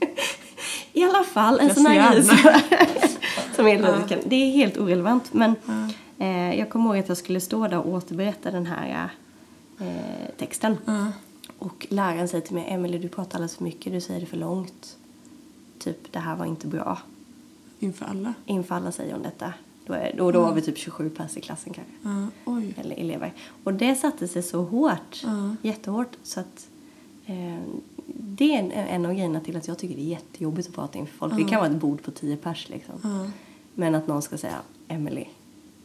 I 0.92 1.04
alla 1.04 1.24
fall, 1.24 1.58
en 1.60 1.66
Jag 1.66 1.76
sån 1.76 1.86
här 1.86 2.22
ser 2.22 2.42
grej 2.42 3.10
som, 3.56 3.66
är 3.66 4.00
lite, 4.02 4.28
Det 4.28 4.36
är 4.36 4.50
helt 4.50 4.76
irrelevant, 4.76 5.32
men 5.32 5.54
eh, 6.18 6.58
jag 6.58 6.70
kommer 6.70 6.86
ihåg 6.90 6.98
att 6.98 7.08
jag 7.08 7.16
skulle 7.18 7.40
stå 7.40 7.68
där 7.68 7.78
och 7.78 7.88
återberätta 7.92 8.50
den 8.50 8.66
här 8.66 9.10
eh, 9.80 9.86
texten. 10.38 10.76
Och 11.58 11.86
läraren 11.90 12.28
säger 12.28 12.46
till 12.46 12.54
mig, 12.54 12.66
Emily 12.68 12.98
du 12.98 13.08
pratar 13.08 13.34
alldeles 13.38 13.56
för 13.56 13.64
mycket, 13.64 13.92
du 13.92 14.00
säger 14.00 14.20
det 14.20 14.26
för 14.26 14.36
långt. 14.36 14.96
Typ, 15.78 16.12
det 16.12 16.18
här 16.18 16.36
var 16.36 16.46
inte 16.46 16.66
bra. 16.66 16.98
Inför 17.78 18.06
alla. 18.06 18.34
Inför 18.46 18.74
alla 18.74 18.92
säger 18.92 19.12
hon 19.12 19.22
detta. 19.22 19.52
Då, 19.86 20.24
och 20.24 20.32
då 20.32 20.40
var 20.40 20.54
vi 20.54 20.62
typ 20.62 20.78
27 20.78 21.10
pers 21.10 21.36
i 21.36 21.40
klassen 21.40 21.72
kanske. 21.72 21.92
Ja, 22.02 22.26
oj. 22.44 22.74
Eller 22.76 22.96
elever. 22.96 23.32
Och 23.64 23.74
det 23.74 23.94
satte 23.94 24.28
sig 24.28 24.42
så 24.42 24.62
hårt. 24.62 25.22
Ja. 25.24 25.56
Jättehårt. 25.62 26.16
Så 26.22 26.40
att 26.40 26.68
eh, 27.26 27.58
det 28.06 28.54
är 28.54 28.58
en, 28.58 28.72
en 28.72 29.06
av 29.06 29.12
grejerna 29.12 29.40
till 29.40 29.56
att 29.56 29.68
jag 29.68 29.78
tycker 29.78 29.94
det 29.94 30.02
är 30.02 30.10
jättejobbigt 30.10 30.68
att 30.68 30.74
prata 30.74 30.98
inför 30.98 31.16
folk. 31.16 31.36
Det 31.36 31.44
kan 31.44 31.60
vara 31.60 31.70
ett 31.70 31.80
bord 31.80 32.02
på 32.02 32.10
10 32.10 32.36
pers 32.36 32.68
liksom. 32.68 33.30
Men 33.74 33.94
att 33.94 34.06
någon 34.06 34.22
ska 34.22 34.38
säga 34.38 34.56
Emily, 34.88 35.24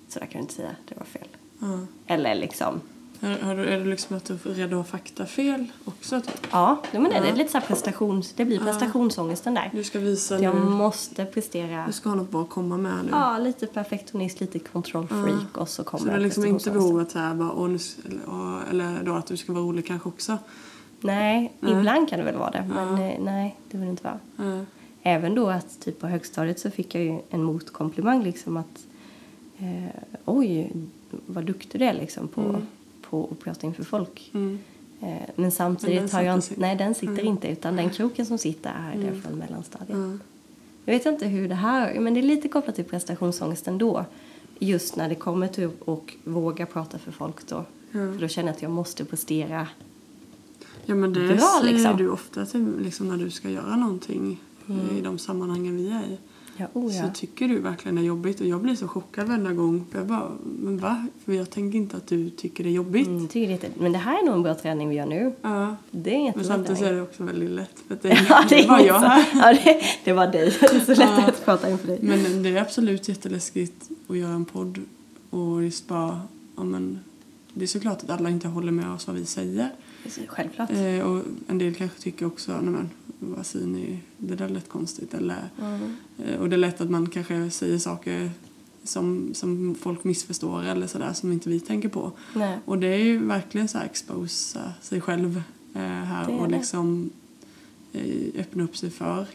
så 0.07 0.19
där 0.19 0.25
kan 0.25 0.39
du 0.39 0.41
inte 0.41 0.53
säga, 0.53 0.75
det 0.89 0.95
var 0.97 1.05
fel. 1.05 1.27
Eller 2.07 2.35
liksom, 2.35 2.81
Har, 3.21 3.29
har 3.37 3.55
du, 3.55 3.65
är 3.65 3.79
det 3.79 3.85
liksom 3.85 4.17
att 4.17 4.25
du 4.25 4.33
är 4.33 4.53
rädd 4.53 4.65
att 4.69 4.73
ha 4.77 4.83
faktafel 4.83 5.65
också? 5.85 6.21
Typ? 6.21 6.47
ja, 6.51 6.81
men 6.91 7.03
det, 7.03 7.09
det 7.09 7.15
Ja. 7.15 7.23
är 7.25 7.35
lite 7.35 7.51
så 7.51 7.57
här 7.57 7.65
prestations, 7.67 8.33
det 8.33 8.45
blir 8.45 8.59
prestationsångesten 8.59 9.53
där. 9.53 9.69
Du 9.73 9.83
ska 9.83 9.99
visa 9.99 10.39
Jag 10.39 10.55
nu. 10.55 10.61
måste 10.61 11.25
prestera. 11.25 11.85
Du 11.87 11.93
ska 11.93 12.09
ha 12.09 12.15
något 12.15 12.31
bra 12.31 12.41
att 12.41 12.49
komma 12.49 12.77
med 12.77 12.93
nu. 13.05 13.09
Ja, 13.11 13.37
lite 13.37 13.67
perfektionist, 13.67 14.39
lite 14.39 14.59
kontrollfreak 14.59 15.57
och 15.57 15.69
så 15.69 15.83
kommer 15.83 16.03
Så 16.03 16.09
det 16.09 16.15
är 16.15 16.19
liksom 16.19 16.45
inte 16.45 16.53
prestationsångesten. 16.55 16.73
behov 16.73 16.99
att 17.01 17.11
så 17.11 17.19
här 17.19 17.55
bara, 17.55 17.67
nu, 17.67 17.75
s- 17.75 17.97
eller, 18.71 19.03
då 19.03 19.13
att 19.13 19.25
du 19.25 19.37
ska 19.37 19.53
vara 19.53 19.63
rolig 19.63 19.85
kanske 19.87 20.09
också. 20.09 20.37
Nej, 21.01 21.53
Nej. 21.59 21.71
ibland 21.73 22.09
kan 22.09 22.19
det 22.19 22.25
väl 22.25 22.35
vara 22.35 22.51
det. 22.51 22.69
Men 22.75 22.97
Ja. 23.01 23.07
eh, 23.07 23.19
nej, 23.23 23.55
det 23.71 23.77
vill 23.77 23.85
det 23.85 23.91
inte 23.91 24.03
vara. 24.03 24.19
Ja. 24.35 24.65
Även 25.03 25.35
då 25.35 25.49
att 25.49 25.79
typ 25.81 25.99
på 25.99 26.07
högstadiet 26.07 26.59
så 26.59 26.71
fick 26.71 26.95
jag 26.95 27.03
ju 27.03 27.19
en 27.29 27.43
motkomplimang 27.43 28.23
liksom 28.23 28.57
att 28.57 28.85
eh, 29.57 30.01
oj, 30.25 30.71
vad 31.25 31.45
duktig 31.45 31.81
du 31.81 31.85
är 31.85 31.93
liksom 31.93 32.27
på, 32.27 32.55
på 33.11 33.29
att 33.31 33.39
prata 33.39 33.67
inför 33.67 33.83
folk. 33.83 34.31
Mm. 34.33 34.59
Eh, 35.01 35.07
men 35.07 35.21
Men 35.35 35.51
samtidigt 35.51 36.11
har 36.13 36.21
jag 36.21 36.35
inte, 36.35 36.53
nej 36.57 36.75
den 36.75 36.95
sitter 36.95 37.13
Mm. 37.13 37.27
inte 37.27 37.47
utan 37.47 37.75
den 37.75 37.89
kroken 37.89 38.25
som 38.25 38.37
sitter 38.37 38.69
är 38.69 38.97
där 38.97 39.21
från 39.21 39.33
mellanstadiet. 39.39 39.97
Ja. 39.97 40.17
Jag 40.85 40.93
vet 40.93 41.05
inte 41.05 41.27
hur 41.27 41.49
det 41.49 41.55
här, 41.55 41.99
men 41.99 42.13
det 42.13 42.19
är 42.19 42.23
lite 42.23 42.47
kopplat 42.47 42.75
till 42.75 42.85
prestationsångest 42.85 43.67
ändå. 43.67 44.05
Just 44.59 44.95
när 44.95 45.09
det 45.09 45.15
kommer 45.15 45.47
till 45.47 45.69
att 45.85 45.99
våga 46.23 46.65
prata 46.65 46.97
för 46.97 47.11
folk 47.11 47.47
då. 47.47 47.55
Ja. 47.91 47.91
För 47.91 48.19
då 48.19 48.27
känner 48.27 48.49
jag 48.49 48.55
att 48.55 48.61
jag 48.61 48.71
måste 48.71 49.05
prestera. 49.05 49.67
Ja 50.85 50.95
men 50.95 51.13
det 51.13 51.27
Bra, 51.27 51.37
säger 51.61 51.73
liksom. 51.73 51.97
du 51.97 52.09
ofta 52.09 52.45
till, 52.45 52.73
liksom, 52.79 53.07
när 53.07 53.17
du 53.17 53.29
ska 53.29 53.49
göra 53.49 53.75
någonting 53.75 54.39
i 54.97 55.01
de 55.01 55.17
sammanhangen 55.17 55.77
vi 55.77 55.89
är 55.91 56.03
i. 56.03 56.17
Ja, 56.61 56.67
oh 56.73 56.95
ja. 56.95 57.03
Så 57.03 57.09
tycker 57.13 57.47
du 57.47 57.59
verkligen 57.59 57.95
det 57.95 58.01
är 58.01 58.05
jobbigt 58.05 58.41
och 58.41 58.47
jag 58.47 58.61
blir 58.61 58.75
så 58.75 58.87
chockad 58.87 59.27
varenda 59.27 59.53
gång. 59.53 59.85
Jag 59.93 60.05
bara, 60.05 60.31
men 60.43 60.77
va? 60.77 61.05
För 61.25 61.33
jag 61.33 61.49
tänker 61.49 61.77
inte 61.77 61.97
att 61.97 62.07
du 62.07 62.29
tycker 62.29 62.63
det 62.63 62.69
är 62.69 62.73
jobbigt. 62.73 63.07
Mm, 63.07 63.27
tycker 63.27 63.47
det 63.49 63.63
är. 63.63 63.71
Men 63.79 63.91
det 63.91 63.97
här 63.97 64.21
är 64.21 64.25
nog 64.25 64.35
en 64.35 64.43
bra 64.43 64.55
träning 64.55 64.89
vi 64.89 64.95
gör 64.95 65.05
nu. 65.05 65.33
Ja. 65.41 65.75
Det 65.91 66.15
är 66.27 66.33
Men 66.35 66.45
samtidigt 66.45 66.79
så 66.79 66.85
är 66.85 66.93
det 66.93 67.01
också 67.01 67.23
väldigt 67.23 67.49
lätt. 67.49 67.79
För 67.87 67.97
det 68.01 68.09
är, 68.11 68.25
Ja, 68.29 68.43
det 68.49 68.55
det 68.55 68.63
är 68.63 68.67
var 68.67 68.77
inget 68.79 68.87
jag 68.87 69.01
så- 69.01 69.07
här. 69.07 69.25
Ja, 69.33 69.59
det, 69.63 69.81
det 70.03 70.13
var 70.13 70.27
dig. 70.27 70.57
Det 70.61 70.65
är 70.75 70.79
så 70.79 70.91
lätt 70.91 70.99
Ja. 71.17 71.27
att 71.27 71.45
prata 71.45 71.69
inför 71.69 71.87
dig. 71.87 71.99
Men 72.01 72.43
det 72.43 72.49
är 72.49 72.61
absolut 72.61 73.07
jätteläskigt 73.09 73.89
att 74.07 74.17
göra 74.17 74.33
en 74.33 74.45
podd 74.45 74.79
och 75.29 75.63
just 75.63 75.87
bara, 75.87 76.21
ja 76.57 76.63
men 76.63 76.99
det 77.53 77.63
är 77.63 77.67
såklart 77.67 78.03
att 78.03 78.09
alla 78.09 78.29
inte 78.29 78.47
håller 78.47 78.71
med 78.71 78.91
oss 78.91 79.07
vad 79.07 79.15
vi 79.15 79.25
säger. 79.25 79.69
Självklart. 80.27 80.69
Eh, 80.71 80.99
och 81.11 81.23
en 81.47 81.57
del 81.57 81.75
kanske 81.75 81.99
tycker 82.01 82.25
också, 82.25 82.51
nej 82.51 82.61
men 82.73 82.89
vad 83.29 83.45
säger 83.45 83.67
ni, 83.67 83.99
det 84.17 84.35
där 84.35 84.49
lät 84.49 84.69
konstigt. 84.69 85.13
Eller, 85.13 85.49
Mm. 85.61 85.95
eh, 86.25 86.39
och 86.39 86.49
det 86.49 86.55
är 86.55 86.57
lätt 86.57 86.81
att 86.81 86.89
man 86.89 87.09
kanske 87.09 87.49
säger 87.51 87.77
saker 87.77 88.31
som, 88.83 89.29
som 89.33 89.75
folk 89.75 90.03
missförstår 90.03 90.63
eller 90.63 90.87
sådär 90.87 91.13
som 91.13 91.31
inte 91.31 91.49
vi 91.49 91.59
tänker 91.59 91.89
på. 91.89 92.11
Nej. 92.35 92.59
Och 92.65 92.77
det 92.79 92.87
är 92.87 92.97
ju 93.03 93.25
verkligen 93.25 93.67
så 93.67 93.77
här 93.77 93.85
exposa 93.85 94.73
sig 94.81 95.01
själv 95.01 95.43
eh, 95.73 95.81
här 95.81 96.29
och 96.39 96.51
liksom 96.51 97.09
eh, 97.93 98.27
öppna 98.41 98.63
upp 98.63 98.77
sig 98.77 98.89
för 98.89 99.25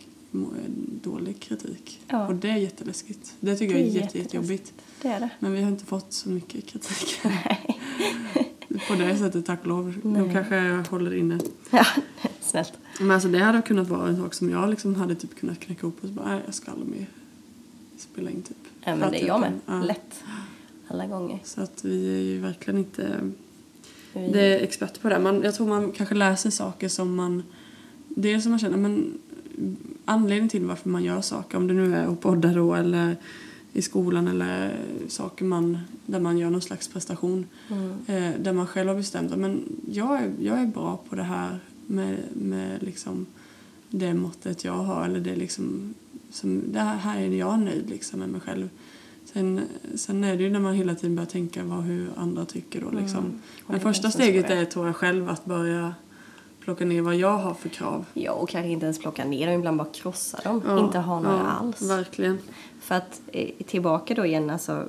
dålig 1.03 1.41
kritik. 1.41 2.01
Ja. 2.09 2.27
Och 2.29 2.35
det 2.35 2.51
är 2.51 2.57
jätteläskigt. 2.57 3.35
Det 3.41 3.57
tycker 3.57 3.75
Det 3.75 3.81
jag 3.81 3.89
är 3.89 3.93
jätte, 4.01 4.19
jättejobbigt. 4.19 4.73
Det 5.03 5.09
är 5.09 5.21
det. 5.21 5.29
Men 5.39 5.53
vi 5.53 5.63
har 5.63 5.71
inte 5.71 5.85
fått 5.85 6.13
så 6.13 6.29
mycket 6.29 6.67
kritik. 6.67 7.21
På 8.89 8.95
det 8.95 9.17
sättet, 9.17 9.47
tack 9.47 9.61
och 9.61 9.67
lov. 9.67 9.95
De 10.03 10.13
Nej. 10.13 10.33
kanske 10.33 10.85
håller 10.91 11.15
inne. 11.15 11.39
Ja, 11.71 11.87
snällt. 12.41 12.73
Men 13.01 13.11
alltså 13.11 13.29
det 13.29 13.39
hade 13.39 13.63
kunnat 13.63 13.89
vara 13.89 14.09
en 14.09 14.17
sak 14.17 14.35
som 14.35 14.51
jag 14.51 14.71
liksom 14.71 14.95
hade 14.95 15.15
typ 15.15 15.35
kunnat 15.37 15.61
knäcka 15.61 15.81
ihop 15.81 15.97
och 16.03 16.09
så 16.09 16.15
bara, 16.15 16.29
nej 16.29 16.43
jag 16.47 16.55
ska 16.55 16.71
aldrig 16.71 16.89
mer 16.91 17.07
spela 17.99 18.31
in 18.31 18.43
typ. 18.43 18.57
Ja, 18.85 18.97
men 18.97 19.13
det 19.13 19.23
är 19.23 19.27
jag 19.27 19.41
med. 19.41 19.53
ja. 19.67 19.81
Lätt. 19.83 20.23
Alla 20.89 21.07
gånger. 21.07 21.39
Så 21.45 21.61
att 21.61 21.85
vi 21.85 22.09
är 22.19 22.23
ju 22.23 22.39
verkligen 22.41 22.79
inte 22.79 23.31
Vi- 24.13 24.29
det 24.33 24.41
är 24.41 24.61
experter 24.63 25.01
på 25.01 25.09
det. 25.09 25.19
Man, 25.19 25.43
jag 25.43 25.55
tror 25.55 25.67
man 25.69 25.93
kanske 25.93 26.15
läser 26.15 26.51
saker 26.51 26.89
som 26.89 27.15
man... 27.15 27.43
Det 28.09 28.33
är 28.33 28.41
som 28.41 28.51
man 28.51 28.59
känner, 28.59 28.77
men 28.77 29.19
anledningen 30.05 30.49
till 30.49 30.65
varför 30.65 30.89
man 30.89 31.05
gör 31.05 31.21
saker, 31.21 31.59
om 31.59 31.67
det 31.67 31.75
nu 31.75 31.95
är 31.95 32.07
att 32.07 32.21
podda 32.21 32.53
då 32.53 32.75
eller 32.75 33.17
i 33.73 33.83
skolan 33.83 34.29
eller 34.29 34.79
saker 35.09 35.45
man, 35.45 35.79
där 36.07 36.21
man 36.21 36.39
gör 36.39 36.51
någon 36.51 36.63
slags 36.63 36.89
prestation. 36.89 37.47
Mm. 37.69 37.91
Eh, 38.07 38.41
där 38.41 38.53
man 38.53 38.67
själv 38.67 38.89
har 38.89 38.97
bestämt 38.97 39.33
att 39.33 39.51
jag 39.91 40.23
är, 40.23 40.33
jag 40.41 40.59
är 40.59 40.67
bra 40.67 41.01
på 41.09 41.17
det 41.17 41.23
här 41.23 41.59
med, 41.87 42.19
med 42.33 42.83
liksom 42.83 43.27
det 43.91 44.15
måttet 44.15 44.65
jag 44.65 44.73
har. 44.73 45.05
Eller 45.05 45.21
det, 45.21 45.37
liksom, 45.37 45.95
som, 46.31 46.73
det 46.73 46.81
här, 46.81 47.21
är 47.21 47.29
jag 47.29 47.59
nöjd 47.59 47.91
liksom 47.91 48.21
med 48.21 48.29
mig 48.29 48.41
själv. 48.41 48.69
Sen, 49.25 49.61
sen 49.95 50.25
är 50.25 50.37
det 50.37 50.43
ju 50.43 50.51
när 50.51 50.61
man 50.61 50.75
hela 50.75 50.95
tiden 50.95 51.17
börjar 51.17 51.27
tänka 51.27 51.65
vad, 51.65 51.83
hur 51.83 52.09
andra 52.17 52.45
tycker 52.45 52.81
då. 52.81 52.91
Liksom. 52.91 53.25
Mm. 53.25 53.41
Men 53.67 53.79
det 53.79 53.83
första 53.83 54.11
steget 54.11 54.51
är 54.51 54.65
tror 54.65 54.87
jag 54.87 54.97
själv 54.97 55.29
att 55.29 55.45
börja 55.45 55.95
plocka 56.67 56.85
ner 56.85 57.03
vad 57.03 57.17
jag 57.17 57.39
har 57.39 57.55
för 57.55 57.69
krav. 57.69 58.05
Ja, 58.15 58.33
och 58.33 58.49
kanske 58.49 58.69
inte 58.69 58.87
ens 58.87 58.99
plocka 58.99 59.25
ner 59.25 59.47
dem, 59.47 59.55
ibland 59.59 59.77
bara 59.77 59.89
krossa 59.93 60.41
dem. 60.45 60.79
inte 60.79 60.99
ha 60.99 61.21
några 61.21 61.37
ja, 61.37 61.43
alls. 61.43 61.83
Verkligen. 61.83 62.39
För 62.81 62.95
att 62.95 63.21
eh, 63.33 63.51
tillbaka 63.67 64.15
då 64.15 64.27
igen, 64.27 64.51
alltså. 64.51 64.73
mm, 64.73 64.89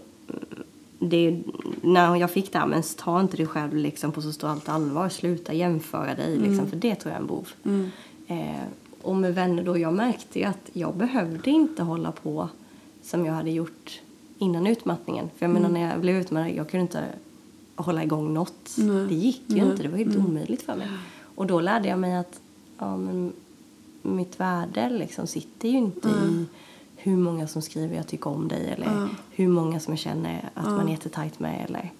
Det, 0.99 1.41
när 1.81 2.15
jag 2.15 2.31
fick 2.31 2.51
det 2.51 2.59
här, 2.59 2.67
men 2.67 2.83
ta 2.97 3.21
inte 3.21 3.37
dig 3.37 3.45
själv 3.47 3.75
liksom 3.75 4.11
på 4.11 4.21
så 4.21 4.31
stort 4.31 4.69
allvar. 4.69 5.09
Sluta 5.09 5.53
jämföra 5.53 6.15
dig, 6.15 6.37
liksom, 6.37 6.67
för 6.67 6.75
det 6.75 6.95
tror 6.95 7.11
jag 7.11 7.17
är 7.17 7.21
en 7.21 7.27
bov. 7.27 7.47
Mm. 7.63 7.89
Eh, 8.27 8.63
och 9.01 9.15
med 9.15 9.35
vänner 9.35 9.63
då, 9.63 9.77
jag 9.77 9.93
märkte 9.93 10.39
ju 10.39 10.45
att 10.45 10.69
jag 10.73 10.95
behövde 10.95 11.49
inte 11.49 11.83
hålla 11.83 12.11
på 12.11 12.49
som 13.03 13.25
jag 13.25 13.33
hade 13.33 13.51
gjort 13.51 14.01
innan 14.37 14.67
utmattningen. 14.67 15.29
För 15.37 15.45
jag 15.45 15.53
menar 15.53 15.69
när 15.69 15.89
jag 15.89 16.01
blev 16.01 16.15
utmattad, 16.15 16.55
jag 16.55 16.69
kunde 16.69 16.81
inte 16.81 17.03
hålla 17.75 18.03
igång 18.03 18.33
något. 18.33 18.75
Nej. 18.77 19.07
Det 19.07 19.15
gick 19.15 19.41
ju 19.47 19.55
Nej. 19.55 19.71
inte, 19.71 19.83
det 19.83 19.89
var 19.89 19.97
helt 19.97 20.17
omöjligt 20.17 20.61
för 20.61 20.75
mig. 20.75 20.87
Och 21.37 21.47
då 21.47 21.59
lärde 21.59 21.87
jag 21.87 21.99
mig 21.99 22.15
att 22.15 22.39
ja, 22.77 22.97
men 22.97 23.33
mitt 24.01 24.39
värde 24.39 24.89
liksom 24.89 25.27
sitter 25.27 25.69
ju 25.69 25.77
inte 25.77 26.09
i 26.09 26.45
hur 26.95 27.17
många 27.17 27.47
som 27.47 27.61
skriver 27.61 27.95
jag 27.95 28.07
tycker 28.07 28.29
om 28.29 28.47
dig 28.47 28.69
eller 28.69 28.85
Ja. 28.85 29.07
hur 29.31 29.47
många 29.47 29.79
som 29.79 29.93
jag 29.93 29.99
känner 29.99 30.49
att 30.53 30.65
man 30.65 30.87
är 30.87 30.91
jättetajt 30.91 31.39
med 31.39 31.65
eller 31.69 31.91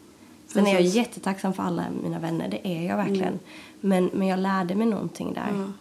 Sen 0.47 0.65
är 0.67 0.69
jag 0.69 0.77
Precis. 0.77 0.95
jättetacksam 0.95 1.53
för 1.53 1.63
alla 1.63 1.85
mina 2.03 2.19
vänner, 2.19 2.47
det 2.49 2.67
är 2.67 2.83
jag 2.87 2.97
verkligen. 2.97 3.39
Men, 3.81 4.09
men 4.13 4.27
jag 4.27 4.39
lärde 4.39 4.75
mig 4.75 4.87
någonting 4.87 5.33
där. 5.33 5.71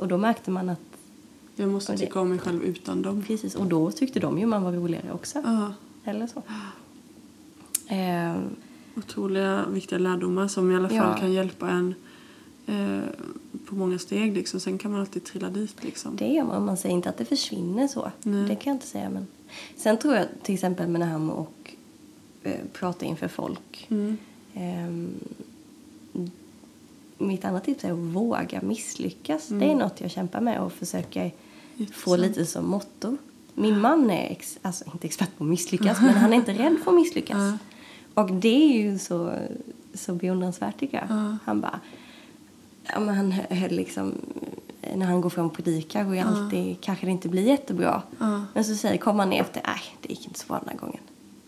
Och 0.00 0.08
då 0.08 0.16
märkte 0.18 0.50
man 0.50 0.68
att, 0.68 0.78
Jag 1.56 1.68
måste 1.68 1.92
det- 1.92 1.98
tycka 1.98 2.20
om 2.20 2.28
mig 2.28 2.38
själv 2.38 2.62
utan 2.62 3.02
dem. 3.02 3.22
precis, 3.26 3.54
och 3.54 3.66
då 3.66 3.90
tyckte 3.90 4.20
de 4.20 4.38
ju 4.38 4.46
man 4.46 4.62
var 4.62 4.72
roligare 4.72 5.12
också. 5.12 5.42
Eller 6.04 6.26
så. 6.26 6.42
Eh, 7.94 8.36
Otroliga 8.96 9.64
viktiga 9.68 9.98
lärdomar 9.98 10.48
som 10.48 10.70
i 10.72 10.76
alla 10.76 10.88
fall 10.88 10.96
Ja. 10.98 11.16
kan 11.18 11.32
hjälpa 11.32 11.68
en 11.70 11.94
eh, 12.66 13.00
på 13.66 13.74
många 13.74 13.98
steg. 13.98 14.34
Liksom. 14.34 14.60
Sen 14.60 14.78
kan 14.78 14.90
man 14.90 15.00
alltid 15.00 15.24
trilla 15.24 15.50
dit. 15.50 15.84
Liksom. 15.84 16.16
det 16.16 16.28
gör 16.28 16.44
man, 16.44 16.64
man 16.64 16.76
säger 16.76 16.94
inte 16.94 17.08
att 17.08 17.18
det 17.18 17.24
försvinner 17.24 17.88
så. 17.88 18.12
Nej. 18.22 18.48
Det 18.48 18.54
kan 18.54 18.70
jag 18.70 18.76
inte 18.76 18.86
säga. 18.86 19.10
Men... 19.10 19.26
Sen 19.76 19.98
tror 19.98 20.14
jag 20.14 20.26
till 20.42 20.54
exempel 20.54 20.88
med 20.88 21.00
det 21.00 21.04
här 21.04 21.18
med 21.18 21.34
att 21.34 21.48
eh, 22.42 22.60
prata 22.72 23.04
inför 23.04 23.28
folk. 23.28 23.86
Mm. 23.90 24.16
Ehm, 24.54 25.14
mitt 27.18 27.44
andra 27.44 27.60
tips 27.60 27.84
är 27.84 27.92
att 27.92 27.98
våga 27.98 28.60
misslyckas. 28.62 29.48
Det 29.48 29.64
är 29.64 29.74
något 29.74 30.00
jag 30.00 30.10
kämpar 30.10 30.40
med 30.40 30.60
och 30.60 30.72
försöker 30.72 31.32
få 31.92 32.16
lite 32.16 32.46
som 32.46 32.66
motto. 32.66 33.16
Min 33.54 33.80
man 33.80 34.10
är 34.10 34.30
ex, 34.30 34.58
alltså 34.62 34.84
inte 34.92 35.06
expert 35.06 35.38
på 35.38 35.44
att 35.44 35.50
misslyckas, 35.50 36.00
men 36.00 36.14
han 36.14 36.32
är 36.32 36.36
inte 36.36 36.52
rädd 36.52 36.76
för 36.84 36.90
att 36.90 36.96
misslyckas. 36.96 37.58
Och 38.14 38.32
det 38.32 38.74
är 38.74 38.82
ju 38.82 38.98
så, 38.98 39.32
så 39.94 40.14
beundransvärt 40.14 40.80
tycker 40.80 40.96
jag. 40.96 41.06
Ja. 41.18 41.36
Han 41.44 41.60
bara, 41.60 41.80
ja 42.92 43.00
men 43.00 43.14
han 43.14 43.32
hö- 43.32 43.54
höll 43.54 43.70
liksom, 43.70 44.12
när 44.94 45.06
han 45.06 45.20
går 45.20 45.30
fram 45.30 45.46
och 45.46 45.52
predikar 45.52 46.06
och 46.08 46.16
alltid, 46.16 46.80
kanske 46.80 47.06
det 47.06 47.12
inte 47.12 47.28
blir 47.28 47.42
jättebra. 47.42 48.02
Ja. 48.18 48.42
Men 48.54 48.64
så 48.64 48.74
säger, 48.74 48.96
kommer 48.96 49.18
han 49.18 49.30
ner 49.30 49.40
efter, 49.40 49.62
nej 49.66 49.80
det 50.02 50.08
gick 50.08 50.26
inte 50.26 50.38
så 50.40 50.46
bra 50.46 50.58
den 50.58 50.68
här 50.68 50.76
gången. 50.78 51.00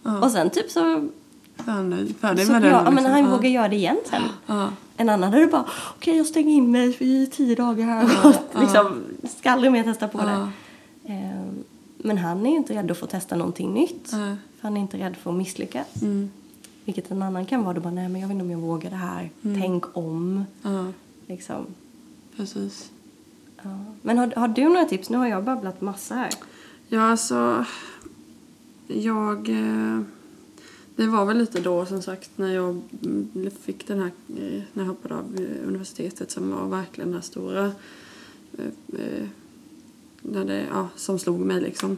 Ja. 0.03 0.19
Och 0.25 0.31
sen 0.31 0.51
typ 0.51 0.71
så 0.71 1.09
Färdig, 1.57 2.17
färdig 2.21 2.47
så, 2.47 2.53
med 2.53 2.63
det. 2.63 2.69
ja, 2.69 2.83
men 2.85 2.95
liksom. 2.95 3.13
han 3.13 3.25
Ja. 3.25 3.31
vågar 3.31 3.51
göra 3.51 3.69
det 3.69 3.77
igen 3.77 3.97
sen. 4.11 4.23
Ja. 4.47 4.69
En 4.97 5.09
annan 5.09 5.33
hade 5.33 5.47
bara, 5.47 5.65
okej 5.97 6.17
jag 6.17 6.27
stänger 6.27 6.55
in 6.55 6.71
mig 6.71 6.97
i 7.01 7.27
tio 7.27 7.55
dagar 7.55 7.85
här 7.87 8.05
och 8.55 8.61
liksom, 8.61 9.03
ska 9.39 9.51
aldrig 9.51 9.73
mer 9.73 9.83
testa 9.83 10.09
på 10.09 10.19
det. 10.19 10.49
Eh, 11.13 11.41
men 11.99 12.19
han 12.19 12.47
är 12.47 12.51
ju 12.51 12.57
inte 12.57 12.75
rädd 12.75 12.91
att 12.91 12.99
få 12.99 13.07
testa 13.07 13.37
någonting 13.37 13.75
nytt. 13.75 14.11
För 14.11 14.37
han 14.61 14.77
är 14.77 14.81
inte 14.81 14.99
rädd 14.99 15.17
för 15.17 15.31
att 15.31 15.37
misslyckas. 15.37 16.03
Mm. 16.03 16.31
Vilket 16.85 17.11
en 17.11 17.23
annan 17.23 17.47
kan 17.47 17.63
vara. 17.65 17.75
Då 17.75 17.81
bara, 17.81 17.91
nej 17.95 18.09
men 18.09 18.21
jag 18.21 18.29
vet 18.29 18.33
inte 18.35 18.45
om 18.45 18.51
jag 18.51 18.59
vågar 18.59 18.91
det 18.91 18.97
här. 18.97 19.31
Tänk 19.43 19.97
om. 19.97 20.45
Ja, 20.63 20.85
Liksom. 21.27 21.67
precis. 22.37 22.91
Ja. 23.63 23.85
Men 24.03 24.19
har, 24.19 24.33
har 24.37 24.49
du 24.49 24.65
några 24.65 24.85
tips? 24.85 25.11
Nu 25.11 25.17
har 25.19 25.27
jag 25.27 25.45
babblat 25.45 25.81
massa 25.81 26.15
här. 26.15 26.31
Ja, 26.89 27.01
alltså... 27.03 27.65
Jag... 28.87 29.49
eh, 29.49 30.01
Det 30.97 31.07
var 31.07 31.25
väl 31.25 31.39
lite 31.39 31.61
då, 31.61 31.87
som 31.87 32.03
sagt, 32.03 32.31
när 32.37 32.55
jag 32.55 32.81
mm, 33.05 33.51
fick 33.63 33.87
den 33.87 33.99
här... 33.99 34.11
eh, 34.39 34.63
När 34.73 34.83
jag 34.83 34.85
hoppade 34.85 35.15
av 35.15 35.25
universitetet 35.67 36.31
som 36.31 36.51
var 36.51 36.69
verkligen 36.69 37.09
den 37.09 37.15
här 37.15 37.23
stora... 37.23 37.65
eh, 38.59 39.27
När 40.23 40.45
det, 40.45 40.67
ja, 40.71 40.89
som 40.97 41.19
slog 41.19 41.41
mig 41.41 41.61
liksom. 41.61 41.97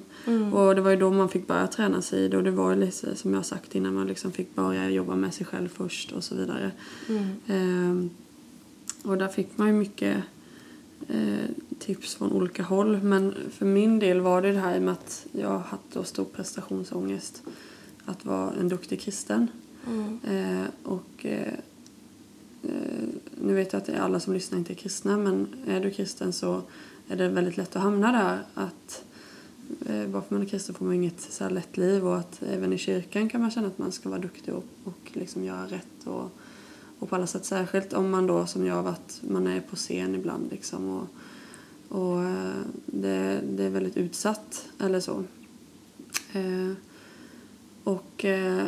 Och 0.52 0.74
det 0.74 0.80
var 0.80 0.90
ju 0.90 0.96
då 0.96 1.10
man 1.10 1.28
fick 1.28 1.46
börja 1.46 1.66
träna 1.66 2.02
sig 2.02 2.36
och 2.36 2.44
det 2.44 2.50
var 2.50 2.70
ju 2.70 2.76
lite 2.80 3.16
som 3.16 3.34
jag 3.34 3.46
sagt 3.46 3.74
innan 3.74 3.94
man 3.94 4.06
liksom 4.06 4.32
fick 4.32 4.54
börja 4.54 4.90
jobba 4.90 5.14
med 5.14 5.34
sig 5.34 5.46
själv 5.46 5.68
först 5.68 6.12
och 6.12 6.24
så 6.24 6.34
vidare. 6.34 6.70
Ehm, 7.46 8.10
och 9.06 9.18
där 9.18 9.28
fick 9.28 9.58
man 9.58 9.66
ju 9.66 9.72
mycket 9.72 10.22
eh, 11.08 11.50
tips 11.78 12.14
från 12.14 12.32
olika 12.32 12.62
håll. 12.62 13.02
Men 13.02 13.34
för 13.50 13.66
min 13.66 13.98
del 13.98 14.20
var 14.20 14.42
det 14.42 14.52
det 14.52 14.58
här 14.58 14.80
med 14.80 14.92
att 14.92 15.26
jag 15.32 15.62
då 15.92 16.04
stor 16.04 16.24
prestationsångest. 16.24 17.42
Att 18.04 18.24
vara 18.24 18.52
en 18.60 18.68
duktig 18.68 19.00
kristen. 19.00 19.48
Eh, 20.24 20.64
och 20.82 21.26
eh, 21.26 21.52
eh, 22.62 23.08
nu 23.40 23.54
vet 23.54 23.72
jag 23.72 23.82
att 23.82 23.88
alla 23.88 24.20
som 24.20 24.34
lyssnar 24.34 24.58
inte 24.58 24.72
är 24.72 24.74
kristna 24.74 25.16
men 25.16 25.48
är 25.66 25.80
du 25.80 25.90
kristen 25.90 26.32
så 26.32 26.62
är 27.08 27.16
det 27.16 27.28
väldigt 27.28 27.56
lätt 27.56 27.76
att 27.76 27.82
hamna 27.82 28.12
där. 28.12 28.42
Att 28.54 29.04
eh, 29.86 30.06
bara 30.06 30.22
för 30.22 30.34
man 30.34 30.42
är 30.42 30.46
kristen 30.46 30.74
får 30.74 30.84
man 30.84 30.94
inget 30.94 31.20
så 31.20 31.44
här 31.44 31.50
lätt 31.50 31.76
liv 31.76 32.06
och 32.06 32.18
att 32.18 32.42
även 32.42 32.72
i 32.72 32.78
kyrkan 32.78 33.28
kan 33.28 33.40
man 33.40 33.50
känna 33.50 33.66
att 33.66 33.78
man 33.78 33.92
ska 33.92 34.08
vara 34.08 34.20
duktig 34.20 34.54
och, 34.54 34.64
och 34.84 35.10
liksom 35.12 35.44
göra 35.44 35.66
rätt 35.66 36.06
och, 36.06 36.30
och 36.98 37.08
på 37.08 37.16
alla 37.16 37.26
sätt 37.26 37.44
särskilt 37.44 37.92
om 37.92 38.10
man 38.10 38.26
då 38.26 38.46
som 38.46 38.66
jag 38.66 38.82
varit, 38.82 39.20
man 39.20 39.46
är 39.46 39.60
på 39.60 39.76
scen 39.76 40.14
ibland 40.14 40.50
liksom 40.50 40.88
och, 40.88 41.06
och 41.98 42.22
eh, 42.22 42.60
det, 42.86 43.40
det 43.50 43.64
är 43.64 43.70
väldigt 43.70 43.96
utsatt 43.96 44.68
eller 44.78 45.00
så. 45.00 45.24
Eh, 46.32 46.72
och 47.84 48.24
eh, 48.24 48.64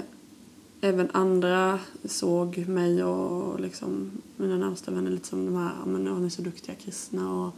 även 0.81 1.11
andra 1.13 1.79
såg 2.05 2.59
mig 2.59 3.05
och 3.05 3.61
liksom 3.61 4.11
mina 4.37 4.57
närmsta 4.57 4.91
vänner 4.91 5.11
lite 5.11 5.29
som 5.29 5.47
de 5.47 5.57
här, 5.57 5.73
men 5.87 6.07
ja, 6.07 6.19
ni 6.19 6.27
är 6.27 6.31
så 6.31 6.43
duktiga 6.43 6.75
kristna 6.75 7.33
och 7.33 7.55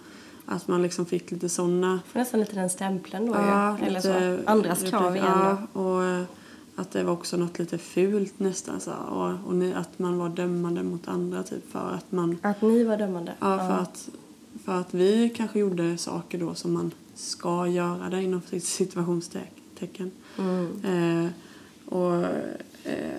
att 0.46 0.68
man 0.68 0.82
liksom 0.82 1.06
fick 1.06 1.30
lite 1.30 1.48
sådana 1.48 2.00
nästan 2.12 2.40
lite 2.40 2.54
den 2.54 2.70
stämpeln 2.70 3.26
då 3.26 3.32
Ja, 3.34 3.78
ju. 3.78 3.84
Eller 3.84 4.00
lite 4.00 4.42
så. 4.44 4.50
Andras 4.50 4.82
krav 4.82 5.16
igen 5.16 5.28
Ja, 5.28 5.80
och 5.80 6.04
eh, 6.04 6.24
att 6.76 6.90
det 6.90 7.02
var 7.04 7.12
också 7.12 7.36
något 7.36 7.58
lite 7.58 7.78
fult 7.78 8.38
nästan 8.38 8.80
så 8.80 8.92
och, 8.92 9.48
och 9.48 9.54
ni, 9.54 9.74
att 9.74 9.98
man 9.98 10.18
var 10.18 10.28
dömande 10.28 10.82
mot 10.82 11.08
andra 11.08 11.42
typ 11.42 11.72
för 11.72 11.90
att 11.90 12.12
man 12.12 12.38
Att 12.42 12.62
ni 12.62 12.84
var 12.84 12.96
dömande. 12.96 13.34
Ja, 13.40 13.58
för 13.58 13.78
att, 13.78 14.08
för 14.64 14.72
att 14.72 14.94
vi 14.94 15.30
kanske 15.36 15.58
gjorde 15.58 15.98
saker 15.98 16.38
då 16.38 16.54
som 16.54 16.72
man 16.72 16.90
ska 17.14 17.66
göra 17.66 18.10
det 18.10 18.22
inom 18.22 18.42
situationstecken. 18.60 20.10
Mm. 20.38 20.84
Eh, 20.84 21.30
och, 21.86 22.14
eh, 22.84 23.18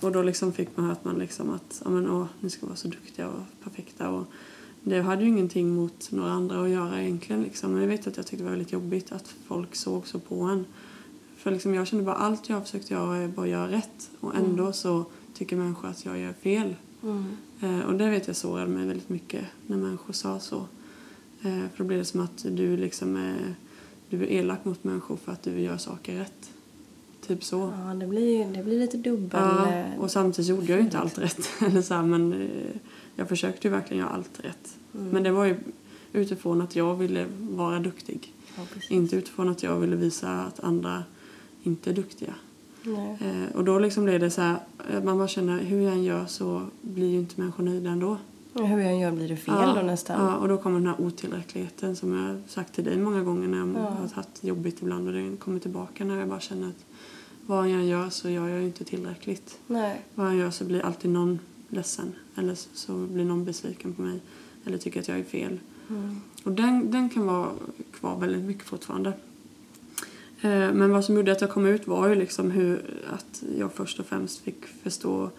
och 0.00 0.12
då 0.12 0.22
liksom 0.22 0.52
fick 0.52 0.76
man 0.76 0.84
höra 0.84 0.92
att 0.92 1.04
man 1.04 1.18
liksom 1.18 1.50
att 1.50 1.82
ja, 1.84 1.90
men, 1.90 2.10
åh, 2.10 2.26
ni 2.40 2.50
ska 2.50 2.66
vara 2.66 2.76
så 2.76 2.88
duktiga 2.88 3.28
och 3.28 3.64
perfekta. 3.64 4.08
Och 4.10 4.26
det 4.82 5.00
hade 5.00 5.22
ju 5.22 5.28
ingenting 5.28 5.74
mot 5.74 6.10
några 6.10 6.32
andra 6.32 6.62
att 6.62 6.70
göra 6.70 7.02
egentligen. 7.02 7.42
Liksom. 7.42 7.72
Men 7.72 7.80
jag 7.80 7.88
vet 7.88 8.06
att 8.06 8.16
jag 8.16 8.26
tyckte 8.26 8.36
det 8.36 8.44
var 8.44 8.50
väldigt 8.50 8.72
jobbigt 8.72 9.12
att 9.12 9.34
folk 9.46 9.74
såg 9.74 10.06
så 10.06 10.18
på 10.18 10.40
en. 10.40 10.64
För 11.42 11.50
liksom, 11.50 11.74
jag 11.74 11.86
kände 11.86 12.04
bara 12.04 12.14
allt 12.14 12.48
jag 12.48 12.56
har 12.56 12.62
försökt 12.62 12.90
göra 12.90 13.16
är 13.16 13.28
bara 13.28 13.46
göra 13.46 13.70
rätt. 13.70 14.10
Och 14.20 14.34
ändå 14.34 14.72
så 14.72 15.04
tycker 15.34 15.56
människor 15.56 15.88
att 15.88 16.04
jag 16.04 16.18
gör 16.18 16.32
fel. 16.32 16.74
Mm. 17.02 17.24
Eh, 17.60 17.86
och 17.86 17.94
det 17.94 18.10
vet 18.10 18.26
jag 18.26 18.36
sårade 18.36 18.70
mig 18.70 18.86
väldigt 18.86 19.08
mycket 19.08 19.44
när 19.66 19.76
människor 19.76 20.12
sa 20.12 20.40
så. 20.40 20.56
Eh, 21.42 21.58
för 21.74 21.78
då 21.78 21.84
blir 21.84 21.98
det 21.98 22.04
som 22.04 22.20
att 22.20 22.44
du 22.48 22.76
liksom 22.76 23.16
är, 23.16 23.54
du 24.10 24.22
är 24.22 24.26
elak 24.26 24.64
mot 24.64 24.84
människor 24.84 25.16
för 25.16 25.32
att 25.32 25.42
du 25.42 25.60
gör 25.60 25.76
saker 25.76 26.18
rätt. 26.18 26.50
Typ 27.26 27.44
så. 27.44 27.72
Ja, 27.78 27.94
det 27.94 28.06
blir, 28.06 28.44
det 28.44 28.64
blir 28.64 28.78
lite 28.78 28.96
dubbel... 28.96 29.40
Ja, 29.40 29.72
eh, 29.72 30.00
och 30.00 30.10
samtidigt 30.10 30.48
gjorde 30.48 30.66
jag 30.66 30.78
ju 30.78 30.84
inte 30.84 30.98
allt 30.98 31.18
rätt. 31.18 31.48
Eller 31.66 31.82
så 31.82 31.94
här, 31.94 32.02
men 32.02 32.32
eh, 32.32 32.48
jag 33.16 33.28
försökte 33.28 33.68
ju 33.68 33.72
verkligen 33.72 34.00
göra 34.02 34.12
allt 34.14 34.40
rätt. 34.40 34.76
Mm. 34.94 35.08
Men 35.08 35.22
det 35.22 35.30
var 35.30 35.44
ju 35.44 35.56
utifrån 36.12 36.62
att 36.62 36.76
jag 36.76 36.94
ville 36.94 37.26
vara 37.38 37.78
duktig. 37.78 38.32
ja. 38.56 38.62
Inte 38.88 39.16
utifrån 39.16 39.48
att 39.48 39.62
jag 39.62 39.76
ville 39.76 39.96
visa 39.96 40.30
att 40.30 40.60
andra 40.60 41.04
inte 41.62 41.90
är 41.90 41.94
duktiga. 41.94 42.34
Eh, 43.20 43.56
och 43.56 43.64
då 43.64 43.78
liksom 43.78 44.04
blev 44.04 44.20
det 44.20 44.30
så 44.30 44.40
här, 44.40 44.56
att 44.96 45.04
man 45.04 45.18
bara 45.18 45.28
känner 45.28 45.58
hur 45.62 45.80
jag 45.80 45.92
än 45.92 46.02
gör 46.02 46.26
så 46.26 46.62
blir 46.80 47.06
ju 47.10 47.18
inte 47.18 47.40
människor 47.40 47.64
nöjda 47.64 47.90
ändå. 47.90 48.16
Och 48.52 48.68
Hur 48.68 48.78
jag 48.78 48.90
än 48.92 48.98
gör 48.98 49.12
blir 49.12 49.28
det 49.28 49.36
fel 49.36 49.54
ja, 49.58 49.74
då 49.76 49.82
nästan. 49.86 50.24
Ja, 50.26 50.36
och 50.36 50.48
då 50.48 50.56
kommer 50.58 50.78
den 50.78 50.86
här 50.88 51.00
otillräckligheten 51.00 51.96
som 51.96 52.12
jag 52.12 52.36
sagt 52.48 52.74
till 52.74 52.84
dig 52.84 52.98
många 52.98 53.22
gånger 53.22 53.48
när 53.48 53.58
jag 53.58 53.68
Ja. 53.68 53.90
har 53.90 54.08
haft 54.14 54.44
jobbigt 54.44 54.82
ibland 54.82 55.06
och 55.08 55.12
det 55.14 55.36
kommer 55.38 55.58
tillbaka 55.58 56.04
när 56.04 56.18
jag 56.18 56.28
bara 56.28 56.40
känner 56.40 56.68
att 56.68 56.84
vad 57.46 57.68
jag 57.68 57.80
än 57.80 57.86
gör 57.86 58.10
så 58.10 58.28
gör 58.30 58.48
jag 58.48 58.60
ju 58.60 58.66
inte 58.66 58.84
tillräckligt. 58.84 59.58
Nej. 59.66 60.00
Vad 60.14 60.26
jag 60.26 60.36
gör 60.36 60.50
så 60.50 60.64
blir 60.64 60.80
alltid 60.84 61.10
någon 61.10 61.38
ledsen 61.68 62.12
eller 62.36 62.54
så- 62.54 62.68
så 62.74 62.92
blir 62.94 63.24
någon 63.24 63.44
besviken 63.44 63.92
på 63.92 64.02
mig 64.02 64.20
eller 64.64 64.78
tycker 64.78 65.00
att 65.00 65.08
jag 65.08 65.18
är 65.18 65.24
fel. 65.24 65.60
Mm. 65.90 66.20
Och 66.44 66.52
den, 66.52 66.90
den 66.90 67.08
kan 67.08 67.26
vara 67.26 67.48
kvar 67.92 68.18
väldigt 68.20 68.42
mycket 68.44 68.64
fortfarande. 68.64 69.12
Eh, 70.42 70.72
Men 70.72 70.90
vad 70.90 71.04
som 71.04 71.16
gjorde 71.16 71.32
att 71.32 71.40
jag 71.40 71.50
kom 71.50 71.66
ut 71.66 71.86
var 71.86 72.08
ju 72.08 72.14
liksom 72.14 72.50
hur 72.50 73.00
att 73.10 73.42
jag 73.58 73.72
först 73.72 74.00
och 74.00 74.06
främst 74.06 74.40
fick 74.40 74.66
förstå 74.82 75.30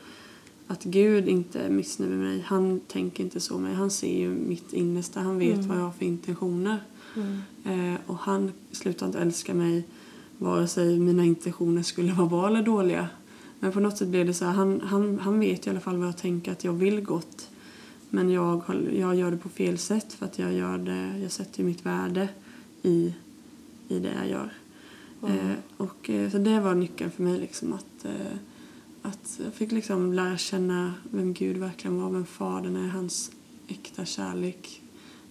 att 0.68 0.84
Gud 0.84 1.28
inte 1.28 1.60
är 1.60 1.70
missnöjd 1.70 2.12
med 2.12 2.20
mig. 2.20 2.44
Han 2.48 2.80
tänker 2.80 3.24
inte 3.24 3.40
så 3.40 3.54
med 3.54 3.62
mig. 3.62 3.74
Han 3.74 3.92
ser 3.92 4.20
ju 4.20 4.30
mitt 4.30 4.74
innersta. 4.74 5.20
Han 5.20 5.40
vet 5.40 5.66
vad 5.66 5.78
jag 5.78 5.84
har 5.84 5.92
för 5.92 6.06
intentioner. 6.06 6.84
Mm. 7.16 7.94
Eh, 7.94 8.00
och 8.06 8.18
han 8.18 8.52
slutar 8.72 9.06
inte 9.06 9.20
älska 9.20 9.54
mig 9.54 9.84
vare 10.38 10.68
sig 10.68 11.00
mina 11.00 11.26
intentioner 11.26 11.84
skulle 11.84 12.14
vara 12.14 12.28
bra 12.28 12.48
eller 12.48 12.64
dåliga. 12.64 13.08
Men 13.60 13.72
på 13.72 13.80
något 13.80 13.98
sätt 13.98 14.08
blev 14.08 14.26
det 14.26 14.34
så 14.34 14.46
här, 14.46 14.52
han, 14.52 14.82
han, 14.82 15.20
han 15.20 15.40
vet 15.40 15.68
i 15.68 15.70
alla 15.70 15.80
fall 15.80 15.98
vad 15.98 16.08
jag 16.08 16.18
tänker 16.18 16.52
att 16.52 16.64
jag 16.64 16.74
vill 16.74 17.02
gott. 17.02 17.50
Men 18.10 18.30
jag, 18.30 18.62
jag 18.94 19.16
gör 19.16 19.32
det 19.32 19.38
på 19.38 19.50
fel 19.50 19.78
sätt 19.78 20.14
för 20.14 20.26
att 20.26 20.40
jag 20.40 20.54
gör 20.54 20.78
det, 20.78 21.20
jag 21.22 21.32
sätter 21.32 21.64
mitt 21.64 21.86
värde 21.86 22.30
i, 22.82 23.14
i 23.88 24.00
det 24.00 24.14
jag 24.20 24.30
gör. 24.30 24.54
Eh, 25.30 25.56
och, 25.78 26.10
eh, 26.10 26.30
så 26.32 26.38
det 26.38 26.60
var 26.60 26.76
nyckeln 26.76 27.12
för 27.12 27.24
mig 27.24 27.40
liksom 27.40 27.74
att, 27.74 28.06
eh, 28.06 28.12
att 29.02 29.40
jag 29.46 29.54
fick 29.54 29.72
liksom 29.72 30.14
lära 30.14 30.38
känna 30.38 30.94
vem 31.12 31.34
Gud 31.34 31.58
verkligen 31.58 32.02
var, 32.02 32.10
vem 32.10 32.26
Fadern 32.26 32.76
är, 32.76 32.88
hans 32.88 33.32
äkta 33.68 34.06
kärlek. 34.06 34.80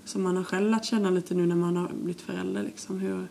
Som 0.04 0.22
man 0.22 0.36
har 0.36 0.44
själv 0.44 0.70
lärt 0.70 0.84
känna 0.84 1.10
lite 1.10 1.34
nu 1.34 1.46
när 1.46 1.56
man 1.56 1.76
har 1.76 1.88
blivit 2.02 2.20
förälder. 2.20 2.62
Liksom, 2.62 2.98
hur, 2.98 3.12
Mm. 3.12 3.28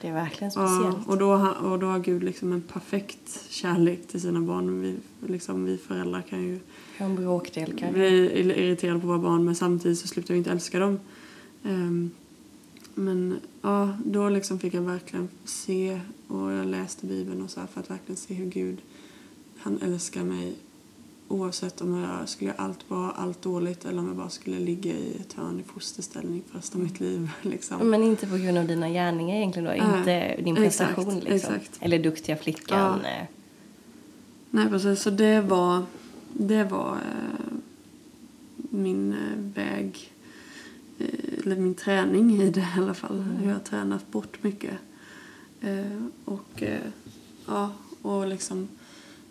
Det 0.00 0.08
är 0.08 0.12
verkligen 0.14 0.52
Ja, 0.56 0.68
speciellt. 0.68 1.08
och, 1.08 1.18
då, 1.18 1.32
har- 1.34 1.70
och 1.72 1.78
då 1.78 1.86
har 1.86 1.98
Gud 1.98 2.22
liksom 2.22 2.52
en 2.52 2.60
perfekt 2.62 3.46
kärlek 3.50 4.08
till 4.08 4.20
sina 4.20 4.40
barn. 4.40 4.80
Vi, 4.80 4.96
liksom, 5.26 5.64
vi 5.64 5.76
föräldrar 5.78 6.22
kan 6.22 6.42
ju 6.42 6.58
Ja. 6.98 7.04
En 7.04 7.16
bråkdel 7.16 7.66
kanske. 7.78 7.92
bli 7.92 8.38
irriterade 8.40 9.00
på 9.00 9.06
våra 9.06 9.18
barn 9.18 9.44
men 9.44 9.54
samtidigt 9.54 9.98
så 9.98 10.08
slutar 10.08 10.34
vi 10.34 10.38
inte 10.38 10.50
älska 10.50 10.78
dem. 10.78 10.98
Ehm, 11.64 12.10
men 12.98 13.40
ja, 13.62 13.96
då 14.04 14.28
liksom 14.28 14.58
fick 14.58 14.74
jag 14.74 14.82
verkligen 14.82 15.28
se 15.44 16.00
och 16.28 16.52
jag 16.52 16.66
läste 16.66 17.06
Bibeln 17.06 17.42
och 17.42 17.50
så 17.50 17.60
för 17.72 17.80
att 17.80 17.90
verkligen 17.90 18.16
se 18.16 18.34
hur 18.34 18.46
Gud, 18.46 18.78
han 19.58 19.78
älskar 19.82 20.22
mig 20.24 20.54
oavsett 21.28 21.80
om 21.80 21.94
jag 21.94 22.28
skulle 22.28 22.50
göra 22.50 22.62
allt 22.62 22.88
bra, 22.88 23.10
allt 23.16 23.42
dåligt 23.42 23.84
eller 23.84 23.98
om 23.98 24.06
jag 24.06 24.16
bara 24.16 24.30
skulle 24.30 24.58
ligga 24.58 24.92
i 24.92 25.16
ett 25.20 25.32
hörn 25.32 25.60
i 25.60 25.62
fosterställning 25.62 26.42
för 26.50 26.58
resten 26.58 26.80
av 26.80 26.86
mitt 26.86 27.00
liv. 27.00 27.30
Liksom. 27.42 27.90
Men 27.90 28.02
inte 28.02 28.26
på 28.26 28.36
grund 28.36 28.58
av 28.58 28.66
dina 28.66 28.88
gärningar 28.88 29.36
egentligen 29.36 29.64
då? 29.64 29.84
Nej. 29.84 29.98
Inte 29.98 30.42
din 30.42 30.56
Exakt, 30.56 30.94
prestation 30.94 31.20
liksom? 31.20 31.54
exakt. 31.54 31.78
Eller 31.80 31.98
duktiga 31.98 32.36
flickan? 32.36 33.00
Ja. 33.04 33.10
eh. 33.10 33.26
Nej 34.50 34.68
precis, 34.68 35.02
så 35.02 35.10
det 35.10 35.40
var, 35.40 35.82
det 36.32 36.64
var 36.64 36.92
eh, 36.92 37.54
min 38.70 39.12
eh, 39.12 39.62
väg, 39.64 40.12
eller 41.48 41.60
min 41.60 41.74
träning 41.74 42.40
i 42.42 42.50
det 42.50 42.60
i 42.60 42.78
alla 42.80 42.94
fall. 42.94 43.18
Hur 43.20 43.46
jag 43.46 43.54
har 43.54 43.60
tränat 43.60 44.10
bort 44.10 44.42
mycket. 44.42 44.74
Eh, 45.60 46.02
och 46.24 46.62
eh, 46.62 46.80
ja, 47.46 47.72
och 48.02 48.26
liksom 48.26 48.68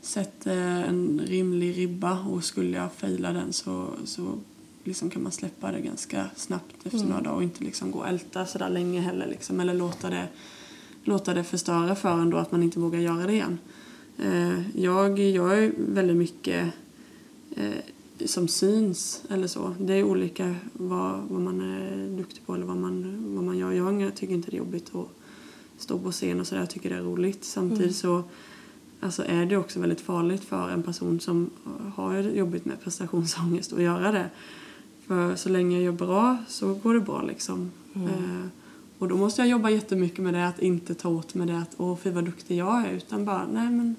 sett 0.02 0.48
eh, 0.48 0.90
en 0.90 1.22
rimlig 1.26 1.78
ribba 1.78 2.20
och 2.20 2.44
skulle 2.44 2.78
jag 2.78 2.94
fejla 2.94 3.34
den 3.34 3.54
så, 3.54 3.90
så 4.06 4.40
liksom 4.84 5.10
kan 5.10 5.24
man 5.24 5.32
släppa 5.32 5.72
det 5.72 5.80
ganska 5.82 6.26
snabbt 6.36 6.86
efter 6.86 7.06
några 7.06 7.22
dagar 7.22 7.36
och 7.36 7.44
inte 7.44 7.64
liksom 7.64 7.92
gå 7.92 8.00
och 8.00 8.08
älta 8.08 8.46
sådär 8.46 8.70
länge 8.70 9.02
heller 9.02 9.28
liksom, 9.28 9.60
eller 9.60 9.74
låta 9.74 10.10
det, 10.10 10.28
låta 11.04 11.34
det 11.34 11.44
förstöra 11.44 11.96
för 11.96 12.22
en 12.22 12.30
då 12.30 12.38
att 12.38 12.52
man 12.52 12.64
inte 12.64 12.80
vågar 12.80 13.00
göra 13.00 13.28
det 13.28 13.34
igen. 13.34 13.60
Eh, 14.18 14.80
jag 14.82 15.20
gör 15.20 15.72
väldigt 15.78 16.18
mycket 16.18 16.74
eh, 17.56 17.82
som 18.26 18.48
syns 18.48 19.24
eller 19.30 19.48
så. 19.48 19.76
Det 19.80 19.94
är 19.94 20.04
olika 20.04 20.56
vad, 20.74 21.20
vad 21.30 21.42
man 21.42 21.62
är 21.62 22.18
duktig 22.18 22.46
på 22.46 22.56
eller 22.56 22.66
vad 22.66 22.78
man, 22.78 23.24
vad 23.36 23.44
man 23.44 23.58
gör. 23.58 23.72
Jag 23.72 24.16
tycker 24.16 24.34
inte 24.34 24.52
det 24.52 24.58
är 24.58 24.60
jobbigt 24.60 24.96
att 24.96 25.08
stå 25.78 26.00
på 26.00 26.12
scen 26.12 26.40
och 26.40 26.48
sådär. 26.48 26.62
Jag 26.62 26.70
tycker 26.70 26.90
det 26.90 26.96
är 26.96 27.02
roligt. 27.02 27.44
Samtidigt 27.44 27.82
Mm. 27.82 27.94
så 27.94 28.24
alltså 29.00 29.24
är 29.24 29.46
det 29.46 29.58
också 29.58 29.80
väldigt 29.80 30.02
farligt 30.02 30.44
för 30.44 30.70
en 30.70 30.84
person 30.84 31.20
som 31.20 31.50
har 31.96 32.18
jobbigt 32.18 32.66
med 32.66 32.82
prestationsångest 32.82 33.74
att 33.74 33.82
göra 33.82 34.12
det. 34.12 34.30
För 35.08 35.36
så 35.36 35.50
länge 35.50 35.76
jag 35.76 35.84
gör 35.84 35.92
bra 35.92 36.38
så 36.48 36.74
går 36.74 36.94
det 36.94 37.00
bra 37.00 37.22
liksom. 37.22 37.72
Mm. 37.94 38.08
Eh, 38.08 38.48
och 38.98 39.08
då 39.08 39.18
måste 39.18 39.42
jag 39.42 39.50
jobba 39.50 39.70
jättemycket 39.70 40.20
med 40.20 40.34
det, 40.34 40.48
att 40.48 40.60
inte 40.60 40.96
ta 40.96 41.10
åt 41.10 41.34
mig 41.34 41.48
det 41.48 41.60
att 41.60 41.76
åh 41.78 41.98
fy 41.98 42.10
vad 42.10 42.26
duktig 42.26 42.58
jag 42.58 42.86
är 42.86 42.92
utan 42.92 43.26
bara 43.26 43.48
nej 43.54 43.70
men 43.70 43.96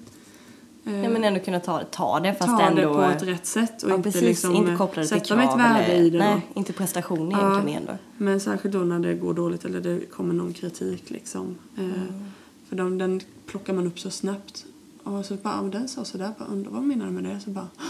Nej, 0.83 1.09
men 1.09 1.23
ändå 1.23 1.39
kunna 1.39 1.59
ta, 1.59 1.83
ta 1.83 2.19
det 2.19 2.33
fast 2.33 2.49
ta 2.57 2.61
ändå... 2.61 2.81
det 2.81 2.87
på 2.87 3.01
ett 3.01 3.23
rätt 3.23 3.45
sätt 3.45 3.83
och 3.83 3.89
ja, 3.89 3.95
inte 3.95 4.03
precis. 4.11 4.21
liksom 4.27 4.55
inte 4.55 4.71
eh, 4.71 4.77
koppla 4.77 5.01
det 5.01 5.07
till 5.07 5.19
sätta 5.21 5.35
mitt 5.35 5.47
krav 5.49 5.57
värde 5.57 5.83
eller, 5.85 6.03
i 6.05 6.09
det 6.09 6.17
Nej, 6.19 6.47
då. 6.53 6.59
inte 6.59 6.73
prestation 6.73 7.31
Ja. 7.31 7.51
egentligen 7.51 7.79
ändå. 7.81 7.93
Men 8.17 8.39
särskilt 8.39 8.73
då 8.73 8.79
när 8.79 8.99
det 8.99 9.13
går 9.13 9.33
dåligt 9.33 9.65
eller 9.65 9.81
det 9.81 9.99
kommer 10.11 10.33
någon 10.33 10.53
kritik 10.53 11.09
liksom. 11.09 11.55
Eh, 11.77 11.83
Mm. 11.83 11.95
För 12.69 12.75
de, 12.75 12.97
den 12.97 13.21
plockar 13.45 13.73
man 13.73 13.87
upp 13.87 13.99
så 13.99 14.09
snabbt. 14.09 14.65
Och 15.03 15.25
så 15.25 15.35
bara, 15.35 15.61
den 15.61 15.87
sa 15.87 16.05
sådär, 16.05 16.31
bara, 16.39 16.47
undrar 16.49 16.71
vad 16.71 16.83
menar 16.83 17.05
du 17.05 17.11
med 17.11 17.23
det? 17.23 17.39
Så 17.39 17.49
bara, 17.49 17.67
"Ah, 17.77 17.83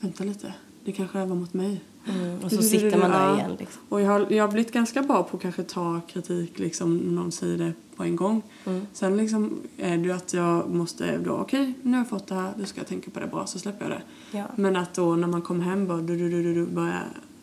vänta 0.00 0.24
lite, 0.24 0.54
det 0.84 0.92
kanske 0.92 1.18
var 1.24 1.36
mot 1.36 1.54
mig. 1.54 1.80
Mm. 2.08 2.38
Och 2.44 2.50
så 2.50 2.62
sitter 2.62 2.98
man 2.98 3.10
där 3.10 3.34
igen 3.34 3.56
liksom. 3.58 3.82
Och 3.88 4.00
jag 4.00 4.06
har, 4.06 4.26
jag 4.30 4.44
har 4.44 4.52
blivit 4.52 4.72
ganska 4.72 5.02
bra 5.02 5.22
på 5.22 5.36
att 5.36 5.42
kanske 5.42 5.62
ta 5.62 6.00
kritik 6.08 6.58
liksom 6.58 6.96
när 6.96 7.12
någon 7.12 7.32
säger 7.32 7.58
det 7.58 7.72
på 7.96 8.02
en 8.02 8.16
gång. 8.16 8.42
Mm. 8.64 8.86
Sen 8.92 9.16
liksom 9.16 9.60
är 9.76 9.96
det 9.96 10.04
ju 10.04 10.12
att 10.12 10.34
jag 10.34 10.70
måste 10.70 11.18
då, 11.18 11.32
okej 11.32 11.74
nu 11.82 11.90
har 11.90 11.98
jag 11.98 12.08
fått 12.08 12.26
det 12.26 12.34
här, 12.34 12.52
då 12.56 12.64
ska 12.64 12.80
jag 12.80 12.86
tänka 12.88 13.10
på 13.10 13.20
det 13.20 13.26
bra 13.26 13.46
så 13.46 13.58
släpper 13.58 13.84
jag 13.84 13.90
det. 13.90 14.02
Ja. 14.38 14.44
Men 14.56 14.76
att 14.76 14.94
då 14.94 15.16
när 15.16 15.28
man 15.28 15.42
kommer 15.42 15.64
hem 15.64 15.86
bara 15.86 15.98
du, 15.98 16.16
du, 16.16 16.30
du, 16.30 16.54
du, 16.54 16.66
börja 16.66 17.00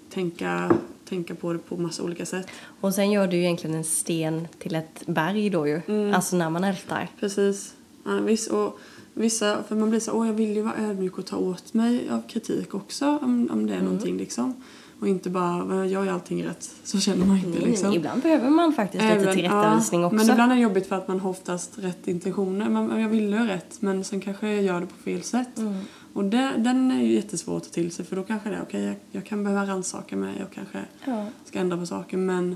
tänka, 0.10 0.72
tänka 1.10 1.36
på 1.36 1.54
det 1.54 1.60
på 1.60 1.78
massa 1.78 2.04
olika 2.04 2.26
sätt. 2.26 2.48
Och 2.82 2.94
sen 2.94 3.12
gör 3.12 3.28
du 3.28 3.38
ju 3.38 3.44
egentligen 3.44 3.76
en 3.76 3.84
sten 3.84 4.48
till 4.60 4.76
ett 4.76 5.04
berg 5.06 5.50
då 5.50 5.68
ju. 5.68 5.82
Mm. 5.88 6.14
Alltså 6.14 6.36
när 6.36 6.50
man 6.50 6.64
ältar. 6.64 7.10
Precis. 7.20 7.74
Ja, 8.06 8.12
viss, 8.12 8.48
och 8.48 8.80
vissa, 9.18 9.64
för 9.64 9.76
man 9.76 9.90
blir 9.90 10.00
så 10.00 10.12
åh 10.12 10.28
jag 10.28 10.34
vill 10.34 10.56
ju 10.56 10.62
vara 10.62 10.76
ödmjuk 10.78 11.18
och 11.18 11.26
ta 11.26 11.38
åt 11.38 11.74
mig 11.74 12.10
av 12.10 12.22
kritik 12.28 12.74
också 12.74 13.20
om, 13.22 13.50
om 13.52 13.68
det 13.68 13.74
är 13.74 13.82
någonting 13.82 14.18
liksom. 14.18 14.54
Och 15.00 15.08
inte 15.08 15.30
bara, 15.30 15.66
"Men 15.66 15.90
jag 15.90 16.06
gör 16.06 16.14
allting 16.14 16.44
rätt. 16.46 16.72
Så 16.84 17.00
känner 17.00 17.26
man 17.26 17.38
inte 17.38 17.50
Nej, 17.50 17.62
liksom. 17.68 17.94
Ibland 17.94 18.22
behöver 18.22 18.50
man 18.50 18.74
faktiskt 18.74 19.04
lite 19.04 19.16
Även- 19.16 19.36
tillrättavisning 19.36 20.02
ja, 20.02 20.08
också. 20.08 20.16
Men 20.18 20.30
ibland 20.30 20.52
är 20.52 20.56
det 20.56 20.62
jobbigt 20.62 20.88
för 20.88 20.96
att 20.96 21.08
man 21.08 21.20
har 21.20 21.30
oftast 21.30 21.80
rätt 21.80 22.08
intentioner. 22.08 22.70
Man, 22.70 23.02
jag 23.02 23.10
vill 23.10 23.30
ju 23.34 23.40
rätt 23.48 23.82
men 23.82 24.04
sen 24.04 24.22
kanske 24.22 24.48
jag 24.54 24.64
gör 24.64 24.80
det 24.82 24.86
på 24.88 24.96
fel 25.04 25.24
sätt. 25.24 25.58
Mm. 25.58 25.76
Och 26.14 26.24
det, 26.26 26.54
den 26.58 26.92
är 26.92 27.02
ju 27.04 27.14
jättesvår 27.14 27.58
att 27.58 27.64
ta 27.64 27.70
till 27.70 27.92
sig 27.92 28.06
för 28.06 28.16
då 28.16 28.24
kanske 28.24 28.50
det 28.50 28.56
är 28.56 28.62
okej 28.62 28.84
jag, 28.84 28.96
jag 29.12 29.26
kan 29.26 29.44
behöva 29.44 29.66
rannsaka 29.66 30.16
mig 30.16 30.44
och 30.44 30.54
kanske 30.54 30.80
Ja. 31.06 31.26
ska 31.46 31.60
ändra 31.60 31.78
på 31.78 31.86
saker 31.86 32.18
men 32.18 32.56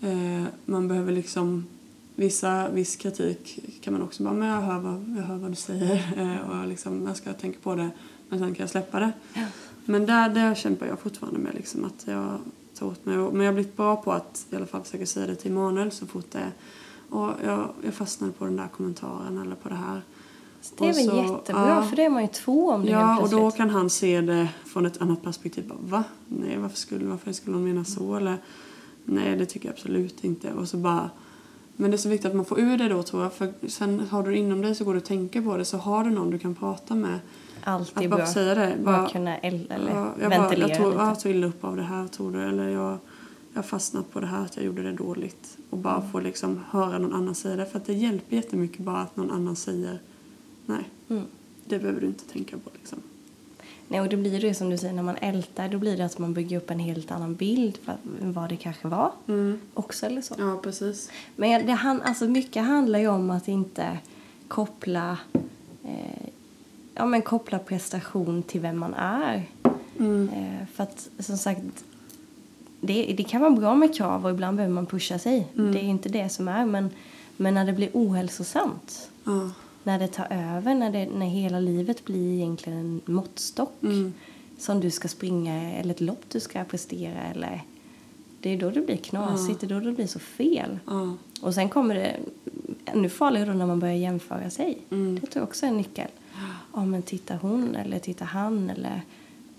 eh, 0.00 0.44
man 0.64 0.88
behöver 0.88 1.12
liksom 1.12 1.66
vissa, 2.18 2.68
viss 2.68 2.96
kritik 2.96 3.78
kan 3.80 3.92
man 3.92 4.02
också 4.02 4.22
bara 4.22 4.34
men 4.34 4.48
jag 4.48 4.60
hör 4.60 4.78
vad, 4.78 5.16
jag 5.16 5.22
hör 5.22 5.36
vad 5.36 5.50
du 5.50 5.56
säger 5.56 6.12
eh, 6.16 6.50
och 6.50 6.68
liksom, 6.68 7.06
jag 7.06 7.16
ska 7.16 7.32
tänka 7.32 7.58
på 7.62 7.74
det 7.74 7.90
men 8.28 8.38
sen 8.38 8.54
kan 8.54 8.62
jag 8.62 8.70
släppa 8.70 9.00
det. 9.00 9.12
Ja. 9.34 9.44
Men 9.84 10.06
där, 10.06 10.28
där 10.28 10.54
kämpar 10.54 10.86
jag 10.86 10.98
fortfarande 10.98 11.38
med 11.38 11.54
liksom 11.54 11.84
att 11.84 12.04
jag 12.06 12.38
tar 12.78 12.86
åt 12.86 13.06
mig. 13.06 13.16
Men 13.16 13.40
jag 13.40 13.46
har 13.46 13.52
blivit 13.52 13.76
bra 13.76 13.96
på 13.96 14.12
att 14.12 14.46
i 14.50 14.56
alla 14.56 14.66
fall 14.66 14.82
försöka 14.82 15.06
säga 15.06 15.26
det 15.26 15.34
till 15.34 15.50
Emanuel 15.50 15.90
så 15.90 16.06
fort 16.06 16.30
det 16.30 16.38
är 16.38 16.52
och 17.10 17.30
jag, 17.44 17.68
jag 17.84 17.94
fastnade 17.94 18.32
på 18.32 18.44
den 18.44 18.56
där 18.56 18.68
kommentaren 18.68 19.38
eller 19.38 19.54
på 19.54 19.68
det 19.68 19.74
här. 19.74 20.02
Det 20.78 20.88
är 20.88 20.94
väl 20.94 21.08
så- 21.08 21.16
jättebra 21.16 21.68
ja. 21.68 21.82
för 21.82 21.96
det 21.96 22.04
är 22.04 22.10
man 22.10 22.22
ju 22.22 22.28
två 22.28 22.70
om 22.70 22.84
det 22.84 22.90
Ja, 22.90 23.20
och 23.20 23.28
då 23.28 23.50
kan 23.50 23.70
han 23.70 23.90
se 23.90 24.20
det 24.20 24.48
från 24.64 24.86
ett 24.86 25.02
annat 25.02 25.22
perspektiv. 25.22 25.72
Va? 25.80 26.04
Nej, 26.26 26.58
varför 26.58 26.76
skulle, 26.76 27.04
varför 27.04 27.32
skulle 27.32 27.56
de 27.56 27.64
mena 27.64 27.84
så? 27.84 28.16
Eller, 28.16 28.36
nej, 29.04 29.36
det 29.36 29.46
tycker 29.46 29.68
jag 29.68 29.72
absolut 29.72 30.24
inte. 30.24 30.52
Och 30.52 30.68
så 30.68 30.76
bara... 30.76 31.10
Men 31.80 31.90
det 31.90 31.94
är 31.94 31.98
så 31.98 32.08
viktigt 32.08 32.30
att 32.30 32.36
man 32.36 32.44
får 32.44 32.60
ur 32.60 32.78
det 32.78 32.88
då 32.88 33.02
tror 33.02 33.22
jag. 33.22 33.32
För 33.32 33.52
sen 33.68 34.00
har 34.10 34.22
du 34.22 34.30
det 34.30 34.38
inom 34.38 34.60
dig 34.62 34.74
så 34.74 34.84
går 34.84 34.92
du 34.94 34.98
och 34.98 35.04
tänker 35.04 35.42
på 35.42 35.56
det. 35.56 35.64
Så 35.64 35.76
har 35.78 36.04
du 36.04 36.10
någon 36.10 36.30
du 36.30 36.38
kan 36.38 36.54
prata 36.54 36.94
med. 36.94 37.18
Allt 37.64 37.98
Att 37.98 38.10
bara 38.10 38.16
bra. 38.16 38.26
säga 38.26 38.54
det. 38.54 38.76
Bara 38.84 39.08
kunna 39.08 39.38
el- 39.38 39.66
eller 39.70 39.90
ja, 39.90 40.12
jag, 40.20 40.30
bara, 40.30 40.40
ventilera 40.40 40.68
jag, 40.68 40.78
tog, 40.78 40.86
lite. 40.86 40.98
ja, 41.02 41.08
jag 41.08 41.20
tog 41.20 41.32
illa 41.32 41.46
upp 41.46 41.64
av 41.64 41.76
det 41.76 41.82
här 41.82 42.06
tror 42.06 42.32
du. 42.32 42.42
Eller 42.48 42.68
jag, 42.68 42.98
jag 43.52 43.58
har 43.58 43.62
fastnat 43.62 44.10
på 44.12 44.20
det 44.20 44.26
här 44.26 44.44
att 44.44 44.56
jag 44.56 44.64
gjorde 44.64 44.82
det 44.82 44.92
dåligt. 44.92 45.58
Och 45.70 45.78
bara 45.78 45.96
Mm. 45.96 46.10
få 46.10 46.20
liksom 46.20 46.60
höra 46.70 46.98
någon 46.98 47.12
annan 47.14 47.34
säga 47.34 47.56
det. 47.56 47.66
För 47.66 47.78
att 47.78 47.86
det 47.86 47.92
hjälper 47.94 48.36
jättemycket 48.36 48.78
bara 48.78 48.98
att 49.00 49.16
någon 49.16 49.30
annan 49.30 49.56
säger 49.56 49.98
nej. 50.66 50.88
Mm. 51.08 51.22
Det 51.64 51.78
behöver 51.78 52.00
du 52.00 52.06
inte 52.06 52.24
tänka 52.24 52.56
på 52.58 52.70
liksom. 52.78 52.98
Nej, 53.90 54.00
och 54.00 54.08
det 54.08 54.16
blir 54.16 54.40
det 54.40 54.54
som 54.54 54.70
du 54.70 54.78
säger, 54.78 54.94
när 54.94 55.02
man 55.02 55.16
ältar 55.20 55.68
då 55.68 55.78
blir 55.78 55.96
det 55.96 56.04
att 56.04 56.18
man 56.18 56.34
bygger 56.34 56.56
upp 56.56 56.70
en 56.70 56.78
helt 56.78 57.10
annan 57.10 57.34
bild 57.34 57.76
för 57.84 57.96
vad 58.20 58.48
det 58.48 58.56
kanske 58.56 58.88
var 58.88 59.12
Mm. 59.28 59.60
också 59.74 60.06
eller 60.06 60.22
så. 60.22 60.34
Ja, 60.38 60.60
precis. 60.62 61.10
Men 61.36 61.66
det, 61.66 61.78
alltså 62.04 62.24
mycket 62.28 62.64
handlar 62.64 62.98
ju 62.98 63.08
om 63.08 63.30
att 63.30 63.48
inte 63.48 63.98
koppla, 64.48 65.18
eh, 65.84 66.28
ja, 66.94 67.06
men 67.06 67.22
koppla 67.22 67.58
prestation 67.58 68.42
till 68.42 68.60
vem 68.60 68.78
man 68.78 68.94
är. 68.94 69.42
Mm. 69.98 70.28
Eh, 70.28 70.66
för 70.74 70.82
att 70.82 71.08
som 71.18 71.36
sagt, 71.38 71.60
det, 72.80 73.14
det 73.16 73.22
kan 73.24 73.40
vara 73.40 73.50
bra 73.50 73.74
med 73.74 73.94
krav 73.94 74.24
och 74.24 74.30
ibland 74.30 74.56
behöver 74.56 74.74
man 74.74 74.86
pusha 74.86 75.18
sig. 75.18 75.46
Mm. 75.56 75.72
Det 75.72 75.78
är 75.78 75.82
inte 75.88 76.08
det 76.08 76.28
som 76.28 76.48
är, 76.48 76.66
men, 76.66 76.90
men 77.36 77.54
när 77.54 77.64
det 77.64 77.72
blir 77.72 77.90
ohälsosamt, 77.92 79.10
Ja. 79.24 79.50
När 79.82 79.98
det 79.98 80.08
tar 80.08 80.26
över, 80.30 80.74
när, 80.74 80.90
det, 80.92 81.06
när 81.06 81.26
hela 81.26 81.60
livet 81.60 82.04
blir 82.04 82.32
egentligen 82.34 82.78
en 82.78 83.00
måttstock 83.14 83.82
Mm. 83.82 84.12
som 84.58 84.80
du 84.80 84.90
ska 84.90 85.08
springa 85.08 85.72
eller 85.72 85.90
ett 85.94 86.00
lopp 86.00 86.22
du 86.28 86.40
ska 86.40 86.64
prestera 86.64 87.22
eller 87.22 87.62
det 88.40 88.50
är 88.50 88.58
då 88.58 88.70
det 88.70 88.80
blir 88.80 88.96
knasigt, 88.96 89.60
det 89.60 89.66
är 89.66 89.68
då 89.68 89.80
det 89.80 89.92
blir 89.92 90.06
så 90.06 90.18
fel. 90.18 90.78
Ja. 90.86 91.16
Och 91.40 91.54
sen 91.54 91.68
kommer 91.68 91.94
det 91.94 92.16
ännu 92.84 93.08
farligare 93.08 93.54
när 93.54 93.66
man 93.66 93.80
börjar 93.80 93.94
jämföra 93.94 94.50
sig. 94.50 94.78
Mm. 94.90 95.14
Det 95.14 95.26
tror 95.26 95.40
jag 95.40 95.48
också 95.48 95.66
är 95.66 95.70
en 95.70 95.76
nyckel. 95.76 96.08
Ja 96.74 96.84
men 96.84 97.02
titta 97.02 97.36
hon 97.36 97.74
eller 97.76 97.98
titta 97.98 98.24
han 98.24 98.70
eller 98.70 99.02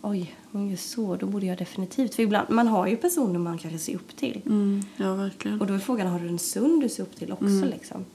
oj 0.01 0.36
hon 0.51 0.70
gör 0.70 0.78
så, 0.78 1.15
då 1.15 1.26
borde 1.26 1.45
jag 1.45 1.57
definitivt. 1.57 2.15
För 2.15 2.24
ibland, 2.24 2.49
man 2.49 2.67
har 2.67 2.88
ju 2.88 2.97
personer 2.97 3.39
man 3.39 3.57
kanske 3.57 3.80
ser 3.80 3.95
upp 3.95 4.15
till. 4.15 4.41
Mm. 4.45 4.82
ja, 4.97 5.13
verkligen. 5.15 5.61
Och 5.61 5.67
då 5.67 5.74
är 5.74 5.80
frågan, 5.80 6.07
har 6.07 6.20
du 6.20 6.28
en 6.28 6.39
sund 6.39 6.82
du 6.82 6.89
ser 6.89 7.03
upp 7.03 7.15
till 7.15 7.32
också 7.32 7.45
Mm. 7.45 7.70
liksom? 7.70 8.05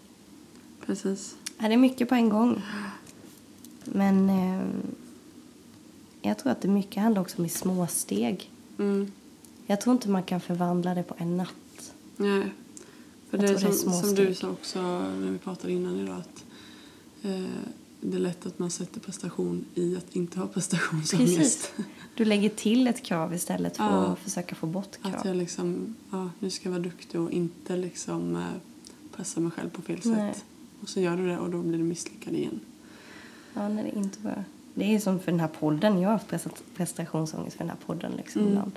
Precis. 0.86 1.34
Ja, 1.58 1.68
det 1.68 1.74
är 1.74 1.78
mycket 1.78 2.08
på 2.08 2.14
en 2.14 2.28
gång. 2.28 2.62
Men 3.84 4.30
eh, 4.30 4.66
jag 6.22 6.38
tror 6.38 6.52
att 6.52 6.60
det 6.60 6.68
mycket 6.68 7.02
handlar 7.02 7.22
också 7.22 7.38
om 7.38 7.44
i 7.44 7.48
små 7.48 7.86
steg. 7.86 8.50
Mm. 8.78 9.12
Jag 9.66 9.80
tror 9.80 9.92
inte 9.94 10.08
man 10.08 10.22
kan 10.22 10.40
förvandla 10.40 10.94
det 10.94 11.02
på 11.02 11.14
en 11.18 11.36
natt. 11.36 11.92
Nej. 12.16 12.52
För 13.30 13.38
Jag 13.38 13.46
det 13.46 13.52
är 13.52 13.58
tror 13.58 13.68
det 13.68 13.74
är 13.74 13.78
som, 13.78 13.92
som 13.92 14.14
du 14.14 14.34
sa 14.34 14.48
också 14.50 14.78
när 14.98 15.30
vi 15.30 15.38
pratade 15.38 15.72
innan 15.72 16.00
idag 16.00 16.16
att 16.16 16.44
eh, 17.22 17.44
det 18.00 18.16
är 18.16 18.20
lätt 18.20 18.46
att 18.46 18.58
man 18.58 18.70
sätter 18.70 19.00
prestation 19.00 19.64
i 19.74 19.96
att 19.96 20.16
inte 20.16 20.38
ha 20.40 20.46
prestationsångest. 20.46 21.36
Precis. 21.36 21.72
Du 22.14 22.24
lägger 22.24 22.48
till 22.48 22.86
ett 22.86 23.02
krav 23.02 23.34
istället 23.34 23.76
för 23.76 23.84
Ja. 23.84 23.90
att 24.06 24.18
försöka 24.18 24.54
få 24.54 24.66
bort 24.66 25.02
krav. 25.02 25.14
Att 25.14 25.24
jag 25.24 25.36
liksom, 25.36 25.94
ja, 26.10 26.30
nu 26.38 26.50
ska 26.50 26.64
jag 26.68 26.70
vara 26.70 26.82
duktig 26.82 27.20
och 27.20 27.30
inte 27.30 27.76
liksom 27.76 28.36
eh, 28.36 28.42
pressa 29.16 29.40
mig 29.40 29.50
själv 29.52 29.70
på 29.70 29.82
fel 29.82 30.00
Nej. 30.04 30.34
sätt. 30.34 30.44
Och 30.84 30.90
så 30.90 31.00
gör 31.00 31.16
du 31.16 31.26
det 31.26 31.38
och 31.38 31.50
då 31.50 31.62
blir 31.62 31.78
det 31.78 31.84
misslyckad 31.84 32.34
igen. 32.34 32.60
Ja, 33.54 33.68
nej, 33.68 33.84
det 33.84 33.98
är 33.98 34.02
inte 34.02 34.20
bra. 34.20 34.44
Det 34.74 34.94
är 34.94 34.98
som 34.98 35.18
för 35.20 35.30
den 35.32 35.40
här 35.40 35.48
podden. 35.48 35.98
Jag 36.00 36.08
har 36.08 36.12
haft 36.12 36.28
presta- 36.30 36.62
prestationsångest 36.76 37.56
för 37.56 37.64
den 37.64 37.70
här 37.70 37.76
podden 37.86 38.12
liksom 38.16 38.40
Mm. 38.40 38.52
ibland. 38.52 38.72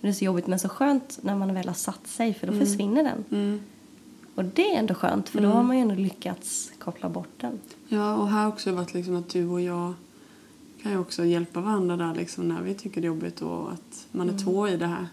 Det 0.00 0.08
är 0.08 0.12
så 0.12 0.24
jobbigt 0.24 0.46
men 0.46 0.58
så 0.58 0.68
skönt 0.68 1.18
när 1.22 1.36
man 1.36 1.54
väl 1.54 1.66
har 1.68 1.74
satt 1.74 2.06
sig 2.06 2.34
för 2.34 2.46
då 2.46 2.52
Mm. 2.52 2.66
försvinner 2.66 3.02
den. 3.04 3.24
Mm. 3.40 3.60
Och 4.34 4.44
det 4.44 4.74
är 4.74 4.78
ändå 4.78 4.94
skönt 4.94 5.28
för 5.28 5.38
då 5.40 5.44
Mm. 5.44 5.56
har 5.56 5.62
man 5.64 5.76
ju 5.76 5.82
ändå 5.82 5.94
lyckats 5.94 6.72
koppla 6.78 7.08
bort 7.08 7.40
den. 7.40 7.58
Ja, 7.88 8.16
och 8.16 8.28
här 8.28 8.42
har 8.42 8.48
också 8.48 8.72
varit 8.72 8.94
liksom 8.94 9.16
att 9.16 9.28
du 9.28 9.46
och 9.48 9.60
jag 9.60 9.94
kan 10.82 10.92
ju 10.92 10.98
också 10.98 11.24
hjälpa 11.24 11.60
varandra 11.60 11.96
där 11.96 12.14
liksom 12.14 12.48
när 12.48 12.62
vi 12.62 12.74
tycker 12.74 13.00
det 13.00 13.04
är 13.04 13.08
jobbigt 13.08 13.42
och 13.42 13.72
att 13.72 14.06
man 14.12 14.28
är 14.28 14.32
Mm. 14.32 14.44
två 14.44 14.68
i 14.68 14.76
det 14.76 14.86
här. 14.86 15.06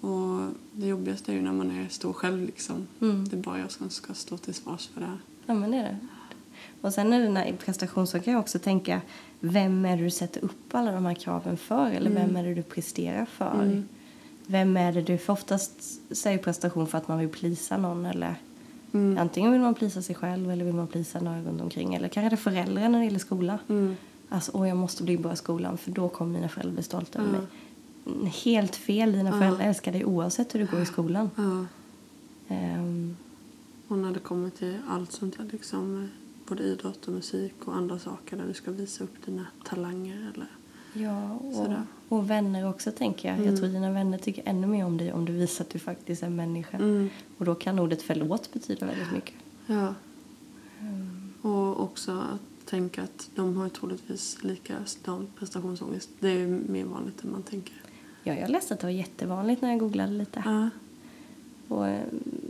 Och 0.00 0.40
det 0.72 0.86
jobbigaste 0.86 1.32
är 1.32 1.36
ju 1.36 1.42
när 1.42 1.52
man 1.52 1.70
är, 1.70 1.88
står 1.88 2.12
själv 2.12 2.46
liksom. 2.46 2.86
Mm. 3.00 3.28
Det 3.28 3.36
är 3.36 3.40
bara 3.42 3.58
jag 3.58 3.70
som 3.72 3.90
ska 3.90 4.14
stå 4.14 4.36
till 4.36 4.54
svars 4.54 4.88
för 4.88 5.00
det 5.00 5.06
här. 5.06 5.18
Ja, 5.46 5.54
men 5.54 5.70
det 5.70 5.76
är 5.76 5.82
det. 5.82 5.96
Och 6.80 6.94
sen 6.94 7.12
är 7.12 7.20
det 7.20 7.28
när 7.28 7.44
i 7.46 7.52
prestation 7.52 8.06
så 8.06 8.20
kan 8.20 8.32
jag 8.32 8.40
också 8.40 8.58
tänka 8.58 9.00
vem 9.40 9.84
är 9.84 9.96
det 9.96 10.02
du 10.04 10.10
sätter 10.10 10.44
upp 10.44 10.74
alla 10.74 10.92
de 10.92 11.06
här 11.06 11.14
kraven 11.14 11.56
för? 11.56 11.90
Eller 11.90 12.10
vem 12.10 12.36
är 12.36 12.44
det 12.44 12.54
du 12.54 12.62
presterar 12.62 13.24
för? 13.26 13.54
Mm. 13.54 13.88
Vem 14.46 14.76
är 14.76 14.92
det 14.92 15.02
du, 15.02 15.18
för 15.18 15.32
oftast 15.32 15.72
säger 16.16 16.38
prestation 16.38 16.86
för 16.86 16.98
att 16.98 17.08
man 17.08 17.18
vill 17.18 17.28
plisa 17.28 17.76
någon 17.76 18.06
eller 18.06 18.34
Mm. 18.92 19.18
antingen 19.18 19.52
vill 19.52 19.60
man 19.60 19.74
plisa 19.74 20.02
sig 20.02 20.14
själv 20.14 20.50
eller 20.50 20.64
vill 20.64 20.74
man 20.74 20.86
plisa 20.86 21.20
några 21.20 21.42
runt 21.42 21.60
omkring 21.60 21.94
eller 21.94 22.08
kanske 22.08 22.28
det 22.28 22.34
är 22.34 22.36
föräldrar 22.36 22.88
när 22.88 22.98
det 22.98 23.04
gäller 23.04 23.18
skola. 23.18 23.58
Mm. 23.68 23.96
Alltså, 24.28 24.52
åh 24.54 24.68
jag 24.68 24.76
måste 24.76 25.02
bli 25.02 25.16
bra 25.18 25.32
i 25.32 25.36
skolan 25.36 25.78
för 25.78 25.90
då 25.90 26.08
kommer 26.08 26.32
mina 26.32 26.48
föräldrar 26.48 26.72
bli 26.74 26.82
stolta 26.82 27.18
över 27.18 27.28
Ja. 27.32 27.38
mig. 27.38 27.46
Mm, 28.06 28.26
Helt 28.26 28.76
fel, 28.76 29.12
dina 29.12 29.30
Ja. 29.30 29.38
föräldrar 29.38 29.64
älskar 29.66 29.92
dig 29.92 30.04
oavsett 30.04 30.54
hur 30.54 30.60
du 30.60 30.66
går 30.66 30.80
i 30.80 30.86
skolan. 30.86 31.30
Ja. 31.36 31.66
Ehm, 32.54 33.16
Och 33.88 33.98
när 33.98 34.12
det 34.12 34.18
kommer 34.20 34.50
till 34.50 34.76
allt 34.88 35.12
sånt 35.12 35.36
här 35.38 35.48
liksom, 35.52 36.08
både 36.48 36.62
idrott 36.62 37.08
och 37.08 37.12
musik 37.14 37.54
och 37.64 37.76
andra 37.76 37.98
saker 37.98 38.36
där 38.36 38.46
du 38.46 38.54
ska 38.54 38.70
visa 38.70 39.04
upp 39.04 39.26
dina 39.26 39.46
talanger 39.64 40.32
eller 40.34 40.46
Ja, 40.92 41.32
och, 41.34 41.54
Sådär. 41.54 41.82
och 42.08 42.30
vänner 42.30 42.68
också 42.68 42.90
tänker 42.92 43.28
jag. 43.36 43.46
Jag 43.46 43.56
tror 43.58 43.68
dina 43.68 43.90
vänner 43.92 44.18
tycker 44.18 44.42
ännu 44.46 44.66
mer 44.66 44.84
om 44.84 44.96
dig 44.96 45.12
om 45.12 45.24
du 45.24 45.32
visar 45.32 45.64
att 45.64 45.70
du 45.70 45.78
faktiskt 45.78 46.22
är 46.22 46.28
människa. 46.28 46.76
Mm. 46.76 47.08
Och 47.38 47.44
då 47.44 47.54
kan 47.54 47.78
ordet 47.78 48.02
förlåt 48.02 48.52
betyda 48.52 48.86
väldigt 48.86 49.12
mycket. 49.12 49.34
Ja. 49.66 49.94
Och 51.42 51.80
också 51.82 52.12
att 52.12 52.66
tänka 52.70 53.02
att 53.02 53.30
de 53.34 53.56
har 53.56 53.68
troligtvis 53.68 54.38
likadan 54.42 55.26
prestationsångest. 55.38 56.10
Det 56.20 56.28
är 56.28 56.46
mer 56.46 56.84
vanligt 56.84 57.24
än 57.24 57.32
man 57.32 57.42
tänker. 57.42 57.74
Ja, 58.22 58.34
jag 58.34 58.50
läste 58.50 58.74
att 58.74 58.80
det 58.80 58.86
var 58.86 58.92
jättevanligt 58.92 59.62
när 59.62 59.70
jag 59.70 59.78
googlade 59.78 60.12
lite. 60.12 60.42
Ja. 60.44 60.70
Och 61.68 61.88
eh, 61.88 62.00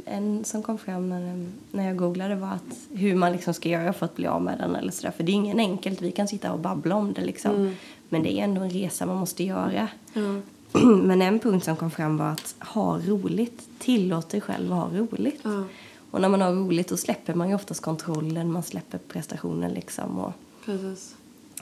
en 0.05 0.45
som 0.45 0.63
kom 0.63 0.79
fram 0.79 1.09
när, 1.09 1.47
när 1.71 1.87
jag 1.87 1.97
googlade 1.97 2.35
var 2.35 2.49
att 2.49 2.79
hur 2.91 3.15
man 3.15 3.33
liksom 3.33 3.55
ska 3.55 3.69
göra 3.69 3.93
för 3.93 4.07
att 4.07 4.17
bli 4.17 4.27
av 4.27 4.43
med 4.43 4.59
den 4.59 4.77
eller 4.77 4.93
sådär. 4.93 5.11
För 5.11 5.25
det 5.25 5.33
är 5.33 5.35
ingen 5.35 5.59
enkelt, 5.59 6.03
vi 6.03 6.13
kan 6.13 6.29
sitta 6.29 6.53
och 6.53 6.59
babbla 6.59 6.95
om 6.97 7.13
det 7.13 7.25
liksom. 7.25 7.77
Men 8.09 8.23
det 8.23 8.33
är 8.33 8.45
ändå 8.45 8.61
en 8.61 8.71
resa 8.71 9.07
man 9.07 9.17
måste 9.17 9.45
göra. 9.45 9.89
Ja. 10.13 10.41
Men 10.83 11.23
en 11.23 11.39
punkt 11.39 11.65
som 11.65 11.77
kom 11.77 11.91
fram 11.91 12.17
var 12.17 12.29
att 12.29 12.55
ha 12.59 12.99
roligt. 12.99 13.69
Tillåt 13.79 14.29
dig 14.29 14.41
själv 14.41 14.73
att 14.73 14.79
ha 14.79 14.99
roligt. 14.99 15.41
Ja. 15.43 15.65
Och 16.11 16.21
när 16.21 16.29
man 16.29 16.41
har 16.41 16.53
roligt 16.53 16.89
då 16.89 16.97
släpper 16.97 17.35
man 17.35 17.49
ju 17.49 17.55
oftast 17.55 17.83
kontrollen, 17.83 18.53
man 18.53 18.63
släpper 18.63 18.99
prestationen 18.99 19.73
liksom. 19.73 20.19
Och 20.19 20.33
Precis. 20.65 21.17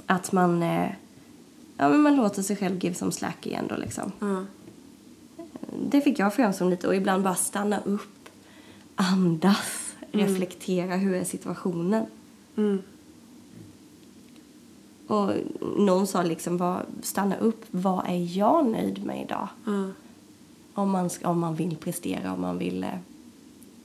att 0.06 0.32
man, 0.32 0.62
eh, 0.62 0.90
ja, 1.78 1.88
men 1.88 2.00
man 2.00 2.16
låter 2.16 2.42
sig 2.42 2.56
själv 2.56 2.84
give 2.84 2.94
som 2.94 3.12
slack 3.12 3.46
igen 3.46 3.66
då 3.68 3.76
liksom. 3.76 4.12
Ja. 4.18 4.44
Det 5.90 6.00
fick 6.00 6.18
jag 6.18 6.34
fram 6.34 6.52
som 6.52 6.68
lite 6.68 6.88
och 6.88 6.96
ibland 6.96 7.22
bara 7.22 7.34
stanna 7.34 7.80
upp, 7.80 8.28
andas, 8.94 9.94
reflektera, 10.12 10.96
hur 10.96 11.14
är 11.14 11.24
situationen? 11.24 12.06
Mm. 12.56 12.82
Och 15.06 15.32
någon 15.76 16.06
sa 16.06 16.22
liksom, 16.22 16.56
vad, 16.56 16.82
stanna 17.02 17.36
upp, 17.36 17.64
vad 17.70 18.04
är 18.08 18.38
jag 18.38 18.66
nöjd 18.66 19.04
med 19.04 19.22
idag? 19.22 19.48
Om 20.74 20.90
man, 20.90 21.10
om 21.24 21.38
man 21.38 21.54
vill 21.54 21.76
prestera, 21.76 22.32
om 22.32 22.40
man 22.40 22.58
vill 22.58 22.84
eh, 22.84 22.90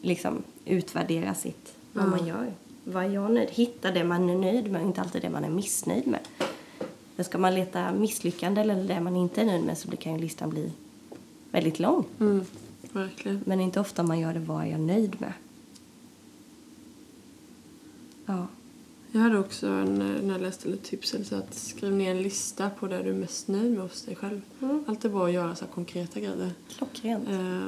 liksom 0.01 0.43
utvärdera 0.65 1.33
sitt, 1.33 1.75
vad 1.93 2.09
man 2.09 2.27
gör. 2.27 2.53
Vad 2.83 3.03
är 3.03 3.09
jag 3.09 3.31
nöjd? 3.31 3.49
Hitta 3.49 3.91
det 3.91 4.03
man 4.03 4.29
är 4.29 4.35
nöjd 4.35 4.71
med 4.71 4.81
inte 4.81 5.01
alltid 5.01 5.21
det 5.21 5.29
man 5.29 5.43
är 5.43 5.49
missnöjd 5.49 6.07
med. 6.07 6.19
För 7.15 7.23
ska 7.23 7.37
man 7.37 7.55
leta 7.55 7.91
misslyckande 7.91 8.61
eller 8.61 8.83
det 8.83 9.01
man 9.01 9.15
inte 9.15 9.41
är 9.41 9.45
nöjd 9.45 9.63
med 9.63 9.77
så 9.77 9.97
kan 9.97 10.13
ju 10.13 10.19
listan 10.19 10.49
bli 10.49 10.71
väldigt 11.51 11.79
lång. 11.79 12.05
Mm. 12.19 12.45
Verkligen. 12.91 13.41
Men 13.45 13.59
inte 13.59 13.79
ofta 13.79 14.03
man 14.03 14.19
gör 14.19 14.33
det, 14.33 14.39
vad 14.39 14.63
är 14.63 14.67
jag 14.67 14.79
nöjd 14.79 15.21
med? 15.21 15.33
Ja. 18.25 18.47
Jag 19.11 19.21
hade 19.21 19.39
också 19.39 19.67
en, 19.67 19.95
när 19.95 20.31
jag 20.31 20.41
läste 20.41 20.69
lite 20.69 20.89
tips 20.89 21.15
så 21.23 21.35
att 21.35 21.53
skriv 21.53 21.93
ner 21.93 22.11
en 22.11 22.21
lista 22.21 22.69
på 22.69 22.87
det 22.87 23.03
du 23.03 23.09
är 23.09 23.13
mest 23.13 23.47
nöjd 23.47 23.71
med 23.71 23.81
hos 23.81 24.01
dig 24.01 24.15
själv. 24.15 24.41
Mm. 24.61 24.83
Allt 24.87 25.05
är 25.05 25.09
bra 25.09 25.25
att 25.25 25.33
göra 25.33 25.55
så 25.55 25.65
här 25.65 25.71
konkreta 25.71 26.19
grejer. 26.19 26.51
Klockrent. 26.77 27.29
Eh, 27.29 27.67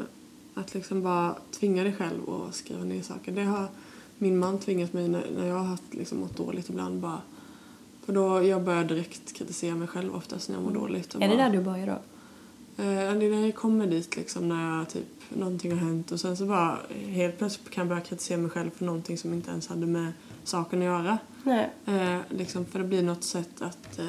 att 0.54 0.74
liksom 0.74 1.04
bara 1.04 1.36
tvinga 1.52 1.84
dig 1.84 1.94
själv 1.94 2.30
att 2.30 2.56
skriva 2.56 2.84
ner 2.84 3.02
saker. 3.02 3.32
Det 3.32 3.44
har 3.44 3.68
min 4.18 4.40
man 4.40 4.60
tvingat 4.60 4.94
mig 4.94 5.08
när, 5.08 5.32
när 5.38 5.48
jag 5.48 5.56
har 5.56 5.66
haft 5.66 5.94
liksom 5.94 6.20
mått 6.20 6.38
dåligt 6.38 6.70
ibland 6.70 7.00
bara. 7.00 7.22
För 8.06 8.14
då 8.14 8.44
jag 8.44 8.64
börjar 8.64 8.84
direkt 8.84 9.34
kritisera 9.34 9.76
mig 9.76 9.88
själv 9.88 10.16
oftast 10.16 10.50
när 10.50 10.56
jag 10.56 10.64
mår 10.64 10.72
dåligt. 10.72 11.16
och 11.16 11.22
är 11.22 11.28
det 11.30 11.36
bara- 11.38 11.50
där 11.50 11.58
du 11.58 11.64
börjar 11.64 11.86
då? 11.88 11.92
Eh, 12.84 13.14
det 13.14 13.26
är 13.26 13.30
när 13.32 13.46
jag 13.46 13.56
kommer 13.56 13.88
dit 13.88 14.16
liksom 14.16 14.50
när 14.50 14.78
jag 14.78 14.90
typ 14.90 15.04
någonting 15.30 15.72
har 15.72 15.78
hänt 15.80 16.12
och 16.12 16.20
sen 16.20 16.38
så 16.38 16.46
bara 16.46 16.78
helt 17.08 17.38
plötsligt 17.38 17.70
kan 17.70 17.82
jag 17.82 17.88
börja 17.90 18.02
kritisera 18.02 18.38
mig 18.38 18.50
själv 18.50 18.70
för 18.76 18.86
någonting 18.86 19.18
som 19.18 19.34
inte 19.34 19.52
ens 19.52 19.68
hade 19.68 19.86
med 19.86 20.12
saken 20.44 20.80
att 20.80 20.86
göra. 20.86 21.18
Nej. 21.44 21.70
Eh, 21.86 22.18
liksom 22.30 22.66
för 22.66 22.80
det 22.80 22.86
blir 22.86 23.04
något 23.04 23.24
sätt 23.24 23.62
att 23.62 24.00
eh, 24.00 24.06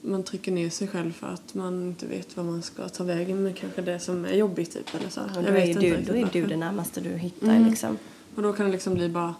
man 0.00 0.22
trycker 0.22 0.52
ner 0.52 0.70
sig 0.70 0.88
själv 0.88 1.12
för 1.12 1.26
att 1.26 1.54
man 1.54 1.82
inte 1.82 2.06
vet 2.06 2.36
vad 2.36 2.46
man 2.46 2.62
ska 2.62 2.88
ta 2.88 3.04
vägen 3.04 3.42
med 3.42 3.56
kanske 3.56 3.82
det 3.82 3.98
som 3.98 4.24
är 4.24 4.32
jobbigt 4.34 4.72
typ 4.72 4.94
eller 4.94 5.08
så. 5.08 5.20
Jag 5.34 5.44
då 5.44 5.50
är, 5.50 5.74
du, 5.74 5.96
då 6.06 6.14
är 6.16 6.28
du 6.32 6.46
det 6.46 6.56
närmaste 6.56 7.00
du 7.00 7.10
hittar 7.10 7.46
Mm. 7.48 7.68
liksom. 7.70 7.98
Och 8.34 8.42
då 8.42 8.52
kan 8.52 8.66
det 8.66 8.72
liksom 8.72 8.94
bli 8.94 9.08
bara 9.08 9.34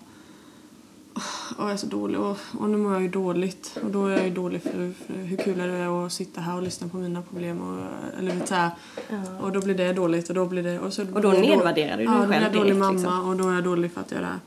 jag 1.59 1.71
är 1.71 1.77
så 1.77 1.87
dålig 1.87 2.21
och, 2.21 2.39
och 2.59 2.71
nu 2.71 2.77
mår 2.77 2.93
jag 2.93 3.03
ju 3.03 3.09
dåligt. 3.09 3.79
Och 3.83 3.91
då 3.91 4.07
är 4.07 4.11
jag 4.11 4.25
ju 4.25 4.31
dålig 4.35 4.62
för, 4.62 4.93
för 5.07 5.15
hur 5.15 5.37
kul 5.37 5.61
är 5.61 5.69
det 5.69 5.87
att 6.07 6.12
sitta 6.12 6.41
här 6.41 6.57
och 6.57 6.62
lyssna 6.62 6.89
på 6.89 6.97
mina 6.97 7.23
problem 7.23 7.61
och, 7.61 7.85
eller 8.19 8.35
vet 8.35 8.49
så 8.49 8.55
här. 8.55 8.71
Och 9.41 9.53
då 9.53 9.61
blir 9.61 9.75
det 9.75 9.93
dåligt 9.93 10.29
och 10.29 10.35
då 10.35 10.47
blir 10.47 10.62
det... 10.62 10.81
Och, 10.81 10.93
så 10.93 11.03
Och 11.03 11.21
då 11.21 11.33
då- 11.33 11.39
nedvärderar 11.39 11.97
du 11.97 12.05
dig 12.05 12.05
ja, 12.05 12.12
då 12.21 12.27
blir 12.27 12.29
själv 12.29 12.43
jag 12.43 12.53
dålig 12.53 12.67
direkt, 12.75 12.79
mamma 12.79 12.93
liksom. 12.93 13.29
och 13.29 13.37
då 13.37 13.49
är 13.49 13.55
jag 13.55 13.65
dålig 13.65 13.93
för 13.93 14.01
att 14.01 14.11
jag 14.11 14.21
är. 14.21 14.39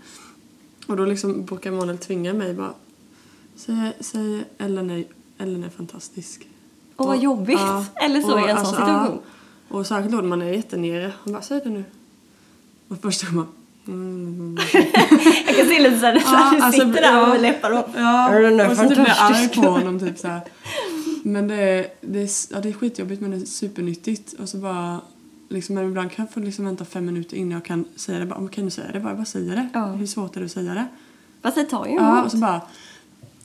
Och 0.88 0.97
då 0.97 1.05
liksom 1.05 1.45
brukar 1.45 1.72
Emanuel 1.72 1.97
tvinga 1.97 2.34
mig 2.34 2.53
bara 2.53 2.74
Säg, 3.55 3.93
säg 3.99 4.43
Ellen, 4.57 4.89
är, 4.89 5.05
Ellen 5.38 5.63
är 5.63 5.70
fantastisk. 5.70 6.47
Åh, 6.97 7.07
vad 7.07 7.20
jobbigt. 7.20 7.59
Eller 7.95 8.22
så 8.22 8.39
i 8.47 8.51
en 8.51 8.57
sån 8.57 8.65
situation. 8.65 9.20
Ja, 9.70 9.78
och 9.78 9.88
särskilt 9.88 10.11
då 10.11 10.18
när 10.22 10.28
man 10.28 10.41
är 10.41 10.53
jättenere. 10.53 11.13
Han 11.24 11.34
bara, 11.34 11.41
säg 11.41 11.61
det 11.63 11.70
nu. 11.70 11.84
Och 12.88 12.97
först 13.01 13.28
då 13.28 13.36
man 13.36 13.47
mm, 13.88 14.57
Jag 15.47 15.55
kan 15.55 15.67
se 15.67 15.79
lite 15.81 15.99
såhär, 15.99 16.23
Ja, 16.25 16.51
du 16.55 16.61
alltså, 16.61 16.81
sitter 16.81 17.01
där 17.01 17.13
ja. 17.13 17.27
med 17.27 17.41
läppar 17.41 17.71
och... 17.71 17.85
Ja, 17.95 18.29
Den 18.39 18.59
är 18.59 18.69
och 18.71 18.77
så 18.77 18.83
typ 18.83 18.93
blir 18.97 19.07
jag 19.07 19.17
arg 19.19 19.49
på 19.55 19.61
honom 19.61 19.99
typ 19.99 20.17
så 20.19 20.27
här. 20.27 20.41
Men 21.23 21.47
det 21.47 21.55
är, 21.55 21.88
det, 22.01 22.19
är, 22.21 22.29
ja, 22.53 22.59
det 22.59 22.69
är 22.69 22.73
skitjobbigt 22.73 23.21
men 23.21 23.31
det 23.31 23.38
är 23.38 23.45
supernyttigt. 23.45 24.33
Och 24.33 24.49
så 24.49 24.57
bara, 24.57 25.01
liksom, 25.49 25.75
men 25.75 25.85
ibland 25.88 26.11
kan 26.11 26.25
jag 26.25 26.33
få 26.33 26.39
liksom 26.39 26.65
vänta 26.65 26.85
fem 26.85 27.05
minuter 27.05 27.38
innan 27.38 27.51
jag 27.51 27.65
kan 27.65 27.85
säga 27.95 28.19
det. 28.19 28.25
Bara, 28.25 28.39
"Men 28.39 28.49
kan 28.49 28.65
du 28.65 28.71
säga 28.71 28.91
det? 28.91 28.99
Bara, 28.99 29.15
bara 29.15 29.25
säga 29.25 29.55
det. 29.55 29.69
Ja. 29.73 29.85
Hur 29.85 30.07
svårt 30.07 30.35
är 30.35 30.39
det 30.39 30.45
att 30.45 30.51
säga 30.51 30.73
det? 30.73 30.85
Fast 31.41 31.55
det 31.55 31.63
tar 31.63 31.85
ju 31.85 31.93
Ja, 31.93 32.11
emot. 32.11 32.25
och 32.25 32.31
så 32.31 32.38
bara, 32.38 32.61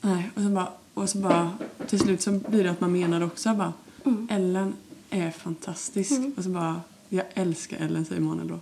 nej. 0.00 0.30
Och 0.34 0.42
så 0.42 0.48
bara, 0.48 0.68
och 0.94 1.08
så 1.08 1.18
bara, 1.18 1.50
till 1.86 1.98
slut 2.00 2.22
så 2.22 2.30
blir 2.30 2.64
det 2.64 2.70
att 2.70 2.80
man 2.80 2.92
menar 2.92 3.22
också. 3.24 3.54
Bara, 3.54 3.72
Mm. 4.04 4.28
Ellen 4.30 4.74
är 5.10 5.30
fantastisk. 5.30 6.12
Och 6.36 6.44
så 6.44 6.50
bara, 6.50 6.80
jag 7.08 7.24
älskar 7.34 7.76
Ellen 7.80 8.04
säger 8.04 8.20
Emanuel 8.20 8.48
då. 8.48 8.58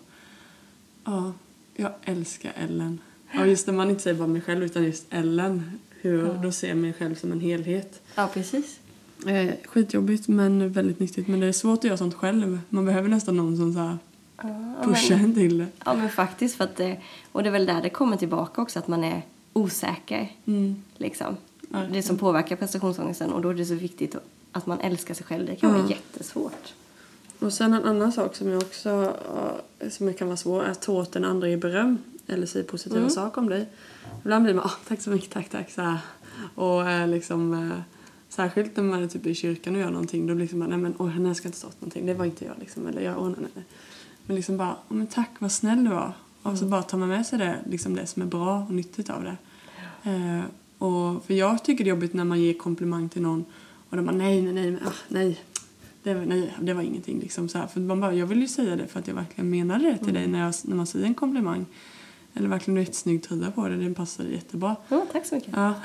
Ja, 1.05 1.33
jag 1.81 1.93
älskar 2.05 2.53
Ellen. 2.57 2.99
Och 3.39 3.47
just 3.47 3.67
när 3.67 3.75
man 3.75 3.91
inte 3.91 4.03
säger 4.03 4.17
bara 4.17 4.29
mig 4.29 4.41
själv 4.41 4.63
utan 4.65 4.85
just 4.85 5.07
Ellen. 5.11 5.79
Hur, 6.01 6.39
Då 6.43 6.53
ser 6.53 6.69
jag 6.69 6.77
mig 6.77 6.93
själv 6.93 7.15
som 7.15 7.33
en 7.33 7.41
helhet. 7.41 8.03
Ja, 8.15 8.29
precis. 8.35 8.81
Eh, 9.27 9.51
skitjobbigt 9.67 10.29
men 10.29 10.73
väldigt 10.73 11.01
nyttigt. 11.01 11.29
Men 11.29 11.41
det 11.41 11.47
är 11.47 11.53
svårt 11.53 11.79
att 11.79 11.85
göra 11.85 11.97
sånt 11.97 12.15
själv. 12.15 12.61
Man 12.69 12.85
behöver 12.87 13.09
nästan 13.09 13.37
någon 13.37 13.57
som 13.57 13.73
så 13.73 13.79
här 13.79 13.99
Ja, 14.43 14.75
pushar 14.85 15.15
en 15.17 15.35
till 15.35 15.59
det. 15.59 15.67
ja, 15.85 15.95
men 15.95 16.09
faktiskt. 16.09 16.57
För 16.57 16.65
att 16.65 16.77
det, 16.77 16.97
och 17.33 17.43
det 17.43 17.49
är 17.49 17.53
väl 17.53 17.67
där 17.67 17.83
det 17.83 17.91
kommer 17.91 18.17
tillbaka 18.17 18.63
också, 18.63 18.79
att 18.79 18.89
man 18.89 19.05
är 19.05 19.23
osäker. 19.53 20.33
Mm. 20.47 20.83
Liksom. 20.97 21.37
Ja. 21.73 21.79
Det 21.93 22.03
som 22.03 22.17
påverkar 22.19 22.57
prestationsångesten. 22.57 23.33
Och 23.33 23.43
då 23.43 23.49
är 23.49 23.55
det 23.55 23.65
så 23.67 23.75
viktigt 23.75 24.17
att 24.53 24.67
man 24.67 24.81
älskar 24.81 25.15
sig 25.15 25.27
själv. 25.27 25.47
Det 25.47 25.57
kan 25.57 25.73
vara 25.73 25.83
Ja. 25.83 25.89
jättesvårt. 25.91 26.75
Och 27.41 27.53
sen 27.53 27.73
en 27.75 27.85
annan 27.85 28.13
sak 28.13 28.37
som 28.37 28.49
jag 28.49 28.63
också 28.63 29.17
eh, 29.79 29.89
som 29.89 30.15
kan 30.15 30.27
vara 30.29 30.37
svår 30.37 30.65
är 30.65 30.71
att 30.71 30.83
ta 30.83 30.93
åt 30.93 31.13
den 31.13 31.25
andra 31.25 31.49
i 31.49 31.57
beröm 31.57 31.99
eller 32.27 32.47
säga 32.47 32.65
positiva 32.65 32.99
Mm. 33.01 33.11
saker 33.11 33.41
om 33.41 33.49
dig. 33.49 33.69
Ibland 34.23 34.45
blir 34.45 34.55
man 34.55 34.65
ah, 34.65 34.73
tack 34.89 35.01
så 35.01 35.11
mycket, 35.11 35.31
tack, 35.31 35.49
tack 35.49 35.71
så 35.71 35.83
här. 35.83 35.99
Och 36.55 36.91
eh, 36.91 37.09
liksom 37.09 37.55
eh, 37.55 37.79
särskilt 38.29 38.77
när 38.77 38.85
man 38.85 39.03
är 39.03 39.09
typ 39.09 39.27
i 39.27 39.35
kyrkan 39.35 39.75
och 39.75 39.81
gör 39.81 39.91
någonting 39.91 40.27
då 40.27 40.35
liksom 40.35 40.59
nej 40.59 40.79
men 40.79 40.95
oj, 40.99 41.13
jag 41.27 41.37
ska 41.37 41.49
inte 41.49 41.59
stått 41.59 41.81
någonting, 41.81 42.07
det 42.07 42.15
var 42.15 42.25
inte 42.25 42.45
jag 42.45 42.55
liksom 42.59 42.87
eller 42.87 43.03
jag, 43.03 43.19
åh, 43.19 43.29
nej, 43.29 43.51
nej. 43.55 43.65
Men 44.27 44.37
liksom 44.37 44.57
bara, 44.57 44.71
oh, 44.73 44.97
men 44.97 45.07
tack 45.07 45.31
vad 45.39 45.53
snäll 45.53 45.85
du 45.85 45.91
var. 45.91 46.13
Och 46.43 46.59
så 46.59 46.65
bara 46.65 46.83
tar 46.83 46.99
man 46.99 47.09
med 47.09 47.27
sig 47.27 47.39
det, 47.39 47.57
liksom 47.71 47.95
det 47.95 48.07
som 48.07 48.23
är 48.23 48.27
bra 48.27 48.59
och 48.69 48.75
nyttigt 48.75 49.11
av 49.11 49.23
det. 49.23 49.37
Eh, 50.11 50.41
och 50.79 51.25
för 51.25 51.35
jag 51.35 51.65
tycker 51.65 51.85
det 51.85 51.89
är 51.89 51.95
jobbigt 51.95 52.15
när 52.15 52.25
man 52.25 52.41
ger 52.41 52.55
komplimang 52.55 53.09
till 53.09 53.23
någon 53.23 53.45
och 53.91 53.97
de 53.97 54.07
bara 54.07 54.17
nej, 54.17 54.43
nej, 54.43 54.53
nej, 54.71 54.81
ah, 54.87 54.93
nej. 55.09 55.41
Det 56.03 56.15
var, 56.15 56.25
nej, 56.25 56.55
det 56.61 56.75
var 56.75 56.83
ingenting. 56.83 57.21
Liksom, 57.21 57.49
så 57.49 57.59
här. 57.59 57.67
För 57.67 57.81
man 57.81 58.01
bara, 58.01 58.15
jag 58.15 58.27
vill 58.27 58.41
ju 58.41 58.49
säga 58.49 58.77
det 58.77 58.87
för 58.87 58.99
att 59.01 59.09
jag 59.09 59.15
verkligen 59.15 59.51
menade 59.51 59.85
det 59.85 59.99
till 59.99 60.15
dig 60.15 60.27
när, 60.27 60.41
jag, 60.45 60.55
när 60.63 60.77
man 60.77 60.87
säger 60.87 61.07
en 61.07 61.15
komplimang. 61.15 61.67
Eller 62.35 62.49
verkligen 62.49 62.75
du 62.75 62.81
har 62.81 62.85
jättesnygg 62.85 63.23
tröja 63.23 63.51
på 63.51 63.69
dig, 63.69 63.79
den 63.79 63.95
passade 63.95 64.29
jättebra. 64.29 64.77
Ja, 64.89 65.07
tack 65.13 65.27
så 65.27 65.35
mycket. 65.35 65.51
Ja. 65.57 65.75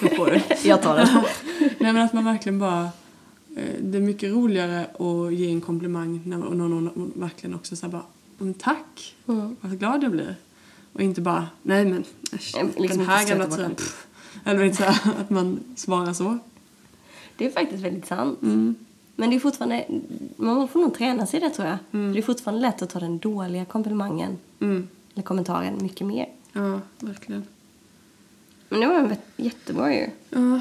Då 0.00 0.08
får 0.08 0.26
du. 0.26 0.68
Jag 0.68 0.82
tar 0.82 0.96
den. 0.96 1.08
Nej 1.78 1.92
men 1.92 1.96
att 1.98 2.12
man 2.12 2.24
verkligen 2.24 2.58
bara 2.58 2.82
eh, 3.56 3.74
det 3.80 3.98
är 3.98 4.02
mycket 4.02 4.32
roligare 4.32 4.84
att 4.84 5.34
ge 5.34 5.50
en 5.50 5.60
komplimang 5.60 6.20
när 6.24 6.36
någon, 6.38 7.12
verkligen 7.16 7.54
också 7.54 7.76
säger 7.76 7.92
bara 7.92 8.02
"Mm, 8.40 8.54
tack, 8.54 9.14
Mm. 9.28 9.56
vad 9.60 9.78
glad 9.78 10.02
jag 10.04 10.10
blir. 10.10 10.36
Och 10.92 11.00
inte 11.00 11.20
bara 11.20 11.46
nej 11.62 11.84
men 11.84 12.04
äsch, 12.32 12.54
liksom 12.78 12.98
den 12.98 13.06
här 13.06 13.20
inte 13.20 13.32
gamla 13.34 13.46
tröjan. 13.46 13.68
den. 13.70 13.74
pff." 13.76 14.06
Eller 14.44 14.64
vet, 14.64 14.76
så 14.76 14.84
att 15.20 15.30
man 15.30 15.60
svarar 15.76 16.12
så. 16.12 16.38
Det 17.36 17.46
är 17.46 17.50
faktiskt 17.50 17.84
väldigt 17.84 18.06
sant. 18.06 18.42
Mm. 18.42 18.74
Men 19.16 19.30
det 19.30 19.36
är 19.36 19.40
fortfarande, 19.40 19.84
man 20.36 20.68
får 20.68 20.80
nog 20.80 20.94
träna 20.94 21.26
sig 21.26 21.40
det 21.40 21.50
tror 21.50 21.68
jag. 21.68 21.78
Mm. 21.92 22.12
Det 22.12 22.18
är 22.18 22.22
fortfarande 22.22 22.60
lätt 22.62 22.82
att 22.82 22.90
ta 22.90 22.98
den 23.00 23.18
dåliga 23.18 23.64
komplimangen 23.64 24.38
Mm. 24.60 24.88
eller 25.14 25.22
kommentaren 25.22 25.78
mycket 25.82 26.06
mer. 26.06 26.28
Ja, 26.52 26.80
verkligen. 27.00 27.44
Men 28.68 28.80
det 28.80 28.86
var 28.86 29.16
jättebra 29.36 29.94
ju. 29.94 30.06
Ja, 30.30 30.60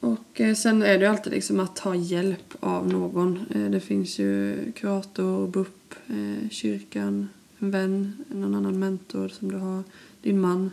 och 0.00 0.40
eh, 0.40 0.54
sen 0.54 0.82
är 0.82 0.86
det 0.98 1.04
ju 1.04 1.06
alltid 1.06 1.32
liksom 1.32 1.60
att 1.60 1.76
ta 1.76 1.94
hjälp 1.94 2.54
av 2.60 2.88
någon. 2.92 3.40
Eh, 3.54 3.70
det 3.70 3.80
finns 3.80 4.18
ju 4.18 4.56
kurator, 4.72 5.46
BUP, 5.48 5.94
eh, 6.06 6.48
kyrkan, 6.50 7.28
en 7.58 7.70
vän, 7.70 8.24
någon 8.28 8.54
annan 8.54 8.78
mentor 8.78 9.28
som 9.28 9.52
du 9.52 9.56
har, 9.58 9.82
din 10.22 10.40
man. 10.40 10.70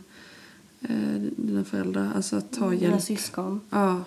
dina 1.35 1.63
föräldrar. 1.63 2.11
Alltså 2.15 2.35
att 2.35 2.51
ta 2.51 2.69
Dina 2.69 2.81
hjälp. 2.81 3.01
syskon. 3.01 3.61
Ja. 3.69 4.01